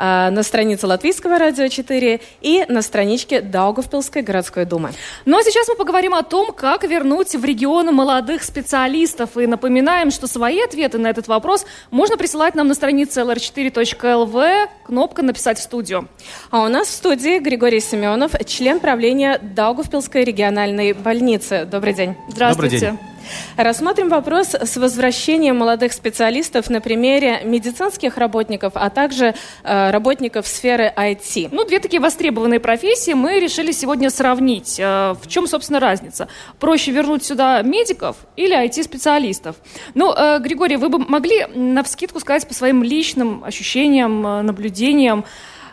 А, 0.03 0.31
на 0.31 0.43
странице 0.43 0.87
Латвийского 0.87 1.39
радио 1.39 1.69
4 1.69 2.21
и 2.41 2.65
на 2.69 2.81
страничке 2.81 3.43
Даугавпилской 3.43 4.23
городской 4.23 4.65
думы. 4.65 4.93
Ну 5.27 5.39
а 5.39 5.43
сейчас 5.43 5.69
мы 5.69 5.75
поговорим 5.75 6.15
о 6.15 6.23
том, 6.23 6.53
как 6.53 6.85
вернуть 6.85 7.35
в 7.35 7.45
регион 7.45 7.95
молодых 7.95 8.43
специалистов. 8.43 9.37
И 9.37 9.47
напоминаем, 9.47 10.11
что 10.11 10.27
свои 10.27 10.63
ответы 10.63 10.97
на 10.97 11.09
этот 11.09 11.29
вопрос 11.29 11.67
можно 11.91 12.17
присылать 12.17 12.55
нам 12.55 12.69
на 12.69 12.75
странице 12.75 13.21
lr4.lv, 13.21 14.69
кнопка 14.87 15.23
«Написать 15.23 15.59
в 15.59 15.63
студию». 15.63 16.09
А 16.51 16.63
у 16.63 16.69
нас 16.69 16.89
в 16.89 16.93
студии 16.93 17.39
Григорий 17.39 17.81
Семенов, 17.81 18.33
член 18.47 18.81
правления 18.81 19.39
Даугавпилской 19.43 20.25
региональной 20.25 20.95
больницы. 20.95 21.69
Добрый 21.71 21.93
день. 21.93 22.17
Здравствуйте. 22.31 22.79
Добрый 22.79 22.99
день. 22.99 23.20
Рассмотрим 23.57 24.09
вопрос 24.09 24.55
с 24.55 24.77
возвращением 24.77 25.57
молодых 25.57 25.93
специалистов 25.93 26.71
на 26.71 26.81
примере 26.81 27.41
медицинских 27.45 28.17
работников, 28.17 28.73
а 28.75 28.91
также 28.91 29.35
э, 29.63 29.91
работников 29.91 30.47
сферы 30.47 30.93
IT. 30.97 31.49
Ну, 31.53 31.65
две 31.65 31.81
такие 31.81 32.01
востребованные 32.01 32.61
профессии 32.61 33.13
мы 33.13 33.41
решили 33.41 33.73
сегодня 33.73 34.11
сравнить. 34.11 34.79
Э, 34.79 35.15
в 35.21 35.29
чем, 35.29 35.47
собственно, 35.47 35.81
разница? 35.81 36.29
Проще 36.59 36.93
вернуть 36.93 37.25
сюда 37.25 37.63
медиков 37.63 38.17
или 38.37 38.57
IT-специалистов? 38.57 39.57
Ну, 39.95 40.13
э, 40.13 40.39
Григорий, 40.41 40.77
вы 40.77 40.89
бы 40.89 40.99
могли 40.99 41.47
на 41.55 41.83
вскидку 41.83 42.21
сказать 42.21 42.47
по 42.47 42.55
своим 42.55 42.83
личным 42.83 43.45
ощущениям, 43.45 44.27
э, 44.27 44.43
наблюдениям, 44.43 45.25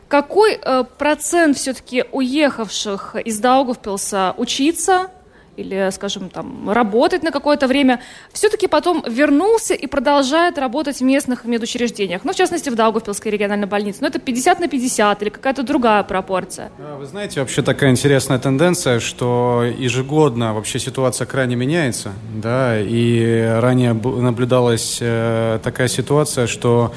какой 0.08 0.54
э, 0.54 0.84
процент 0.98 1.58
все-таки 1.58 2.06
уехавших 2.12 3.16
из 3.26 3.40
Даугавпилса 3.40 4.34
учиться 4.38 5.12
или, 5.58 5.90
скажем, 5.92 6.30
там, 6.30 6.70
работать 6.70 7.24
на 7.24 7.32
какое-то 7.32 7.68
время, 7.68 8.00
все-таки 8.32 8.68
потом 8.68 9.04
вернулся 9.08 9.74
и 9.74 9.88
продолжает 9.88 10.58
работать 10.58 10.98
в 10.98 11.04
местных 11.04 11.46
медучреждениях. 11.46 12.24
Ну, 12.24 12.32
в 12.32 12.36
частности, 12.36 12.70
в 12.70 12.76
Даугавпилской 12.76 13.32
региональной 13.32 13.68
больнице. 13.68 14.00
Но 14.02 14.08
это 14.08 14.20
50 14.20 14.60
на 14.60 14.68
50 14.68 15.22
или 15.24 15.30
какая-то 15.30 15.64
другая 15.64 16.04
пропорция. 16.04 16.72
Вы 17.00 17.06
знаете, 17.06 17.40
вообще 17.40 17.62
такая 17.62 17.92
интересная 17.92 18.40
тенденция, 18.40 19.00
что 19.00 19.64
ежегодно 19.78 20.54
вообще 20.54 20.80
ситуация 20.80 21.26
крайне 21.26 21.56
меняется. 21.56 22.14
Да, 22.36 22.80
и 22.80 23.58
ранее 23.60 23.94
наблюдалась 23.94 25.00
э, 25.02 25.60
такая 25.64 25.88
ситуация, 25.88 26.48
что 26.48 26.94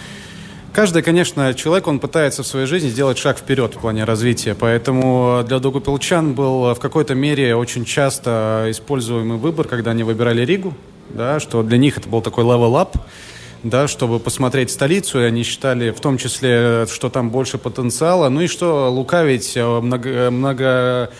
Каждый, 0.72 1.02
конечно, 1.02 1.52
человек, 1.54 1.88
он 1.88 1.98
пытается 1.98 2.44
в 2.44 2.46
своей 2.46 2.66
жизни 2.66 2.88
сделать 2.88 3.18
шаг 3.18 3.38
вперед 3.38 3.74
в 3.74 3.80
плане 3.80 4.04
развития. 4.04 4.54
Поэтому 4.54 5.42
для 5.44 5.58
Догупилчан 5.58 6.34
был 6.34 6.74
в 6.74 6.78
какой-то 6.78 7.14
мере 7.16 7.56
очень 7.56 7.84
часто 7.84 8.66
используемый 8.68 9.36
выбор, 9.36 9.66
когда 9.66 9.90
они 9.90 10.04
выбирали 10.04 10.44
Ригу, 10.44 10.74
да, 11.08 11.40
что 11.40 11.64
для 11.64 11.76
них 11.76 11.98
это 11.98 12.08
был 12.08 12.22
такой 12.22 12.44
level 12.44 12.74
up, 12.74 12.96
да, 13.64 13.88
чтобы 13.88 14.20
посмотреть 14.20 14.70
столицу, 14.70 15.20
и 15.20 15.24
они 15.24 15.42
считали 15.42 15.90
в 15.90 16.00
том 16.00 16.18
числе, 16.18 16.86
что 16.86 17.10
там 17.10 17.30
больше 17.30 17.58
потенциала. 17.58 18.28
Ну 18.28 18.42
и 18.42 18.46
что 18.46 18.90
лукавить, 18.90 19.56
э, 19.56 19.80
много, 19.80 20.30
много 20.30 21.10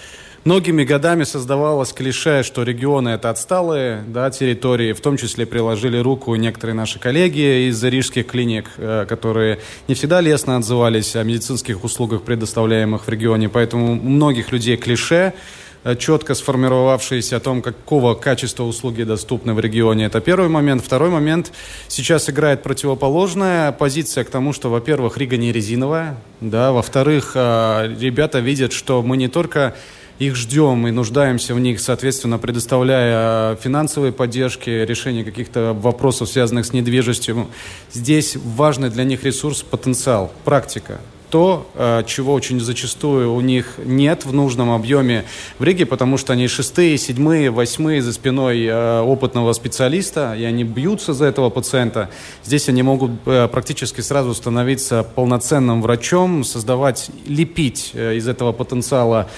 Многими 0.43 0.85
годами 0.85 1.25
создавалось 1.25 1.93
клише, 1.93 2.43
что 2.43 2.63
регионы 2.63 3.11
это 3.11 3.29
отсталые 3.29 4.03
да, 4.07 4.31
территории, 4.31 4.95
в 4.95 5.01
том 5.03 5.19
числе 5.19 5.45
приложили 5.45 5.99
руку 5.99 6.35
некоторые 6.35 6.75
наши 6.75 6.99
коллеги 6.99 7.69
из 7.69 7.85
рижских 7.85 8.27
клиник, 8.27 8.71
э, 8.79 9.05
которые 9.07 9.59
не 9.87 9.95
всегда 9.95 10.23
лестно 10.23 10.57
отзывались 10.57 11.15
о 11.15 11.23
медицинских 11.25 11.85
услугах, 11.85 12.23
предоставляемых 12.23 13.07
в 13.07 13.09
регионе. 13.11 13.51
Поэтому 13.51 13.93
у 13.93 13.95
многих 13.97 14.51
людей 14.51 14.79
клише, 14.79 15.35
э, 15.85 15.95
четко 15.97 16.35
сформировавшиеся 16.35 17.37
о 17.37 17.41
том, 17.41 17.61
какого 17.61 18.15
качества 18.15 18.65
услуги 18.65 19.03
доступны 19.03 19.53
в 19.53 19.61
регионе. 19.61 20.07
Это 20.07 20.23
первый 20.23 20.49
момент. 20.49 20.83
Второй 20.83 21.11
момент. 21.11 21.53
Сейчас 21.87 22.31
играет 22.31 22.63
противоположная 22.63 23.73
позиция 23.73 24.25
к 24.25 24.31
тому, 24.31 24.55
что, 24.55 24.71
во-первых, 24.71 25.19
Рига 25.19 25.37
не 25.37 25.53
резиновая, 25.53 26.17
да, 26.41 26.73
во-вторых, 26.73 27.33
э, 27.35 27.95
ребята 28.01 28.39
видят, 28.39 28.73
что 28.73 29.03
мы 29.03 29.19
не 29.19 29.29
только 29.29 29.75
их 30.21 30.37
ждем 30.37 30.87
и 30.87 30.91
нуждаемся 30.91 31.55
в 31.55 31.61
них, 31.61 31.81
соответственно, 31.81 32.39
предоставляя 32.39 33.57
финансовые 33.57 34.13
поддержки, 34.13 34.71
решение 34.71 35.25
каких-то 35.25 35.73
вопросов, 35.73 36.29
связанных 36.29 36.67
с 36.67 36.73
недвижимостью. 36.73 37.49
Здесь 37.91 38.37
важный 38.37 38.91
для 38.91 39.05
них 39.05 39.25
ресурс– 39.25 39.63
потенциал, 39.71 40.31
практика 40.45 41.01
то, 41.31 41.71
э, 41.75 42.03
чего 42.07 42.35
очень 42.35 42.61
зачастую 42.61 43.33
у 43.33 43.41
них 43.41 43.75
нет 43.85 44.27
в 44.27 44.33
нужном 44.33 44.71
объеме 44.73 45.25
в 45.59 45.65
Риге, 45.65 45.87
потому 45.87 46.17
что 46.17 46.33
они 46.33 46.49
шестые, 46.49 46.99
седьмые, 46.99 47.51
восьмые 47.51 48.03
за 48.03 48.13
спиной 48.13 48.65
э, 48.65 49.01
опытного 49.01 49.53
специалиста, 49.53 50.35
и 50.37 50.43
они 50.43 50.65
бьются 50.65 51.15
за 51.15 51.27
этого 51.27 51.49
пациента. 51.49 52.11
Здесь 52.45 52.69
они 52.69 52.83
могут 52.83 53.13
э, 53.27 53.47
практически 53.47 54.01
сразу 54.01 54.35
становиться 54.35 55.05
полноценным 55.05 55.83
врачом, 55.83 56.43
создавать, 56.43 57.11
лепить 57.27 57.93
из 57.95 58.27
этого 58.27 58.51
потенциала 58.51 59.29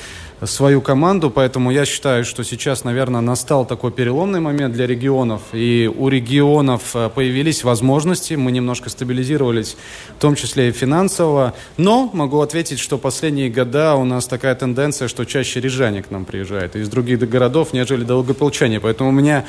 свою 0.44 0.80
команду, 0.80 1.30
поэтому 1.30 1.70
я 1.70 1.84
считаю, 1.84 2.24
что 2.24 2.42
сейчас, 2.42 2.84
наверное, 2.84 3.20
настал 3.20 3.64
такой 3.64 3.92
переломный 3.92 4.40
момент 4.40 4.74
для 4.74 4.86
регионов, 4.86 5.42
и 5.52 5.90
у 5.94 6.08
регионов 6.08 6.94
э, 6.94 7.10
появились 7.14 7.64
возможности, 7.64 8.34
мы 8.34 8.50
немножко 8.50 8.90
стабилизировались, 8.90 9.76
в 10.16 10.20
том 10.20 10.34
числе 10.34 10.68
и 10.68 10.72
финансово, 10.72 11.54
но 11.76 12.10
могу 12.12 12.40
ответить, 12.40 12.80
что 12.80 12.98
последние 12.98 13.50
года 13.50 13.94
у 13.94 14.04
нас 14.04 14.26
такая 14.26 14.54
тенденция, 14.54 15.08
что 15.08 15.24
чаще 15.24 15.60
рижане 15.60 16.02
к 16.02 16.10
нам 16.10 16.24
приезжают 16.24 16.76
из 16.76 16.88
других 16.88 17.20
городов, 17.20 17.72
нежели 17.72 18.04
долгополчане, 18.04 18.80
поэтому 18.80 19.10
у 19.10 19.12
меня 19.12 19.44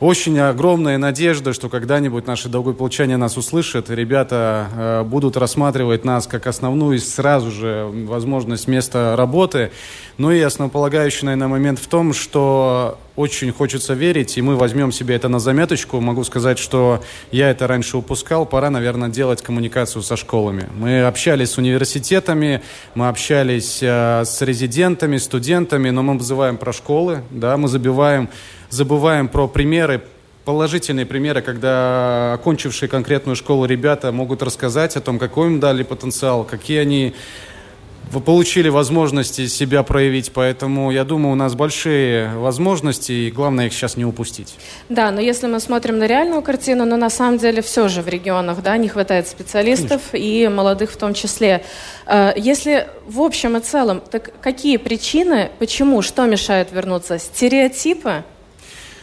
очень 0.00 0.38
огромная 0.38 0.96
надежда, 0.96 1.52
что 1.52 1.68
когда-нибудь 1.68 2.26
наши 2.26 2.48
долгополчане 2.48 3.16
нас 3.16 3.36
услышат, 3.36 3.90
ребята 3.90 4.68
э, 4.72 5.02
будут 5.02 5.36
рассматривать 5.36 6.04
нас 6.04 6.28
как 6.28 6.46
основную 6.46 7.00
сразу 7.00 7.50
же 7.50 7.88
возможность 8.06 8.68
места 8.68 9.16
работы. 9.16 9.72
Ну 10.16 10.30
и 10.30 10.40
основополагающий, 10.40 11.26
наверное, 11.26 11.48
момент 11.48 11.78
в 11.80 11.88
том, 11.88 12.12
что 12.12 12.98
очень 13.16 13.50
хочется 13.50 13.94
верить, 13.94 14.38
и 14.38 14.42
мы 14.42 14.54
возьмем 14.54 14.92
себе 14.92 15.16
это 15.16 15.28
на 15.28 15.40
заметочку. 15.40 16.00
Могу 16.00 16.22
сказать, 16.22 16.60
что 16.60 17.02
я 17.32 17.50
это 17.50 17.66
раньше 17.66 17.96
упускал. 17.96 18.46
Пора, 18.46 18.70
наверное, 18.70 19.08
делать 19.08 19.42
коммуникацию 19.42 20.02
со 20.02 20.16
школами. 20.16 20.68
Мы 20.76 21.02
общались 21.02 21.50
с 21.50 21.58
университетами, 21.58 22.62
мы 22.94 23.08
общались 23.08 23.80
э, 23.82 24.22
с 24.24 24.40
резидентами, 24.42 25.16
студентами, 25.16 25.90
но 25.90 26.04
мы 26.04 26.16
вызываем 26.16 26.56
про 26.56 26.72
школы, 26.72 27.22
да, 27.30 27.56
мы 27.56 27.66
забиваем 27.66 28.28
забываем 28.70 29.28
про 29.28 29.48
примеры, 29.48 30.02
положительные 30.44 31.06
примеры, 31.06 31.42
когда 31.42 32.32
окончившие 32.34 32.88
конкретную 32.88 33.36
школу 33.36 33.66
ребята 33.66 34.12
могут 34.12 34.42
рассказать 34.42 34.96
о 34.96 35.00
том, 35.00 35.18
какой 35.18 35.48
им 35.48 35.60
дали 35.60 35.82
потенциал, 35.82 36.44
какие 36.44 36.78
они 36.78 37.14
получили 38.24 38.68
возможности 38.68 39.46
себя 39.46 39.82
проявить, 39.82 40.32
поэтому 40.32 40.90
я 40.90 41.04
думаю, 41.04 41.32
у 41.32 41.36
нас 41.36 41.54
большие 41.54 42.30
возможности, 42.36 43.12
и 43.12 43.30
главное 43.30 43.66
их 43.66 43.72
сейчас 43.72 43.96
не 43.96 44.04
упустить. 44.04 44.56
Да, 44.88 45.10
но 45.10 45.20
если 45.20 45.46
мы 45.46 45.60
смотрим 45.60 45.98
на 45.98 46.06
реальную 46.06 46.42
картину, 46.42 46.84
но 46.86 46.96
на 46.96 47.10
самом 47.10 47.38
деле 47.38 47.60
все 47.60 47.88
же 47.88 48.02
в 48.02 48.08
регионах, 48.08 48.62
да, 48.62 48.76
не 48.76 48.88
хватает 48.88 49.28
специалистов 49.28 50.02
Конечно. 50.10 50.16
и 50.16 50.48
молодых 50.48 50.90
в 50.90 50.96
том 50.96 51.14
числе. 51.14 51.62
Э, 52.06 52.32
если 52.36 52.88
в 53.06 53.20
общем 53.20 53.56
и 53.56 53.60
целом, 53.60 54.00
так 54.10 54.32
какие 54.40 54.78
причины, 54.78 55.50
почему, 55.58 56.02
что 56.02 56.24
мешает 56.26 56.72
вернуться? 56.72 57.18
Стереотипы? 57.18 58.24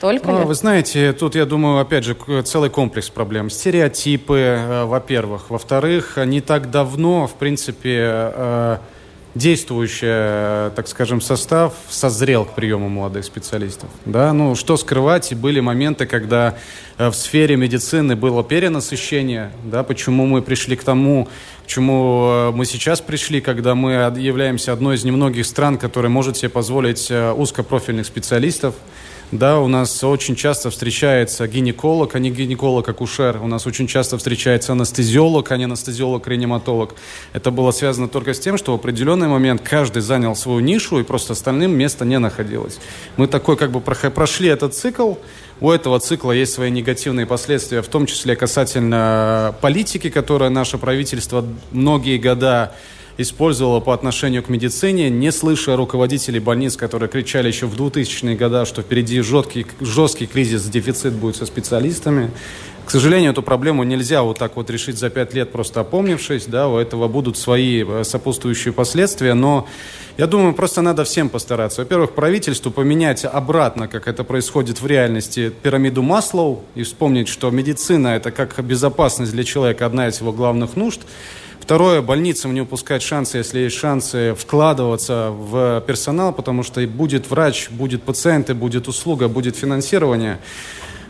Только 0.02 0.28
ну, 0.28 0.46
Вы 0.46 0.56
знаете, 0.56 1.14
тут, 1.14 1.36
я 1.36 1.46
думаю, 1.46 1.80
опять 1.80 2.04
же, 2.04 2.16
целый 2.44 2.70
комплекс 2.70 3.10
проблем. 3.10 3.50
Стереотипы, 3.50 4.38
э, 4.38 4.86
во-первых. 4.86 5.50
Во-вторых, 5.50 6.18
не 6.26 6.42
так 6.42 6.70
давно, 6.70 7.28
в 7.28 7.36
принципе, 7.36 7.98
э, 8.02 8.78
действующий, 9.36 10.08
э, 10.08 10.72
так 10.76 10.88
скажем, 10.90 11.22
состав 11.22 11.74
созрел 11.90 12.44
к 12.44 12.56
приему 12.56 12.90
молодых 12.90 13.24
специалистов. 13.24 13.90
Да? 14.06 14.34
Ну, 14.34 14.56
что 14.56 14.76
скрывать, 14.76 15.34
были 15.34 15.62
моменты, 15.62 16.06
когда 16.06 16.56
в 16.98 17.14
сфере 17.14 17.56
медицины 17.56 18.18
было 18.18 18.44
перенасыщение. 18.44 19.52
Да? 19.64 19.84
Почему 19.84 20.26
мы 20.26 20.42
пришли 20.42 20.76
к 20.76 20.84
тому, 20.84 21.30
к 21.64 21.68
чему 21.68 22.52
мы 22.54 22.66
сейчас 22.66 23.00
пришли, 23.00 23.40
когда 23.40 23.76
мы 23.76 23.92
являемся 24.18 24.74
одной 24.74 24.96
из 24.96 25.06
немногих 25.06 25.46
стран, 25.46 25.78
которая 25.78 26.10
может 26.10 26.38
себе 26.38 26.50
позволить 26.50 27.12
узкопрофильных 27.12 28.06
специалистов, 28.06 28.76
да, 29.38 29.60
у 29.60 29.68
нас 29.68 30.04
очень 30.04 30.36
часто 30.36 30.70
встречается 30.70 31.48
гинеколог, 31.48 32.16
а 32.16 32.20
не 32.20 32.30
гинеколог-акушер. 32.30 33.42
У 33.42 33.48
нас 33.48 33.66
очень 33.68 33.88
часто 33.88 34.18
встречается 34.18 34.74
анестезиолог, 34.74 35.52
а 35.52 35.58
не 35.58 35.66
анестезиолог-реаниматолог. 35.66 36.96
Это 37.34 37.52
было 37.52 37.72
связано 37.72 38.08
только 38.08 38.34
с 38.34 38.40
тем, 38.40 38.58
что 38.58 38.72
в 38.72 38.76
определенный 38.76 39.28
момент 39.28 39.62
каждый 39.62 40.02
занял 40.02 40.36
свою 40.36 40.60
нишу, 40.60 41.00
и 41.00 41.04
просто 41.04 41.34
остальным 41.34 41.72
места 41.78 42.06
не 42.06 42.20
находилось. 42.20 42.80
Мы 43.18 43.28
такой 43.28 43.58
как 43.58 43.72
бы 43.72 43.82
прошли 43.82 44.50
этот 44.50 44.74
цикл, 44.74 45.16
у 45.62 45.72
этого 45.72 46.00
цикла 46.00 46.34
есть 46.34 46.54
свои 46.54 46.70
негативные 46.70 47.26
последствия, 47.26 47.82
в 47.82 47.88
том 47.88 48.06
числе 48.06 48.36
касательно 48.36 49.56
политики, 49.62 50.10
которую 50.10 50.52
наше 50.52 50.78
правительство 50.78 51.46
многие 51.72 52.18
года 52.18 52.76
использовала 53.18 53.80
по 53.80 53.94
отношению 53.94 54.44
к 54.44 54.50
медицине, 54.50 55.10
не 55.10 55.32
слыша 55.32 55.76
руководителей 55.76 56.40
больниц, 56.40 56.76
которые 56.76 57.10
кричали 57.10 57.48
еще 57.48 57.66
в 57.66 57.80
2000-е 57.80 58.36
годы, 58.36 58.66
что 58.66 58.82
впереди 58.82 59.22
жесткий, 59.22 59.66
жесткий 59.80 60.26
кризис, 60.26 60.64
дефицит 60.66 61.14
будет 61.14 61.36
со 61.36 61.46
специалистами. 61.46 62.32
К 62.86 62.92
сожалению, 62.92 63.32
эту 63.32 63.42
проблему 63.42 63.84
нельзя 63.84 64.22
вот 64.22 64.38
так 64.38 64.56
вот 64.56 64.70
решить 64.70 65.00
за 65.00 65.10
пять 65.10 65.34
лет, 65.34 65.52
просто 65.52 65.80
опомнившись, 65.80 66.46
да, 66.46 66.68
у 66.68 66.78
этого 66.78 67.08
будут 67.08 67.36
свои 67.36 67.84
э, 67.84 68.04
сопутствующие 68.04 68.74
последствия, 68.74 69.34
но 69.34 69.68
я 70.18 70.28
думаю, 70.28 70.54
просто 70.54 70.84
надо 70.84 71.04
всем 71.04 71.30
постараться. 71.30 71.82
Во-первых, 71.82 72.12
правительству 72.12 72.70
поменять 72.70 73.26
обратно, 73.26 73.88
как 73.88 74.08
это 74.08 74.24
происходит 74.24 74.82
в 74.82 74.86
реальности, 74.86 75.52
пирамиду 75.64 76.04
Маслоу 76.04 76.64
и 76.76 76.84
вспомнить, 76.84 77.28
что 77.28 77.50
медицина– 77.50 78.08
это 78.16 78.30
как 78.30 78.64
безопасность 78.64 79.32
для 79.32 79.44
человека, 79.44 79.88
одна 79.88 80.08
из 80.08 80.22
его 80.22 80.32
главных 80.32 80.76
нужд. 80.76 81.02
Второе, 81.60 82.02
больницам 82.02 82.54
не 82.54 82.62
упускать 82.62 83.02
шансы, 83.02 83.38
если 83.38 83.60
есть 83.60 83.76
шансы 83.76 84.36
вкладываться 84.36 85.32
в 85.32 85.82
персонал, 85.88 86.32
потому 86.32 86.64
что 86.64 86.86
будет 86.88 87.30
врач, 87.30 87.70
будет 87.70 88.04
пациенты, 88.04 88.54
будет 88.54 88.88
услуга, 88.88 89.28
будет 89.28 89.56
финансирование. 89.56 90.40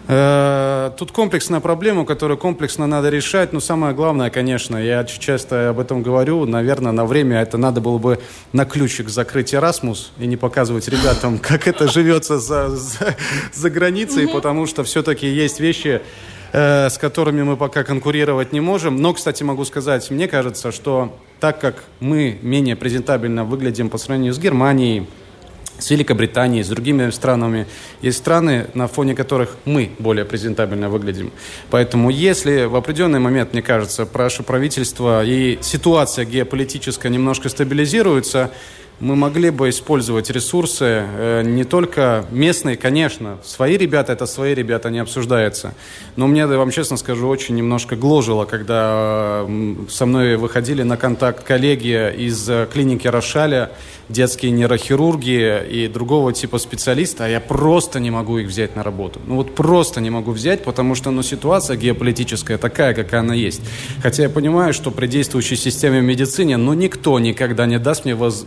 Э, 0.07 0.91
тут 0.97 1.11
комплексная 1.11 1.59
проблема, 1.59 2.05
которую 2.05 2.37
комплексно 2.37 2.85
надо 2.85 3.09
решать. 3.09 3.53
Но 3.53 3.59
самое 3.59 3.93
главное, 3.93 4.29
конечно, 4.29 4.77
я 4.77 5.03
часто 5.03 5.69
об 5.69 5.79
этом 5.79 6.03
говорю, 6.03 6.45
наверное, 6.45 6.91
на 6.91 7.05
время 7.05 7.41
это 7.41 7.57
надо 7.57 7.81
было 7.81 7.97
бы 7.97 8.19
на 8.53 8.65
ключик 8.65 9.09
закрыть 9.09 9.53
Erasmus 9.53 10.09
и 10.19 10.27
не 10.27 10.37
показывать 10.37 10.87
ребятам, 10.87 11.39
как 11.41 11.67
это 11.67 11.87
живется 11.87 12.39
за, 12.39 12.69
за, 12.69 13.15
за 13.53 13.69
границей, 13.69 14.27
потому 14.27 14.67
что 14.67 14.83
все-таки 14.83 15.27
есть 15.27 15.59
вещи, 15.59 16.01
э, 16.55 16.89
с 16.89 16.97
которыми 16.97 17.43
мы 17.43 17.57
пока 17.57 17.83
конкурировать 17.83 18.53
не 18.53 18.61
можем. 18.61 18.95
Но, 18.95 19.13
кстати, 19.13 19.43
могу 19.43 19.65
сказать, 19.65 20.09
мне 20.09 20.27
кажется, 20.27 20.71
что 20.71 21.17
так 21.41 21.59
как 21.59 21.83
мы 21.99 22.39
менее 22.41 22.77
презентабельно 22.77 23.43
выглядим 23.43 23.89
по 23.89 23.97
сравнению 23.97 24.33
с 24.33 24.39
Германией, 24.39 25.05
с 25.77 25.89
Великобританией, 25.89 26.63
с 26.63 26.69
другими 26.69 27.09
странами. 27.09 27.67
Есть 28.01 28.19
страны, 28.19 28.67
на 28.73 28.87
фоне 28.87 29.13
которых 29.13 29.57
мы 29.65 29.91
более 29.99 30.23
презентабельно 30.23 30.87
выглядим. 30.87 31.33
Поэтому 31.69 32.09
если 32.09 32.63
в 32.63 32.77
определенный 32.77 33.19
момент, 33.19 33.51
мне 33.51 33.61
кажется, 33.61 34.07
наше 34.13 34.43
правительство 34.43 35.25
и 35.25 35.59
ситуация 35.61 36.23
геополитическая 36.23 37.11
немножко 37.11 37.49
стабилизируется, 37.49 38.51
мы 38.99 39.15
могли 39.15 39.49
бы 39.49 39.69
использовать 39.69 40.29
ресурсы 40.29 41.03
э, 41.05 41.43
не 41.43 41.63
только 41.63 42.25
местные, 42.31 42.77
конечно, 42.77 43.37
свои 43.43 43.77
ребята, 43.77 44.13
это 44.13 44.25
свои 44.25 44.53
ребята, 44.53 44.89
не 44.89 44.99
обсуждается. 44.99 45.73
Но 46.15 46.27
мне, 46.27 46.41
я 46.41 46.47
вам 46.47 46.71
честно 46.71 46.97
скажу, 46.97 47.27
очень 47.27 47.55
немножко 47.55 47.95
гложило, 47.95 48.45
когда 48.45 49.45
со 49.89 50.05
мной 50.05 50.37
выходили 50.37 50.83
на 50.83 50.97
контакт 50.97 51.43
коллеги 51.43 52.13
из 52.15 52.49
э, 52.49 52.67
клиники 52.71 53.07
Рошаля, 53.07 53.71
детские 54.09 54.51
нейрохирурги 54.51 55.63
и 55.69 55.87
другого 55.87 56.31
типа 56.31 56.57
специалиста, 56.57 57.25
а 57.25 57.27
я 57.27 57.39
просто 57.39 57.99
не 57.99 58.11
могу 58.11 58.37
их 58.37 58.47
взять 58.47 58.75
на 58.75 58.83
работу. 58.83 59.19
Ну 59.25 59.35
вот 59.35 59.55
просто 59.55 59.99
не 59.99 60.09
могу 60.09 60.31
взять, 60.31 60.63
потому 60.63 60.95
что 60.95 61.11
ну, 61.11 61.23
ситуация 61.23 61.75
геополитическая 61.75 62.57
такая, 62.57 62.93
какая 62.93 63.21
она 63.21 63.33
есть. 63.33 63.61
Хотя 64.01 64.23
я 64.23 64.29
понимаю, 64.29 64.73
что 64.73 64.91
при 64.91 65.07
действующей 65.07 65.57
системе 65.57 66.01
медицины, 66.01 66.55
ну 66.57 66.73
никто 66.73 67.19
никогда 67.19 67.65
не 67.65 67.79
даст 67.79 68.05
мне 68.05 68.15
воз 68.15 68.45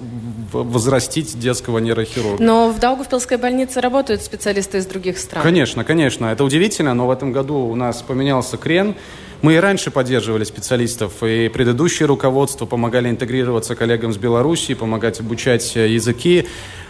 возрастить 0.53 1.39
детского 1.39 1.79
нейрохирурга. 1.79 2.43
Но 2.43 2.71
в 2.71 2.79
Даугавпилской 2.79 3.37
больнице 3.37 3.81
работают 3.81 4.23
специалисты 4.23 4.79
из 4.79 4.87
других 4.87 5.19
стран. 5.19 5.43
Конечно, 5.43 5.85
конечно. 5.85 6.27
Это 6.27 6.45
удивительно, 6.45 6.95
но 6.95 7.07
в 7.07 7.11
этом 7.11 7.33
году 7.33 7.57
у 7.57 7.75
нас 7.75 8.03
поменялся 8.03 8.57
крен. 8.57 8.95
Мы 9.41 9.55
и 9.55 9.57
раньше 9.59 9.93
поддерживали 9.93 10.43
специалистов, 10.43 11.23
и 11.23 11.49
предыдущее 11.49 12.07
руководство 12.07 12.67
помогали 12.67 13.09
интегрироваться 13.09 13.77
коллегам 13.77 14.13
с 14.13 14.17
Белоруссии, 14.17 14.73
помогать 14.75 15.21
обучать 15.21 15.77
э, 15.77 15.89
языки. 15.89 16.49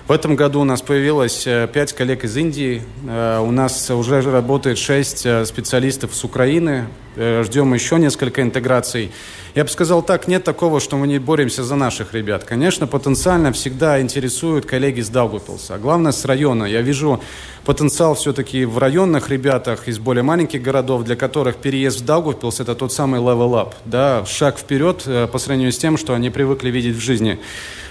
В 0.09 0.12
этом 0.12 0.37
году 0.37 0.62
у 0.62 0.64
нас 0.64 0.81
появилось 0.81 1.47
э, 1.47 1.68
пять 1.71 1.92
коллег 1.92 2.25
из 2.25 2.35
Индии. 2.35 2.83
Э, 3.07 3.40
у 3.40 3.51
нас 3.51 3.90
уже 3.90 4.23
работает 4.23 4.79
шесть 4.79 5.27
специалистов 5.44 6.14
с 6.14 6.25
Украины. 6.25 6.87
Ждем 7.14 7.75
еще 7.75 7.99
несколько 7.99 8.40
интеграций. 8.42 9.11
Я 9.55 9.64
бы 9.64 9.71
сказал 9.71 10.03
так, 10.03 10.29
нет 10.29 10.44
такого, 10.44 10.79
что 10.79 10.97
мы 10.97 11.09
не 11.09 11.18
боремся 11.18 11.64
за 11.64 11.75
наших 11.75 12.14
ребят. 12.14 12.44
Конечно, 12.44 12.87
потенциально 12.87 13.53
всегда 13.53 14.01
интересуют 14.01 14.66
коллеги 14.66 15.01
с 15.01 15.09
Даугавпилса, 15.09 15.75
а 15.75 15.79
главное 15.79 16.12
с 16.12 16.25
района. 16.25 16.64
Я 16.64 16.81
вижу 16.81 17.21
потенциал 17.64 18.14
все-таки 18.14 18.64
в 18.64 18.79
районных 18.79 19.31
ребятах 19.31 19.88
из 19.88 19.99
более 19.99 20.23
маленьких 20.23 20.62
городов, 20.62 21.03
для 21.05 21.16
которых 21.16 21.57
переезд 21.57 22.01
в 22.01 22.05
Даугавпилс– 22.05 22.61
это 22.61 22.75
тот 22.75 22.92
самый 22.92 23.21
level 23.21 23.51
up, 23.55 23.75
да, 23.85 24.25
шаг 24.27 24.59
вперед 24.59 25.03
э, 25.07 25.27
по 25.27 25.38
сравнению 25.38 25.73
с 25.73 25.79
тем, 25.79 25.97
что 25.97 26.14
они 26.14 26.31
привыкли 26.31 26.71
видеть 26.71 26.94
в 26.94 27.01
жизни. 27.01 27.40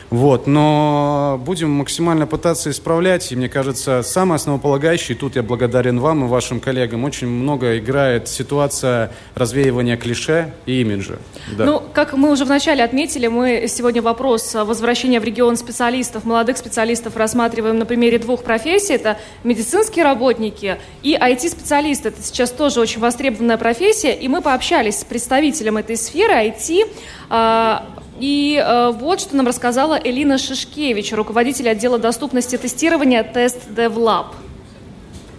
Вот, 0.10 0.48
но 0.48 1.40
будем 1.44 1.70
максимально 1.72 2.28
пытаться 2.28 2.70
исправлять. 2.70 3.32
И 3.32 3.36
мне 3.36 3.50
кажется, 3.50 4.04
самое 4.04 4.38
основополагающее, 4.38 5.16
и 5.16 5.20
тут 5.20 5.36
я 5.36 5.44
благодарен 5.44 6.00
вам 6.00 6.26
и 6.26 6.28
вашим 6.28 6.60
коллегам, 6.60 7.04
очень 7.04 7.28
много 7.28 7.78
играет 7.78 8.30
ситуация 8.30 9.12
развеивания 9.36 9.98
клише 9.98 10.54
и 10.66 10.82
имиджа. 10.82 11.18
Да. 11.58 11.66
Ну, 11.66 11.84
как 11.94 12.14
мы 12.14 12.32
уже 12.32 12.46
вначале 12.46 12.84
отметили, 12.84 13.28
мы 13.28 13.66
сегодня 13.68 14.02
вопрос 14.02 14.54
возвращения 14.54 15.20
в 15.20 15.26
регион 15.26 15.58
специалистов, 15.58 16.24
молодых 16.24 16.58
специалистов 16.58 17.18
рассматриваем 17.18 17.78
на 17.78 17.86
примере 17.86 18.18
двух 18.18 18.44
профессий. 18.44 18.94
Это 18.94 19.18
медицинские 19.44 20.06
работники 20.06 20.78
и 21.04 21.16
IT-специалисты. 21.16 22.10
Это 22.10 22.24
сейчас 22.24 22.52
тоже 22.52 22.80
очень 22.80 23.02
востребованная 23.02 23.58
профессия. 23.58 24.14
И 24.14 24.28
мы 24.30 24.42
пообщались 24.42 25.00
с 25.00 25.04
представителем 25.04 25.78
этой 25.78 25.98
сферы 25.98 26.34
IT, 26.34 26.88
и 28.20 28.62
э, 28.64 28.92
вот 28.92 29.22
что 29.22 29.36
нам 29.36 29.48
рассказала 29.48 30.00
Элина 30.02 30.38
Шишкевич, 30.38 31.14
руководитель 31.14 31.70
отдела 31.70 31.98
доступности 31.98 32.58
тестирования 32.58 33.24
Тест 33.24 33.70
DevLab. 33.70 34.28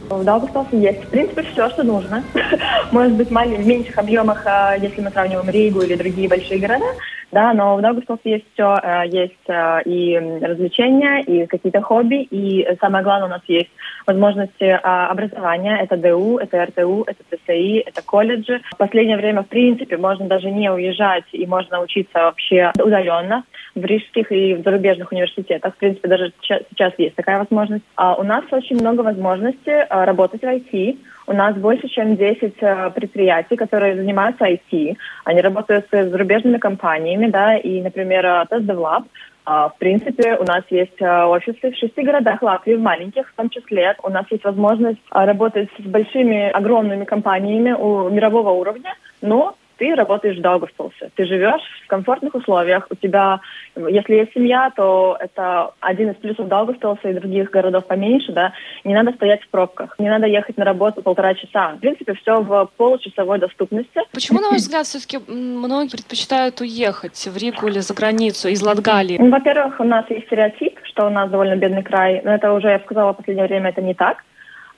В 0.08 0.24
Даугавпилсе 0.24 0.80
есть, 0.80 1.04
в 1.04 1.08
принципе, 1.08 1.42
все, 1.42 1.68
что 1.70 1.82
нужно. 1.82 2.24
Может 2.92 3.12
быть, 3.12 3.28
в 3.28 3.66
меньших 3.66 3.98
объемах, 3.98 4.46
э, 4.46 4.78
если 4.80 5.00
мы 5.00 5.10
сравниваем 5.10 5.48
Ригу 5.48 5.82
или 5.82 5.94
другие 5.94 6.28
большие 6.28 6.58
города, 6.58 6.86
да, 7.30 7.52
но 7.52 7.76
в 7.76 7.82
Даугавпилсе 7.82 8.30
есть 8.30 8.46
все, 8.54 8.74
э, 8.82 9.02
есть 9.08 9.48
э, 9.48 9.82
и 9.84 10.18
развлечения, 10.18 11.20
и 11.20 11.46
какие-то 11.46 11.82
хобби, 11.82 12.22
и 12.22 12.66
самое 12.80 13.04
главное, 13.04 13.26
у 13.26 13.30
нас 13.30 13.42
есть 13.48 13.68
возможности 14.06 14.64
э, 14.64 14.76
образования, 14.76 15.78
это 15.82 15.96
ДУ, 15.98 16.38
это 16.38 16.64
РТУ, 16.64 17.04
это 17.06 17.22
ТСИ, 17.30 17.80
это 17.80 18.02
колледжи. 18.02 18.62
В 18.72 18.76
последнее 18.78 19.18
время, 19.18 19.42
в 19.42 19.48
принципе, 19.48 19.98
можно 19.98 20.26
даже 20.26 20.50
не 20.50 20.70
уезжать, 20.70 21.24
и 21.32 21.46
можно 21.46 21.80
учиться 21.80 22.18
вообще 22.18 22.72
удаленно 22.82 23.44
в 23.74 23.84
рижских 23.84 24.32
и 24.32 24.54
в 24.54 24.62
зарубежных 24.62 25.12
университетах. 25.12 25.74
В 25.74 25.78
принципе, 25.78 26.08
даже 26.08 26.32
сейчас 26.40 26.94
есть 26.96 27.14
такая 27.14 27.38
возможность. 27.38 27.84
А 27.96 28.14
у 28.14 28.22
нас 28.22 28.44
очень 28.50 28.76
много 28.76 29.02
возможностей 29.02 29.84
работать 29.90 30.40
в 30.40 30.44
IT, 30.44 30.98
у 31.28 31.32
нас 31.32 31.54
больше, 31.56 31.88
чем 31.88 32.16
10 32.16 32.54
э, 32.60 32.90
предприятий, 32.94 33.56
которые 33.56 33.96
занимаются 33.96 34.44
IT. 34.44 34.96
Они 35.24 35.40
работают 35.40 35.86
с 35.92 36.10
зарубежными 36.10 36.58
компаниями, 36.58 37.28
да, 37.28 37.56
и, 37.56 37.82
например, 37.82 38.24
TestDevLab, 38.50 39.04
в 39.48 39.74
принципе, 39.78 40.36
у 40.36 40.44
нас 40.44 40.62
есть 40.68 41.00
э, 41.00 41.24
офисы 41.24 41.70
в 41.70 41.76
шести 41.76 42.02
городах 42.02 42.42
Латвии, 42.42 42.74
в 42.74 42.82
маленьких 42.82 43.30
в 43.30 43.34
том 43.34 43.48
числе. 43.48 43.96
У 44.02 44.10
нас 44.10 44.26
есть 44.30 44.44
возможность 44.44 45.00
э, 45.10 45.24
работать 45.24 45.70
с 45.78 45.82
большими, 45.84 46.50
огромными 46.50 47.06
компаниями 47.06 47.72
у 47.72 48.10
мирового 48.10 48.50
уровня, 48.50 48.94
но 49.22 49.54
ты 49.78 49.94
работаешь 49.94 50.36
в 50.36 50.40
Даугавпилсе. 50.40 51.10
Ты 51.14 51.24
живешь 51.24 51.62
в 51.84 51.86
комфортных 51.86 52.34
условиях. 52.34 52.86
У 52.90 52.94
тебя, 52.96 53.40
если 53.76 54.14
есть 54.14 54.32
семья, 54.34 54.70
то 54.74 55.16
это 55.20 55.72
один 55.80 56.10
из 56.10 56.16
плюсов 56.16 56.48
Даугавпилса 56.48 57.08
и 57.08 57.14
других 57.14 57.50
городов 57.50 57.86
поменьше, 57.86 58.32
да. 58.32 58.52
Не 58.84 58.94
надо 58.94 59.12
стоять 59.12 59.42
в 59.42 59.48
пробках. 59.48 59.94
Не 59.98 60.10
надо 60.10 60.26
ехать 60.26 60.56
на 60.56 60.64
работу 60.64 61.02
полтора 61.02 61.34
часа. 61.34 61.74
В 61.76 61.78
принципе, 61.78 62.14
все 62.14 62.40
в 62.40 62.70
получасовой 62.76 63.38
доступности. 63.38 64.00
Почему, 64.12 64.40
на 64.40 64.50
ваш 64.50 64.58
взгляд, 64.58 64.86
все-таки 64.86 65.18
многие 65.28 65.90
предпочитают 65.90 66.60
уехать 66.60 67.16
в 67.26 67.36
Ригу 67.36 67.68
или 67.68 67.78
за 67.78 67.94
границу 67.94 68.48
из 68.48 68.62
Латгалии? 68.62 69.18
Ну, 69.18 69.30
во-первых, 69.30 69.80
у 69.80 69.84
нас 69.84 70.04
есть 70.10 70.26
стереотип, 70.26 70.78
что 70.84 71.06
у 71.06 71.10
нас 71.10 71.30
довольно 71.30 71.56
бедный 71.56 71.82
край. 71.82 72.20
Но 72.24 72.34
это 72.34 72.52
уже, 72.52 72.68
я 72.68 72.80
сказала, 72.80 73.12
в 73.12 73.16
последнее 73.16 73.46
время 73.46 73.70
это 73.70 73.80
не 73.80 73.94
так. 73.94 74.24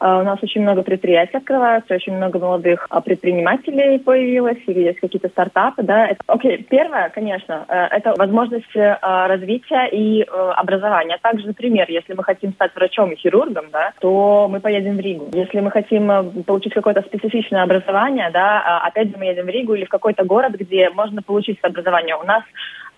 А, 0.01 0.21
у 0.21 0.23
нас 0.23 0.39
очень 0.43 0.63
много 0.63 0.83
предприятий 0.83 1.37
открываются, 1.37 1.95
очень 1.95 2.17
много 2.17 2.39
молодых 2.39 2.87
а, 2.89 3.03
предпринимателей 3.03 3.99
появилось, 3.99 4.59
или 4.67 4.81
есть 4.81 4.99
какие-то 4.99 5.29
стартапы, 5.29 5.83
да. 5.83 6.09
Окей, 6.27 6.67
первое, 6.69 7.11
конечно, 7.11 7.67
э, 7.69 7.75
это 7.91 8.15
возможность 8.17 8.75
э, 8.75 8.97
развития 9.03 9.89
и 9.93 10.23
э, 10.23 10.25
образования. 10.57 11.19
Также, 11.21 11.47
например, 11.47 11.85
если 11.91 12.15
мы 12.15 12.25
хотим 12.25 12.53
стать 12.55 12.75
врачом 12.75 13.11
и 13.11 13.17
хирургом, 13.17 13.67
да, 13.71 13.93
то 14.01 14.49
мы 14.51 14.61
поедем 14.61 14.97
в 14.97 15.01
Ригу. 15.01 15.29
Если 15.35 15.61
мы 15.61 15.71
хотим 15.71 16.43
получить 16.45 16.73
какое-то 16.73 17.03
специфичное 17.03 17.63
образование, 17.63 18.31
да, 18.33 18.63
а, 18.65 18.87
опять 18.87 19.11
же 19.11 19.19
мы 19.19 19.27
едем 19.27 19.45
в 19.45 19.51
Ригу 19.51 19.75
или 19.75 19.85
в 19.85 19.91
какой-то 19.91 20.25
город, 20.25 20.55
где 20.55 20.89
можно 20.89 21.21
получить 21.21 21.59
образование. 21.63 22.17
У 22.17 22.25
нас 22.25 22.43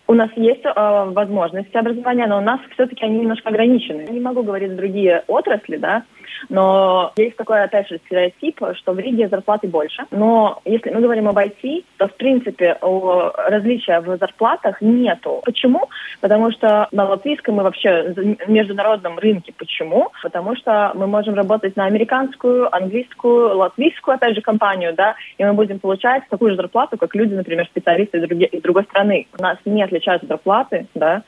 у 0.09 0.14
нас 0.14 0.30
есть 0.36 0.64
э, 0.64 0.70
возможности 0.74 1.76
образования, 1.76 2.26
но 2.26 2.38
у 2.38 2.42
нас 2.42 2.61
все-таки 2.74 3.05
они 3.05 3.18
немножко 3.18 3.48
ограничены. 3.48 4.07
Не 4.11 4.20
могу 4.20 4.42
говорить 4.42 4.76
другие 4.76 5.22
отрасли, 5.26 5.76
да, 5.76 6.03
Но 6.49 7.12
есть 7.16 7.37
такой, 7.37 7.62
опять 7.62 7.89
же, 7.89 7.99
стереотип, 8.07 8.61
что 8.75 8.93
в 8.93 8.99
Риге 8.99 9.29
зарплаты 9.29 9.68
больше. 9.68 10.05
Но 10.11 10.61
если 10.64 10.91
мы 10.91 11.01
говорим 11.01 11.29
об 11.29 11.39
IT, 11.39 11.85
то, 11.97 12.09
в 12.09 12.14
принципе, 12.14 12.79
различия 12.81 14.01
в 14.01 14.16
зарплатах 14.18 14.81
нету. 14.81 15.43
Почему? 15.45 15.89
Потому 16.20 16.51
что 16.53 16.89
на 16.93 17.05
латвийском 17.05 17.61
и 17.61 17.64
вообще 17.64 18.14
международном 18.47 19.18
рынке. 19.18 19.53
Почему? 19.57 20.11
Потому 20.23 20.57
что 20.57 20.93
мы 20.95 21.07
можем 21.07 21.35
работать 21.35 21.77
на 21.77 21.87
американскую, 21.87 22.75
английскую, 22.75 23.57
латвийскую, 23.57 24.14
опять 24.14 24.35
же, 24.35 24.41
компанию, 24.41 24.95
да, 24.95 25.14
и 25.39 25.45
мы 25.45 25.53
будем 25.53 25.79
получать 25.79 26.29
такую 26.29 26.51
же 26.51 26.57
зарплату, 26.57 26.97
как 26.97 27.14
люди, 27.14 27.35
например, 27.35 27.66
специалисты 27.66 28.18
из 28.18 28.62
другой 28.62 28.85
страны. 28.85 29.27
У 29.39 29.43
нас 29.43 29.59
не 29.64 29.83
отличаются 29.83 30.27
зарплаты, 30.27 30.87
да, 30.95 31.23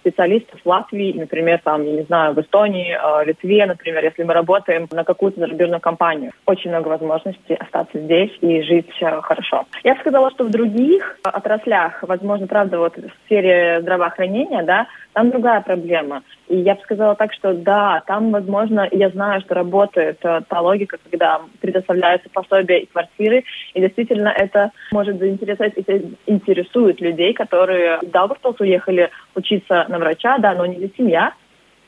специалистов 0.00 0.60
в 0.62 0.68
Латвии, 0.68 1.12
например, 1.18 1.60
там, 1.64 1.84
я 1.84 1.92
не 1.92 2.02
знаю, 2.02 2.34
в 2.34 2.40
Эстонии, 2.40 2.96
а, 3.00 3.24
Литве, 3.24 3.64
например, 3.66 4.04
если 4.04 4.22
мы 4.22 4.34
работаем 4.34 4.88
на 4.92 5.04
какую-то 5.04 5.40
зарубежную 5.40 5.80
компанию. 5.80 6.32
Очень 6.46 6.70
много 6.70 6.88
возможностей 6.88 7.54
остаться 7.54 7.98
здесь 7.98 8.30
и 8.40 8.62
жить 8.62 8.90
э, 9.00 9.20
хорошо. 9.22 9.64
Я 9.84 9.94
бы 9.94 10.00
сказала, 10.00 10.30
что 10.30 10.44
в 10.44 10.50
других 10.50 11.18
отраслях, 11.22 12.02
возможно, 12.02 12.46
правда, 12.46 12.78
вот 12.78 12.96
в 12.96 13.10
сфере 13.24 13.80
здравоохранения, 13.82 14.62
да, 14.62 14.86
там 15.12 15.30
другая 15.30 15.60
проблема. 15.60 16.22
И 16.48 16.56
я 16.56 16.74
бы 16.74 16.80
сказала 16.82 17.14
так, 17.14 17.32
что 17.32 17.54
да, 17.54 18.02
там, 18.06 18.30
возможно, 18.30 18.88
я 18.90 19.10
знаю, 19.10 19.40
что 19.40 19.54
работает 19.54 20.18
э, 20.22 20.40
та 20.48 20.60
логика, 20.60 20.98
когда 21.10 21.40
предоставляются 21.60 22.28
пособия 22.30 22.80
и 22.80 22.86
квартиры, 22.86 23.44
и 23.74 23.80
действительно 23.80 24.28
это 24.28 24.70
может 24.92 25.18
заинтересовать, 25.18 25.74
это 25.74 26.00
интересует 26.26 27.00
людей, 27.00 27.32
которые 27.32 27.98
в 27.98 28.10
Даугавпилс 28.10 28.60
уехали 28.60 29.10
учиться 29.34 29.86
на 29.88 29.98
врача, 29.98 30.38
да, 30.38 30.54
но 30.54 30.66
не 30.66 30.76
для 30.76 30.88
семья, 30.96 31.32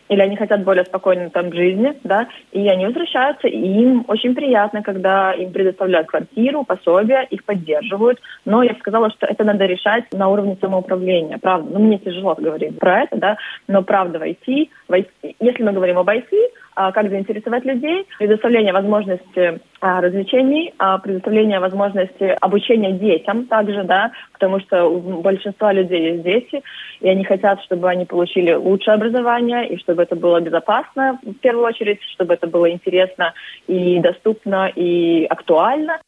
или 0.09 0.21
они 0.21 0.37
хотят 0.37 0.65
более 0.65 0.85
спокойной 0.85 1.31
там 1.31 1.53
жизни, 1.53 1.95
да, 2.05 2.29
и 2.53 2.69
они 2.69 2.87
возвращаются, 2.87 3.49
и 3.49 3.59
им 3.59 4.05
очень 4.09 4.35
приятно, 4.35 4.83
когда 4.83 5.33
им 5.33 5.53
предоставляют 5.53 6.09
квартиру, 6.09 6.65
пособия, 6.65 7.23
их 7.31 7.45
поддерживают, 7.45 8.21
но 8.45 8.63
я 8.63 8.73
бы 8.73 8.79
сказала, 8.79 9.11
что 9.11 9.27
это 9.27 9.45
надо 9.45 9.65
решать 9.67 10.05
на 10.13 10.29
уровне 10.29 10.57
самоуправления, 10.61 11.39
правда, 11.39 11.71
ну, 11.73 11.85
мне 11.85 11.99
тяжело 11.99 12.35
говорить 12.35 12.79
про 12.79 13.03
это, 13.03 13.17
да, 13.17 13.37
но 13.69 13.83
правда 13.83 14.19
в 14.19 14.23
IT, 14.23 14.69
в 14.89 14.93
IT 14.93 15.35
если 15.41 15.63
мы 15.63 15.73
говорим 15.73 15.99
об 15.99 16.09
IT, 16.09 16.31
как 16.75 17.09
заинтересовать 17.09 17.65
людей, 17.65 18.07
предоставление 18.19 18.73
возможности 18.73 19.61
а, 19.81 20.01
развлечений, 20.01 20.73
а, 20.79 20.99
предоставление 20.99 21.61
возможности 21.61 22.37
обучения 22.41 22.93
детям 22.93 23.47
также, 23.47 23.85
да, 23.85 24.13
потому 24.33 24.61
что 24.61 24.85
у 24.87 25.21
большинства 25.21 25.73
людей 25.73 26.13
есть 26.13 26.23
дети, 26.23 26.63
и 27.01 27.09
они 27.09 27.25
хотят, 27.25 27.63
чтобы 27.63 27.89
они 27.89 28.05
получили 28.05 28.53
лучшее 28.53 28.95
образование, 28.95 29.69
и 29.69 29.79
чтобы 29.79 30.03
это 30.03 30.17
было 30.17 30.41
безопасно 30.41 31.19
в 31.23 31.35
первую 31.35 31.67
очередь, 31.67 32.03
чтобы 32.15 32.35
это 32.35 32.47
было 32.47 32.71
интересно 32.71 33.35
и 33.67 34.01
доступно, 34.01 34.69
и 34.75 35.27
актуально. 35.27 36.01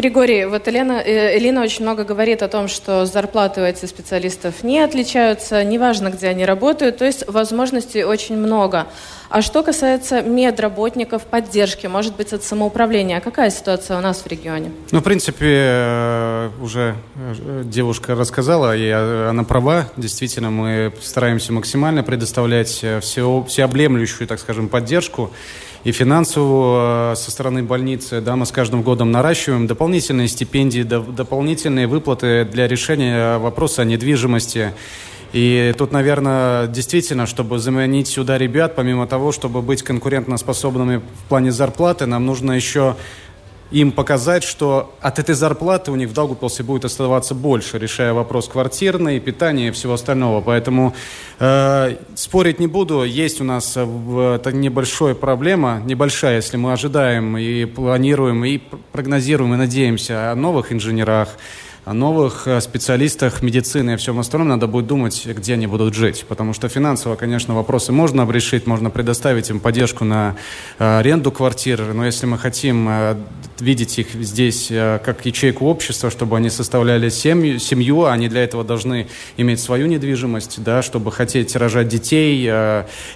Григорий, 0.00 0.46
вот 0.46 0.66
Елена, 0.66 1.02
э, 1.04 1.36
Элина 1.36 1.62
очень 1.62 1.82
много 1.82 2.04
говорит 2.04 2.42
о 2.42 2.48
том, 2.48 2.68
что 2.68 3.04
зарплаты 3.04 3.60
у 3.60 3.64
этих 3.64 3.86
специалистов 3.86 4.62
не 4.62 4.78
отличаются, 4.80 5.62
неважно, 5.62 6.08
где 6.08 6.28
они 6.28 6.46
работают, 6.46 6.96
то 6.96 7.04
есть 7.04 7.28
возможностей 7.28 8.02
очень 8.02 8.38
много. 8.38 8.86
А 9.28 9.42
что 9.42 9.62
касается 9.62 10.22
медработников, 10.22 11.26
поддержки, 11.26 11.86
может 11.86 12.16
быть, 12.16 12.32
от 12.32 12.42
самоуправления, 12.42 13.20
какая 13.20 13.50
ситуация 13.50 13.98
у 13.98 14.00
нас 14.00 14.22
в 14.22 14.26
регионе? 14.26 14.72
Ну, 14.90 15.00
в 15.00 15.02
принципе, 15.02 15.46
э, 15.46 16.50
уже 16.62 16.94
э, 17.16 17.62
девушка 17.66 18.14
рассказала, 18.14 18.74
и 18.74 18.88
она 18.88 19.44
права. 19.44 19.90
Действительно, 19.98 20.50
мы 20.50 20.94
стараемся 21.02 21.52
максимально 21.52 22.02
предоставлять 22.02 22.84
все, 23.02 23.44
всеобъемлющую, 23.46 24.26
так 24.26 24.40
скажем, 24.40 24.70
поддержку 24.70 25.30
и 25.84 25.92
финансовую 25.92 27.12
э, 27.12 27.16
со 27.16 27.30
стороны 27.30 27.62
больницы. 27.62 28.20
Да, 28.20 28.36
мы 28.36 28.46
с 28.46 28.52
каждым 28.52 28.82
годом 28.82 29.10
наращиваем 29.10 29.66
дополнительные 29.66 30.28
стипендии, 30.28 30.82
дополнительные 30.82 31.86
выплаты 31.86 32.44
для 32.44 32.68
решения 32.68 33.38
вопроса 33.38 33.82
о 33.82 33.84
недвижимости. 33.84 34.72
И 35.32 35.72
тут, 35.78 35.92
наверное, 35.92 36.66
действительно, 36.66 37.26
чтобы 37.26 37.60
заманить 37.60 38.08
сюда 38.08 38.36
ребят, 38.36 38.74
помимо 38.74 39.06
того, 39.06 39.30
чтобы 39.30 39.62
быть 39.62 39.82
конкурентоспособными 39.82 40.96
в 40.98 41.28
плане 41.28 41.52
зарплаты, 41.52 42.06
нам 42.06 42.26
нужно 42.26 42.52
еще 42.52 42.96
им 43.70 43.92
показать, 43.92 44.42
что 44.42 44.94
от 45.00 45.18
этой 45.18 45.34
зарплаты 45.34 45.90
у 45.90 45.96
них 45.96 46.08
в 46.08 46.12
Даугупилсе 46.12 46.62
будет 46.62 46.84
оставаться 46.84 47.34
больше, 47.34 47.78
решая 47.78 48.12
вопрос 48.12 48.48
квартирный, 48.48 49.20
питания 49.20 49.68
и 49.68 49.70
всего 49.70 49.94
остального. 49.94 50.40
Поэтому 50.40 50.94
э, 51.38 51.96
спорить 52.14 52.58
не 52.58 52.66
буду. 52.66 53.04
Есть 53.04 53.40
у 53.40 53.44
нас 53.44 53.76
это 53.76 54.50
небольшая 54.52 55.14
проблема, 55.14 55.80
небольшая, 55.84 56.36
если 56.36 56.56
мы 56.56 56.72
ожидаем 56.72 57.36
и 57.36 57.64
планируем, 57.64 58.44
и 58.44 58.58
прогнозируем, 58.92 59.54
и 59.54 59.56
надеемся 59.56 60.32
о 60.32 60.34
новых 60.34 60.72
инженерах, 60.72 61.28
о 61.84 61.94
новых 61.94 62.46
э, 62.46 62.60
специалистах 62.60 63.42
медицины 63.42 63.94
и 63.94 63.96
всем 63.96 64.18
остальном 64.18 64.48
надо 64.48 64.66
будет 64.66 64.86
думать, 64.86 65.26
где 65.26 65.54
они 65.54 65.66
будут 65.66 65.94
жить. 65.94 66.24
Потому 66.28 66.52
что 66.52 66.68
финансово, 66.68 67.16
конечно, 67.16 67.54
вопросы 67.54 67.90
можно 67.92 68.30
решить, 68.30 68.66
можно 68.66 68.90
предоставить 68.90 69.50
им 69.50 69.60
поддержку 69.60 70.04
на 70.04 70.36
э, 70.78 70.98
аренду 70.98 71.32
квартир, 71.32 71.94
но 71.94 72.04
если 72.04 72.26
мы 72.26 72.38
хотим 72.38 72.88
э, 72.88 73.16
видеть 73.60 73.98
их 73.98 74.08
здесь 74.14 74.68
как 74.68 75.24
ячейку 75.24 75.66
общества, 75.66 76.10
чтобы 76.10 76.36
они 76.36 76.50
составляли 76.50 77.08
семью, 77.08 77.58
семью, 77.58 78.04
они 78.04 78.28
для 78.28 78.44
этого 78.44 78.64
должны 78.64 79.08
иметь 79.36 79.60
свою 79.60 79.86
недвижимость, 79.86 80.62
да, 80.62 80.82
чтобы 80.82 81.12
хотеть 81.12 81.56
рожать 81.56 81.88
детей 81.88 82.50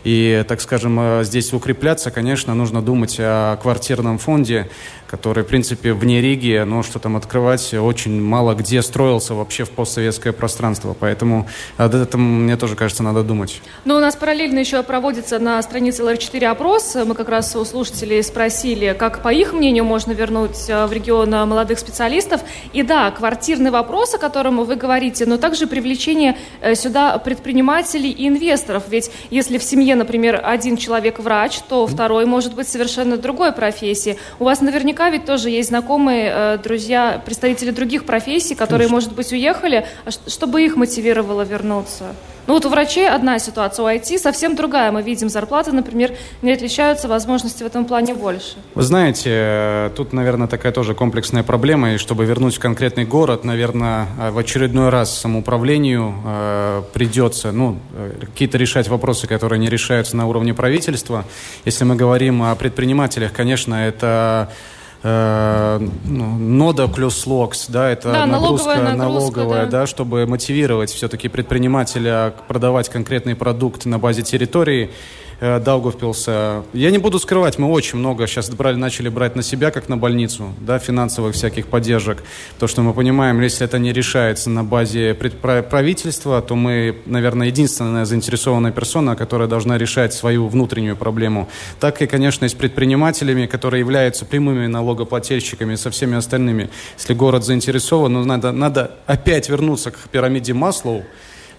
и, 0.05 0.45
так 0.49 0.61
скажем, 0.61 1.23
здесь 1.23 1.53
укрепляться, 1.53 2.11
конечно, 2.11 2.55
нужно 2.55 2.83
думать 2.83 3.17
о 3.19 3.57
квартирном 3.57 4.19
фонде, 4.19 4.69
который, 5.07 5.45
в 5.45 5.47
принципе, 5.47 5.93
вне 5.93 6.21
Риги, 6.21 6.65
но 6.67 6.83
что 6.83 6.99
там 6.99 7.17
открывать, 7.17 7.73
очень 7.73 8.21
мало 8.21 8.55
где 8.55 8.83
строился 8.83 9.35
вообще 9.35 9.65
в 9.65 9.71
постсоветское 9.71 10.33
пространство. 10.33 10.97
Поэтому 10.99 11.47
об 11.77 11.95
этом, 11.95 12.45
мне 12.45 12.57
тоже 12.57 12.75
кажется, 12.75 13.03
надо 13.05 13.23
думать. 13.23 13.63
Но 13.85 13.97
у 13.97 14.01
нас 14.01 14.17
параллельно 14.17 14.59
еще 14.59 14.83
проводится 14.83 15.39
на 15.39 15.63
странице 15.63 16.03
ЛР4 16.03 16.45
опрос. 16.47 16.97
Мы 17.07 17.15
как 17.15 17.29
раз 17.29 17.55
у 17.55 17.65
слушателей 17.65 18.25
спросили, 18.25 18.97
как, 18.99 19.23
по 19.23 19.33
их 19.33 19.53
мнению, 19.53 19.85
можно 19.85 20.11
вернуть 20.13 20.34
э, 20.43 20.87
в 20.87 20.93
регион 20.93 21.33
э, 21.33 21.45
молодых 21.45 21.79
специалистов. 21.79 22.43
И 22.73 22.83
да, 22.83 23.11
квартирный 23.11 23.71
вопрос, 23.71 24.15
о 24.15 24.19
котором 24.19 24.65
вы 24.65 24.77
говорите, 24.77 25.27
но 25.27 25.37
также 25.39 25.67
привлечение 25.67 26.37
э, 26.61 26.75
сюда 26.75 27.17
предпринимателей 27.19 28.11
и 28.11 28.29
инвесторов. 28.29 28.85
Ведь 28.89 29.11
если 29.31 29.59
в 29.59 29.63
семье, 29.63 29.95
например, 29.95 30.41
один 30.43 30.77
человек 30.77 31.19
врач, 31.19 31.61
то 31.69 31.87
второй 31.87 32.27
может 32.27 32.55
быть 32.55 32.69
совершенно 32.69 33.17
другой 33.17 33.53
профессии. 33.53 34.19
У 34.39 34.45
вас 34.45 34.61
наверняка 34.61 35.11
ведь 35.11 35.25
тоже 35.25 35.51
есть 35.51 35.69
знакомые, 35.69 36.59
друзья, 36.59 37.23
представители 37.25 37.71
других 37.71 38.05
профессий, 38.05 38.55
которые, 38.55 38.89
Конечно. 38.89 38.95
может 38.95 39.13
быть, 39.15 39.33
уехали, 39.33 39.87
а 40.05 40.11
чтобы 40.11 40.63
их 40.63 40.77
мотивировало 40.77 41.43
вернуться. 41.43 42.15
Ну 42.47 42.55
вот 42.55 42.67
у 42.67 42.69
врачей 42.69 43.09
одна 43.09 43.39
ситуация, 43.39 43.85
у 43.85 43.89
IT 43.89 44.19
совсем 44.19 44.55
другая. 44.55 44.93
Мы 44.93 45.03
видим, 45.03 45.31
зарплаты, 45.31 45.73
например, 45.73 46.13
не 46.43 46.53
отличаются, 46.53 47.09
возможности 47.09 47.63
в 47.63 47.67
этом 47.67 47.87
плане 47.87 48.15
больше. 48.15 48.57
Вы 48.75 48.83
знаете, 48.83 49.91
тут, 49.97 50.13
наверное, 50.13 50.47
такая 50.47 50.73
тоже 50.73 50.95
комплексная 50.95 51.43
проблема. 51.43 51.95
И 51.95 51.99
чтобы 51.99 52.27
вернуть 52.27 52.57
в 52.57 52.61
конкретный 52.61 53.07
город, 53.07 53.45
наверное, 53.45 54.09
э, 54.21 54.31
в 54.31 54.39
очередной 54.39 54.91
раз 54.91 55.19
самоуправлению 55.19 56.15
э, 56.25 56.83
придется 56.93 57.51
ну, 57.51 57.79
э, 57.95 58.13
какие-то 58.21 58.59
решать 58.59 58.89
вопросы, 58.89 59.27
которые 59.27 59.59
не 59.59 59.71
решаются 59.71 60.17
на 60.17 60.27
уровне 60.27 60.53
правительства. 60.53 61.25
Если 61.65 61.85
мы 61.85 61.97
говорим 61.97 62.43
о 62.43 62.55
предпринимателях, 62.57 63.33
конечно, 63.33 63.75
это 63.75 64.51
нода 65.05 66.89
плюс 66.89 67.27
локс, 67.27 67.67
да, 67.69 67.91
это 67.91 68.11
да, 68.11 68.25
нагрузка 68.27 68.77
налоговая, 68.77 68.97
налоговая, 68.97 69.65
да. 69.67 69.81
да, 69.81 69.87
чтобы 69.87 70.27
мотивировать 70.27 70.91
все-таки 70.91 71.29
предпринимателя 71.29 72.33
продавать 72.49 72.89
конкретный 72.89 73.37
продукт 73.37 73.85
на 73.85 73.99
базе 73.99 74.23
территории. 74.23 74.91
Э, 75.41 75.59
Даугавпилса. 75.59 76.65
Я 76.73 76.91
не 76.91 76.99
буду 76.99 77.19
скрывать, 77.19 77.59
мы 77.59 77.69
очень 77.69 77.99
много 77.99 78.27
сейчас 78.27 78.51
брали, 78.51 78.77
начали 78.77 79.09
брать 79.09 79.35
на 79.37 79.43
себя, 79.43 79.71
как 79.71 79.89
на 79.89 79.97
больницу, 79.97 80.53
да, 80.61 80.79
финансовых 80.79 81.35
всяких 81.35 81.67
поддержек. 81.67 82.23
То, 82.59 82.67
что 82.67 82.83
мы 82.83 82.93
понимаем, 82.93 83.41
если 83.41 83.65
это 83.65 83.79
не 83.79 83.93
решается 83.93 84.51
на 84.51 84.63
базе 84.63 85.15
правительства, 85.15 86.41
то 86.41 86.55
мы, 86.55 86.99
наверное, 87.07 87.49
единственная 87.49 88.05
заинтересованная 88.05 88.73
персона, 88.73 89.17
которая 89.17 89.49
должна 89.49 89.77
решать 89.77 90.15
свою 90.15 90.47
внутреннюю 90.47 90.97
проблему. 90.97 91.49
Так 91.81 92.01
и, 92.03 92.07
конечно, 92.07 92.45
и 92.45 92.49
с 92.49 92.55
предпринимателями, 92.55 93.47
которые 93.47 93.81
являются 93.81 94.25
прямыми 94.25 94.67
налогоплательщиками, 94.67 95.75
со 95.75 95.91
всеми 95.91 96.17
остальными. 96.17 96.71
Если 96.97 97.15
город 97.15 97.45
заинтересован, 97.45 98.13
ну, 98.13 98.25
надо, 98.25 98.53
надо 98.53 98.93
опять 99.07 99.49
вернуться 99.49 99.91
к 99.91 99.99
пирамиде 100.11 100.55
Маслоу, 100.55 101.05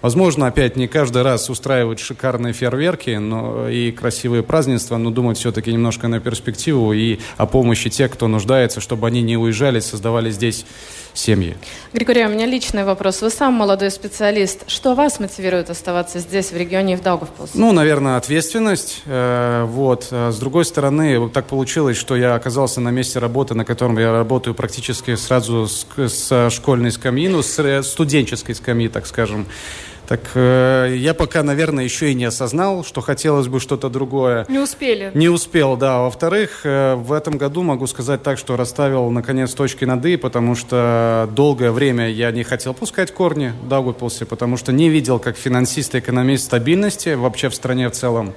Возможно, 0.06 0.46
опять 0.46 0.76
не 0.76 0.88
каждый 0.88 1.24
раз 1.24 1.50
устраивать 1.50 2.00
шикарные 2.00 2.54
фейерверки 2.54 3.10
но, 3.16 3.68
и 3.68 3.92
красивые 3.92 4.44
празднества, 4.44 4.98
но 4.98 5.10
думать 5.10 5.40
все-таки 5.40 5.74
немножко 5.74 6.08
на 6.08 6.20
перспективу 6.20 6.94
и 6.94 7.18
о 7.38 7.48
помощи 7.48 7.90
тех, 7.90 8.12
кто 8.12 8.28
нуждается, 8.28 8.82
чтобы 8.82 9.08
они 9.08 9.24
не 9.24 9.36
уезжали, 9.36 9.80
создавали 9.80 10.30
здесь 10.30 10.68
семьи. 11.16 11.58
Григорий, 11.92 12.24
у 12.26 12.30
меня 12.30 12.46
личный 12.46 12.84
вопрос. 12.84 13.24
Вы 13.24 13.32
сам 13.32 13.54
молодой 13.54 13.90
специалист. 13.90 14.70
Что 14.70 14.94
вас 14.94 15.20
мотивирует 15.20 15.72
оставаться 15.72 16.20
здесь, 16.20 16.52
в 16.52 16.58
регионе 16.58 16.98
в 16.98 17.02
Даугавпилсе? 17.02 17.54
Ну, 17.56 17.72
наверное, 17.72 18.18
ответственность. 18.18 19.02
Э, 19.06 19.64
вот. 19.64 20.10
А 20.12 20.32
с 20.32 20.38
другой 20.38 20.66
стороны, 20.66 21.30
так 21.30 21.48
получилось, 21.48 21.98
что 21.98 22.16
я 22.16 22.36
оказался 22.36 22.80
на 22.80 22.90
месте 22.90 23.18
работы, 23.18 23.56
на 23.56 23.66
котором 23.66 23.98
я 23.98 24.12
работаю 24.12 24.54
практически 24.54 25.16
сразу 25.16 25.68
с, 25.68 25.88
с 25.98 26.50
школьной 26.52 26.92
скамьи, 26.92 27.28
ну, 27.28 27.42
с 27.42 27.58
э, 27.58 27.82
студенческой 27.82 28.54
скамьи, 28.54 28.88
так 28.88 29.08
скажем. 29.08 29.48
Так 30.08 30.22
э, 30.36 30.94
я 30.98 31.14
пока, 31.14 31.42
наверное, 31.42 31.84
еще 31.84 32.12
и 32.12 32.14
не 32.14 32.26
осознал, 32.26 32.84
что 32.84 33.02
хотелось 33.02 33.48
бы 33.48 33.60
что-то 33.60 33.90
другое. 33.90 34.46
Не 34.50 34.60
успели. 34.60 35.12
Не 35.14 35.30
успел, 35.30 35.78
да. 35.78 36.00
Во-вторых, 36.00 36.62
э, 36.64 36.96
в 36.96 37.12
этом 37.12 37.38
году 37.38 37.64
могу 37.64 37.88
сказать 37.88 38.22
так, 38.22 38.38
что 38.38 38.56
расставил, 38.56 39.10
наконец, 39.10 39.54
точки 39.54 39.86
над 39.86 40.06
«и», 40.06 40.18
потому 40.18 40.56
что 40.56 41.28
долгое 41.36 41.72
время 41.72 42.10
я 42.10 42.32
не 42.32 42.44
хотел 42.44 42.74
пускать 42.74 43.12
корни 43.12 43.54
в 43.64 43.68
Даугавпилсе, 43.68 44.26
потому 44.26 44.58
что 44.58 44.72
не 44.72 44.90
видел, 44.90 45.18
как 45.18 45.38
финансист 45.38 45.96
и 45.96 46.00
экономист 46.00 46.46
стабильности 46.46 47.16
вообще 47.16 47.50
в 47.50 47.56
стране 47.56 47.90
в 47.90 47.94
целом. 47.94 48.34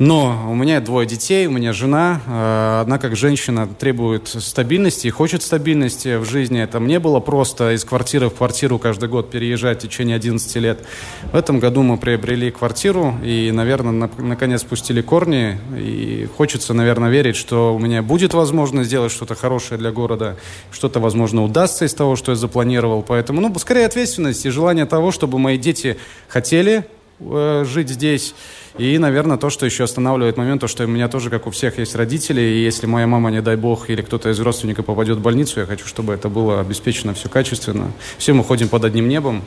Но 0.00 0.46
у 0.48 0.54
меня 0.54 0.80
двое 0.80 1.06
детей, 1.06 1.46
у 1.46 1.50
меня 1.50 1.74
жена. 1.74 2.22
Э, 2.26 2.80
одна 2.80 2.98
как 2.98 3.16
женщина 3.16 3.68
требует 3.68 4.28
стабильности 4.28 5.08
и 5.08 5.10
хочет 5.10 5.42
стабильности 5.42 6.16
в 6.16 6.24
жизни. 6.24 6.58
Это 6.58 6.80
мне 6.80 6.98
было 6.98 7.20
просто 7.20 7.74
из 7.74 7.84
квартиры 7.84 8.30
в 8.30 8.34
квартиру 8.34 8.78
каждый 8.78 9.10
год 9.10 9.30
переезжать 9.30 9.80
в 9.80 9.82
течение 9.82 10.16
11 10.16 10.56
лет. 10.56 10.86
В 11.30 11.36
этом 11.36 11.58
году 11.58 11.82
мы 11.82 11.98
приобрели 11.98 12.50
квартиру 12.50 13.14
и, 13.22 13.50
наверное, 13.52 13.92
на, 13.92 14.10
наконец 14.16 14.62
спустили 14.62 15.02
корни. 15.02 15.58
И 15.76 16.26
хочется, 16.34 16.72
наверное, 16.72 17.10
верить, 17.10 17.36
что 17.36 17.74
у 17.74 17.78
меня 17.78 18.00
будет 18.00 18.32
возможность 18.32 18.88
сделать 18.88 19.12
что-то 19.12 19.34
хорошее 19.34 19.76
для 19.78 19.90
города. 19.92 20.38
Что-то, 20.72 20.98
возможно, 20.98 21.44
удастся 21.44 21.84
из 21.84 21.92
того, 21.92 22.16
что 22.16 22.32
я 22.32 22.36
запланировал. 22.36 23.02
Поэтому, 23.02 23.42
ну, 23.42 23.54
скорее 23.58 23.84
ответственность 23.84 24.46
и 24.46 24.48
желание 24.48 24.86
того, 24.86 25.10
чтобы 25.12 25.38
мои 25.38 25.58
дети 25.58 25.98
хотели 26.26 26.86
э, 27.18 27.64
жить 27.68 27.90
здесь 27.90 28.34
и, 28.78 28.98
наверное, 28.98 29.36
то, 29.36 29.50
что 29.50 29.66
еще 29.66 29.84
останавливает 29.84 30.36
момент, 30.36 30.60
то, 30.60 30.68
что 30.68 30.84
у 30.84 30.86
меня 30.86 31.08
тоже, 31.08 31.30
как 31.30 31.46
у 31.46 31.50
всех, 31.50 31.78
есть 31.78 31.94
родители, 31.94 32.40
и 32.40 32.62
если 32.62 32.86
моя 32.86 33.06
мама, 33.06 33.30
не 33.30 33.42
дай 33.42 33.56
бог, 33.56 33.90
или 33.90 34.02
кто-то 34.02 34.30
из 34.30 34.38
родственников 34.40 34.86
попадет 34.86 35.18
в 35.18 35.22
больницу, 35.22 35.60
я 35.60 35.66
хочу, 35.66 35.86
чтобы 35.86 36.14
это 36.14 36.28
было 36.28 36.60
обеспечено 36.60 37.14
все 37.14 37.28
качественно. 37.28 37.92
Все 38.18 38.32
мы 38.32 38.44
ходим 38.44 38.68
под 38.68 38.84
одним 38.84 39.08
небом, 39.08 39.42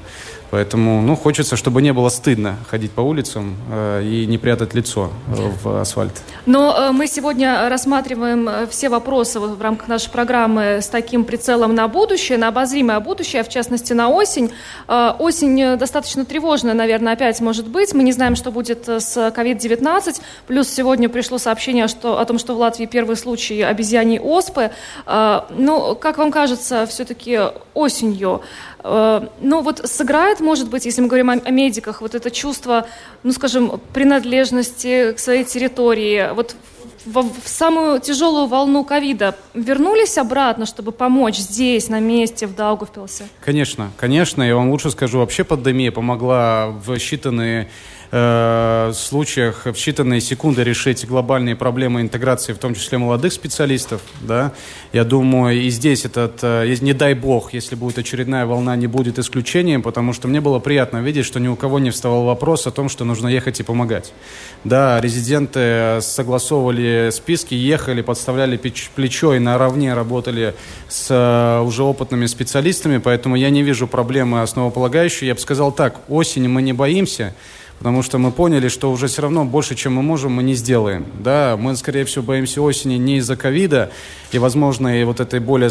Поэтому, 0.53 1.01
ну, 1.01 1.15
хочется, 1.15 1.55
чтобы 1.55 1.81
не 1.81 1.93
было 1.93 2.09
стыдно 2.09 2.57
ходить 2.69 2.91
по 2.91 3.01
улицам 3.01 3.55
э, 3.71 4.03
и 4.03 4.27
не 4.27 4.37
прятать 4.37 4.75
лицо 4.75 5.09
э, 5.27 5.49
в 5.63 5.81
асфальт. 5.81 6.21
Но 6.45 6.75
э, 6.77 6.91
мы 6.91 7.07
сегодня 7.07 7.67
рассматриваем 7.69 8.67
все 8.69 8.89
вопросы 8.89 9.39
в 9.39 9.59
рамках 9.59 9.87
нашей 9.87 10.11
программы 10.11 10.79
с 10.79 10.89
таким 10.89 11.23
прицелом 11.23 11.73
на 11.73 11.87
будущее, 11.87 12.37
на 12.37 12.49
обозримое 12.49 12.99
будущее, 12.99 13.41
в 13.43 13.49
частности, 13.49 13.93
на 13.93 14.09
осень. 14.09 14.51
Осень 14.87 15.75
достаточно 15.75 16.23
тревожная, 16.23 16.75
наверное, 16.75 17.13
опять 17.13 17.41
может 17.41 17.67
быть. 17.67 17.95
Мы 17.95 18.03
не 18.03 18.11
знаем, 18.11 18.35
что 18.35 18.51
будет 18.51 18.87
с 18.87 19.17
COVID-19. 19.17 20.21
Плюс 20.45 20.69
сегодня 20.69 21.09
пришло 21.09 21.39
сообщение 21.39 21.87
что, 21.87 22.19
о 22.19 22.25
том, 22.25 22.37
что 22.37 22.53
в 22.53 22.59
Латвии 22.59 22.85
первый 22.85 23.15
случай 23.15 23.63
обезьяний 23.63 24.19
оспы. 24.19 24.69
Ну, 25.07 25.95
как 25.95 26.19
вам 26.19 26.31
кажется, 26.31 26.85
все-таки 26.85 27.39
осенью 27.73 28.43
ну 28.83 29.61
вот 29.61 29.81
сыграет, 29.85 30.41
может 30.41 30.69
быть, 30.69 30.85
если 30.85 31.01
мы 31.01 31.07
говорим 31.07 31.29
о, 31.29 31.33
о 31.33 31.51
медиках, 31.51 32.01
вот 32.01 32.15
это 32.15 32.29
чувство, 32.29 32.85
ну 33.23 33.31
скажем, 33.31 33.79
принадлежности 33.93 35.13
к 35.13 35.19
своей 35.19 35.45
территории, 35.45 36.33
вот 36.33 36.55
в, 37.05 37.21
в 37.21 37.47
самую 37.47 37.99
тяжелую 37.99 38.47
волну 38.47 38.83
ковида 38.83 39.35
вернулись 39.53 40.17
обратно, 40.17 40.65
чтобы 40.65 40.91
помочь 40.91 41.37
здесь, 41.37 41.89
на 41.89 41.99
месте, 41.99 42.47
в 42.47 42.55
Даугавпилсе? 42.55 43.27
Конечно, 43.43 43.91
конечно. 43.97 44.43
Я 44.43 44.55
вам 44.55 44.69
лучше 44.69 44.91
скажу, 44.91 45.19
вообще 45.19 45.43
пандемия 45.43 45.91
помогла 45.91 46.67
в 46.67 46.91
считанные 46.93 47.67
э, 48.13 48.91
случаях 48.93 49.65
в 49.65 49.71
считанные 49.71 50.19
секунды 50.19 50.63
решить 50.63 51.05
глобальные 51.07 51.55
проблемы 51.55 52.01
интеграции, 52.01 52.53
в 52.53 52.59
том 52.59 52.75
числе 52.75 52.99
молодых 52.99 53.33
специалистов. 53.33 54.01
Да? 54.21 54.51
Я 54.93 55.03
думаю, 55.03 55.59
и 55.59 55.69
здесь 55.69 56.05
этот, 56.05 56.39
э, 56.43 56.75
не 56.81 56.93
дай 56.93 57.15
бог, 57.15 57.53
если 57.53 57.75
будет 57.75 57.97
очередная 57.97 58.45
волна, 58.45 58.75
не 58.75 58.87
будет 58.87 59.17
исключением, 59.17 59.81
потому 59.81 60.13
что 60.13 60.27
мне 60.27 60.41
было 60.41 60.59
приятно 60.59 60.97
видеть, 60.97 61.25
что 61.25 61.39
ни 61.39 61.47
у 61.47 61.55
кого 61.55 61.79
не 61.79 61.89
вставал 61.89 62.25
вопрос 62.25 62.67
о 62.67 62.71
том, 62.71 62.87
что 62.87 63.03
нужно 63.03 63.27
ехать 63.27 63.59
и 63.59 63.63
помогать. 63.63 64.13
Да, 64.63 65.01
резиденты 65.01 65.99
согласовывали 66.01 67.09
списки, 67.11 67.55
ехали, 67.55 68.01
подставляли 68.01 68.57
плечо 68.57 69.33
и 69.33 69.39
наравне 69.39 69.95
работали 69.95 70.53
с 70.87 71.07
э, 71.09 71.61
уже 71.65 71.81
опытными 71.81 72.27
специалистами, 72.27 72.99
поэтому 72.99 73.35
я 73.35 73.49
не 73.49 73.63
вижу 73.63 73.87
проблемы 73.87 74.43
основополагающей. 74.43 75.25
Я 75.25 75.33
бы 75.33 75.39
сказал 75.39 75.71
так, 75.71 76.01
осень 76.09 76.47
мы 76.47 76.61
не 76.61 76.73
боимся, 76.73 77.33
потому 77.83 78.01
что 78.01 78.17
мы 78.17 78.31
поняли, 78.31 78.69
что 78.69 78.89
уже 78.93 79.07
все 79.07 79.23
равно 79.23 79.43
больше, 79.43 79.75
чем 79.75 79.95
мы 79.95 80.01
можем, 80.01 80.31
мы 80.31 80.43
не 80.43 80.53
сделаем. 80.53 81.05
Да, 81.19 81.57
мы, 81.59 81.75
скорее 81.75 82.05
всего, 82.05 82.23
боимся 82.23 82.61
осени 82.61 82.95
не 82.95 83.17
из-за 83.17 83.35
ковида 83.35 83.91
и, 84.31 84.37
возможно, 84.37 85.01
и 85.01 85.03
вот 85.03 85.19
этой 85.19 85.41
более 85.41 85.69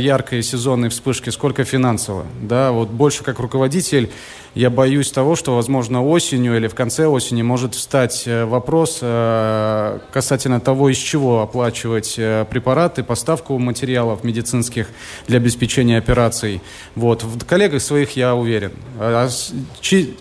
яркой 0.00 0.42
сезонной 0.42 0.88
вспышки, 0.88 1.28
сколько 1.28 1.64
финансово. 1.64 2.24
Да, 2.40 2.72
вот 2.72 2.88
больше 2.88 3.24
как 3.24 3.40
руководитель 3.40 4.10
я 4.54 4.70
боюсь 4.70 5.10
того, 5.10 5.34
что, 5.34 5.56
возможно, 5.56 6.04
осенью 6.04 6.56
или 6.56 6.68
в 6.68 6.74
конце 6.74 7.06
осени 7.06 7.42
может 7.42 7.74
встать 7.74 8.22
э, 8.26 8.44
вопрос 8.44 8.98
э, 9.02 9.98
касательно 10.12 10.60
того, 10.60 10.90
из 10.90 10.96
чего 10.96 11.42
оплачивать 11.42 12.14
э, 12.18 12.46
препараты, 12.48 13.02
поставку 13.02 13.58
материалов 13.58 14.22
медицинских 14.22 14.88
для 15.26 15.38
обеспечения 15.38 15.98
операций. 15.98 16.60
Вот. 16.94 17.24
В 17.24 17.44
коллегах 17.44 17.82
своих 17.82 18.12
я 18.12 18.36
уверен. 18.36 18.70
А, 18.98 19.28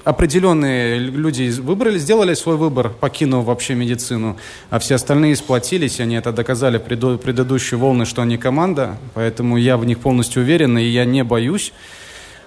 определенные 0.04 0.98
люди 0.98 1.52
выбрали, 1.60 2.00
сделали 2.00 2.34
свой 2.34 2.58
выбор, 2.58 2.90
покинув 2.90 3.46
вообще 3.46 3.76
медицину, 3.76 4.38
а 4.72 4.80
все 4.80 4.96
остальные 4.96 5.36
сплотились, 5.36 6.00
они 6.00 6.16
это 6.16 6.32
доказали 6.32 6.80
в 6.80 7.18
предыдущие 7.18 7.78
волны, 7.78 8.06
что 8.06 8.24
они 8.24 8.38
команда, 8.38 8.98
поэтому 9.14 9.58
я 9.58 9.78
в 9.78 9.86
них 9.86 10.00
полностью 10.00 10.42
уверен, 10.42 10.76
и 10.80 10.84
я 10.84 11.06
не 11.06 11.24
боюсь. 11.24 11.72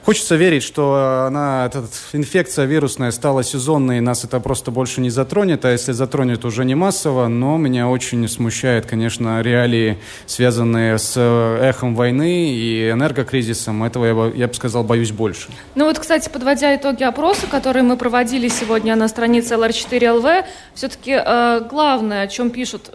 Хочется 0.06 0.36
верить, 0.36 0.62
что 0.62 1.24
она, 1.26 1.66
эта 1.66 1.84
инфекция 2.12 2.64
вирусная 2.66 3.10
стала 3.10 3.42
сезонной, 3.42 3.98
и 3.98 4.00
нас 4.00 4.22
это 4.22 4.38
просто 4.38 4.70
больше 4.70 5.00
не 5.00 5.10
затронет, 5.10 5.64
а 5.64 5.72
если 5.72 5.90
затронет, 5.90 6.44
уже 6.44 6.64
не 6.64 6.76
массово, 6.76 7.26
но 7.26 7.56
меня 7.56 7.88
очень 7.88 8.28
смущает, 8.28 8.86
конечно, 8.86 9.42
реалии, 9.42 9.98
связанные 10.26 10.98
с 10.98 11.14
э, 11.16 11.58
эхом 11.60 11.96
войны 11.96 12.52
и 12.52 12.90
энергокризисом. 12.92 13.82
Этого, 13.82 14.04
я 14.06 14.14
бы, 14.14 14.32
я 14.36 14.46
бы 14.46 14.54
сказал, 14.54 14.84
боюсь 14.84 15.10
больше. 15.10 15.48
Ну 15.74 15.86
вот, 15.86 15.98
кстати, 15.98 16.28
подводя 16.28 16.76
итоги 16.76 17.02
опроса, 17.02 17.48
которые 17.48 17.82
мы 17.82 17.96
проводили 17.96 18.46
сегодня 18.46 18.94
на 18.94 19.08
странице 19.08 19.54
LR4LV, 19.54 20.44
все-таки 20.74 21.20
э, 21.20 21.66
главное, 21.68 22.22
о 22.22 22.28
чем 22.28 22.50
пишут 22.50 22.94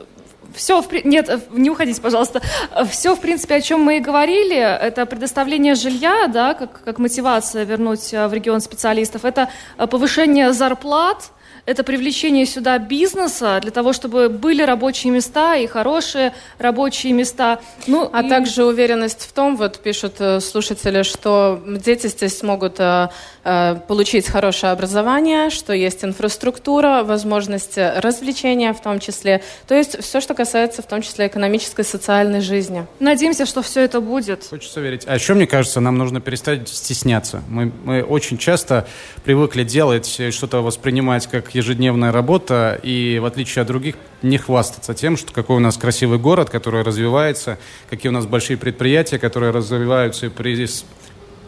все, 0.54 0.82
в, 0.82 0.92
нет, 1.06 1.30
не 1.52 1.70
уходите, 1.70 2.02
пожалуйста. 2.02 2.42
Все, 2.90 3.16
в 3.16 3.20
принципе, 3.20 3.56
о 3.56 3.62
чем 3.62 3.82
мы 3.82 3.98
и 3.98 4.00
говорили, 4.00 4.58
это 4.58 5.06
предоставление 5.06 5.76
жилья, 5.76 6.28
да, 6.28 6.54
как, 6.54 6.84
как 6.84 7.00
мотивация 7.00 7.64
вернуть 7.64 8.14
э, 8.14 8.28
в 8.28 8.34
регион 8.34 8.62
специалистов, 8.62 9.26
это 9.26 9.50
э, 9.78 9.88
повышение 9.88 10.54
зарплат, 10.54 11.32
это 11.66 11.84
привлечение 11.84 12.46
сюда 12.46 12.80
бизнеса 12.80 13.60
для 13.62 13.72
того, 13.72 13.94
чтобы 13.94 14.30
были 14.30 14.64
рабочие 14.64 15.12
места 15.12 15.56
и 15.56 15.68
хорошие 15.68 16.34
рабочие 16.58 17.14
места. 17.14 17.60
Ну, 17.88 18.10
а 18.12 18.24
и... 18.24 18.30
также 18.30 18.66
уверенность 18.66 19.28
в 19.28 19.32
том, 19.34 19.56
вот 19.56 19.80
пишут 19.80 20.16
э, 20.20 20.40
слушатели, 20.40 21.04
что 21.04 21.62
дети 21.66 22.08
здесь 22.08 22.38
смогут 22.38 22.80
э, 22.80 23.10
э, 23.44 23.76
получить 23.88 24.28
хорошее 24.28 24.72
образование, 24.72 25.50
что 25.50 25.74
есть 25.74 26.04
инфраструктура, 26.04 27.04
возможности 27.04 27.94
развлечения 27.98 28.74
в 28.74 28.82
том 28.82 29.00
числе. 29.00 29.44
То 29.68 29.76
есть 29.76 30.02
все, 30.02 30.20
что 30.20 30.34
касается 30.34 30.82
в 30.82 30.88
том 30.88 31.02
числе 31.02 31.28
экономической, 31.28 31.84
социальной 31.84 32.42
жизни. 32.42 32.86
Надеемся, 33.00 33.46
что 33.46 33.62
все 33.62 33.82
это 33.82 34.02
будет. 34.02 34.48
Хочется 34.50 34.82
верить. 34.82 35.04
А 35.06 35.16
еще, 35.16 35.34
мне 35.34 35.48
кажется, 35.48 35.80
нам 35.80 35.98
нужно 35.98 36.22
перестать 36.22 36.68
стесняться. 36.68 37.44
Мы, 37.48 37.72
мы 37.84 38.04
очень 38.04 38.38
часто 38.38 38.88
привыкли 39.24 39.64
делать, 39.64 40.22
что-то 40.32 40.62
воспринимать 40.62 41.28
как 41.28 41.51
ежедневная 41.54 42.12
работа, 42.12 42.80
и 42.82 43.20
в 43.20 43.26
отличие 43.26 43.62
от 43.62 43.68
других, 43.68 43.96
не 44.22 44.38
хвастаться 44.38 44.94
тем, 44.94 45.18
что 45.18 45.34
какой 45.34 45.58
у 45.58 45.60
нас 45.60 45.78
красивый 45.78 46.20
город, 46.20 46.50
который 46.50 46.84
развивается, 46.84 47.58
какие 47.90 48.10
у 48.10 48.14
нас 48.14 48.26
большие 48.26 48.58
предприятия, 48.58 49.20
которые 49.20 49.52
развиваются 49.52 50.28
и 50.28 50.30
при 50.30 50.68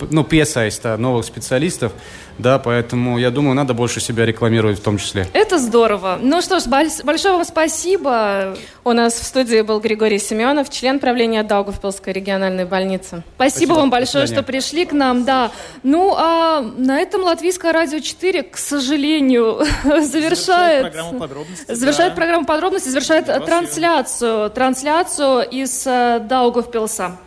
ну, 0.10 0.24
песайста 0.24 0.98
новых 0.98 1.26
специалистов, 1.26 1.94
да, 2.38 2.60
поэтому 2.60 3.18
я 3.18 3.32
думаю, 3.32 3.56
надо 3.56 3.74
больше 3.74 4.00
себя 4.00 4.26
рекламировать 4.26 4.80
в 4.80 4.84
том 4.84 4.98
числе. 4.98 5.28
Это 5.34 5.60
здорово. 5.60 6.18
Ну 6.22 6.42
что 6.42 6.60
ж, 6.60 6.64
большое 6.66 7.36
вам 7.36 7.46
спасибо. 7.46 8.58
У 8.84 8.92
нас 8.92 9.14
в 9.14 9.24
студии 9.24 9.62
был 9.62 9.80
Григорий 9.80 10.20
Семенов, 10.20 10.70
член 10.70 11.00
правления 11.00 11.44
Даугавпилской 11.44 12.14
региональной 12.14 12.66
больницы. 12.66 13.24
Спасибо, 13.36 13.52
спасибо. 13.52 13.74
вам 13.74 13.90
большое, 13.90 14.28
что 14.28 14.44
пришли 14.44 14.86
к 14.86 14.94
нам, 14.94 15.26
да. 15.26 15.52
Ну, 15.84 16.14
а 16.18 16.62
на 16.62 17.00
этом 17.00 17.24
Латвийское 17.24 17.72
радио 17.72 18.00
4, 18.00 18.44
к 18.44 18.58
сожалению, 18.58 19.60
завершает... 19.84 20.14
Завершает 20.14 20.82
программу 20.82 21.20
подробностей. 21.20 21.76
Завершает 21.76 22.12
да. 22.12 22.16
программу 22.16 22.46
подробностей, 22.46 22.92
завершает 22.92 23.46
трансляцию, 23.46 24.50
трансляцию 24.50 25.48
из 25.50 25.86
э, 25.86 26.20
Даугавпилса. 26.28 27.18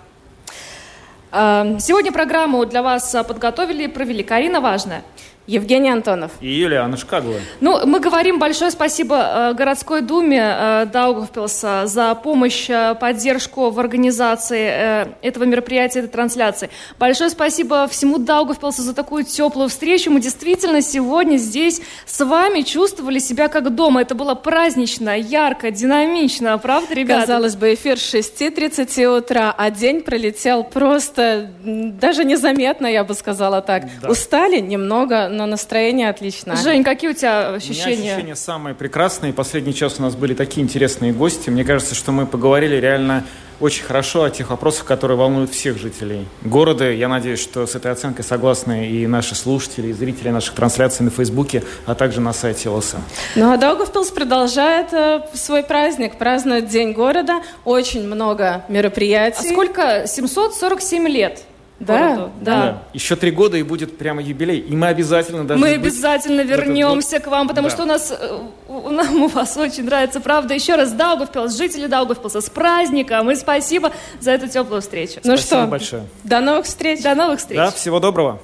Эм, 1.33 1.81
сегодня 1.81 2.13
программу 2.13 2.65
для 2.67 2.83
вас 2.83 3.15
э, 3.15 3.25
подготовили 3.25 3.85
и 3.85 3.89
провели 3.89 4.23
Карина 4.23 4.61
Важная. 4.61 5.03
Евгений 5.47 5.91
Антонов. 5.91 6.33
И 6.41 6.49
Юлиана 6.49 6.97
Шкагла. 6.97 7.37
Ну, 7.61 7.87
мы 7.87 8.01
говорим 8.01 8.39
большое 8.39 8.71
спасибо 8.71 9.17
э, 9.17 9.55
городской 9.55 10.01
думе 10.03 10.43
э, 10.43 10.87
Даугавпилса 10.93 11.87
за 11.87 12.15
помощь, 12.15 12.69
э, 12.69 12.95
поддержку 12.95 13.71
в 13.71 13.79
организации 13.79 15.07
этого 15.23 15.45
мероприятия, 15.45 16.01
этой 16.01 16.09
трансляции. 16.09 16.71
Большое 16.99 17.31
спасибо 17.31 17.87
всему 17.87 18.19
Даугавпилсу 18.19 18.83
за 18.83 18.95
такую 18.95 19.25
теплую 19.25 19.69
встречу. 19.69 20.11
Мы 20.11 20.21
действительно 20.21 20.83
сегодня 20.83 21.37
здесь 21.37 21.81
с 22.07 22.25
вами 22.25 22.63
чувствовали 22.63 23.19
себя 23.19 23.49
как 23.49 23.75
дома. 23.75 24.03
Это 24.03 24.15
было 24.15 24.35
празднично, 24.35 25.17
ярко, 25.17 25.71
динамично, 25.71 26.59
правда, 26.59 26.95
ребята? 26.95 27.21
Казалось 27.23 27.57
бы, 27.57 27.75
эфир 27.75 27.99
с 27.99 28.15
6.30 28.15 29.19
утра, 29.19 29.55
а 29.57 29.71
день 29.71 30.03
пролетел 30.03 30.65
просто 30.65 31.51
даже 31.65 32.25
незаметно, 32.25 32.87
я 32.87 33.05
бы 33.05 33.15
сказала 33.15 33.61
так. 33.63 33.85
Да. 34.03 34.09
Устали 34.09 34.61
немного, 34.61 35.29
но 35.37 35.47
настроение 35.47 36.09
отличное. 36.09 36.57
Жень, 36.57 36.83
какие 36.83 37.11
у 37.11 37.15
тебя 37.15 37.51
ощущения? 37.51 37.85
У 37.85 37.99
меня 37.99 38.13
ощущения 38.15 38.37
самые 38.37 38.75
прекрасные. 38.75 39.33
Последний 39.33 39.75
час 39.75 39.97
у 39.99 40.03
нас 40.03 40.17
были 40.17 40.35
такие 40.35 40.65
интересные 40.65 41.13
гости. 41.13 41.51
Мне 41.51 41.65
кажется, 41.65 41.95
что 41.95 42.13
мы 42.13 42.27
поговорили 42.27 42.77
реально 42.77 43.25
очень 43.61 43.85
хорошо 43.85 44.25
о 44.25 44.31
тех 44.31 44.51
вопросах, 44.51 44.85
которые 44.85 45.17
волнуют 45.17 45.51
всех 45.51 45.79
жителей 45.79 46.27
города. 46.43 46.91
Я 46.91 47.09
надеюсь, 47.09 47.41
что 47.41 47.67
с 47.67 47.75
этой 47.75 47.91
оценкой 47.91 48.25
согласны 48.25 48.89
и 48.89 49.07
наши 49.07 49.35
слушатели, 49.35 49.89
и 49.89 49.93
зрители 49.93 50.29
наших 50.29 50.55
трансляций 50.55 51.05
на 51.05 51.11
Фейсбуке, 51.11 51.63
а 51.87 51.95
также 51.95 52.21
на 52.21 52.33
сайте 52.33 52.69
ЛСМ. 52.69 52.99
Ну 53.35 53.53
а 53.53 53.57
Даугавпилс 53.57 54.11
продолжает 54.11 54.93
э, 54.93 55.23
свой 55.35 55.63
праздник, 55.63 56.17
празднует 56.19 56.69
День 56.69 56.93
города. 56.93 57.41
Очень 57.65 58.07
много 58.07 58.65
мероприятий. 58.69 59.49
А 59.49 59.53
сколько? 59.53 60.05
747 60.07 61.09
лет. 61.09 61.43
Да, 61.79 62.31
да, 62.41 62.57
да. 62.57 62.83
Еще 62.95 63.17
три 63.17 63.31
года 63.31 63.59
и 63.59 63.63
будет 63.63 63.99
прямо 63.99 64.23
юбилей. 64.23 64.61
И 64.61 64.75
мы 64.75 64.87
обязательно 64.87 65.45
даже 65.45 65.61
Мы 65.61 65.75
обязательно 65.75 66.41
вернемся 66.41 67.21
к 67.21 67.27
вам, 67.27 67.49
потому 67.49 67.69
да. 67.69 67.75
что 67.75 67.83
у 67.83 67.87
нас 67.87 68.11
э, 68.19 68.39
нам 68.69 69.25
у 69.25 69.29
вас 69.29 69.57
очень 69.59 69.85
нравится, 69.85 70.21
правда. 70.21 70.55
Еще 70.55 70.75
раз 70.75 70.93
Даугавпилс, 70.93 71.55
жители 71.55 71.87
Даугавпилса, 71.87 72.41
с 72.41 72.49
праздником. 72.49 73.31
И 73.31 73.35
спасибо 73.35 73.93
за 74.21 74.31
эту 74.31 74.49
теплую 74.49 74.81
встречу. 74.81 75.21
Ну 75.25 75.37
спасибо 75.37 75.61
что, 75.63 75.67
большое. 75.67 76.03
До 76.25 76.41
новых 76.41 76.65
встреч. 76.65 77.03
До 77.03 77.15
новых 77.15 77.41
встреч. 77.41 77.59
Да, 77.59 77.71
всего 77.71 78.01
доброго. 78.01 78.41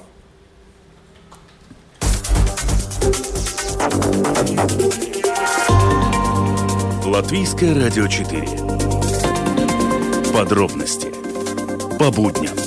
Латвийское 7.03 7.73
радио 7.73 8.07
4. 8.07 8.47
Подробности 10.33 11.11
по 11.97 12.11
будням. 12.11 12.62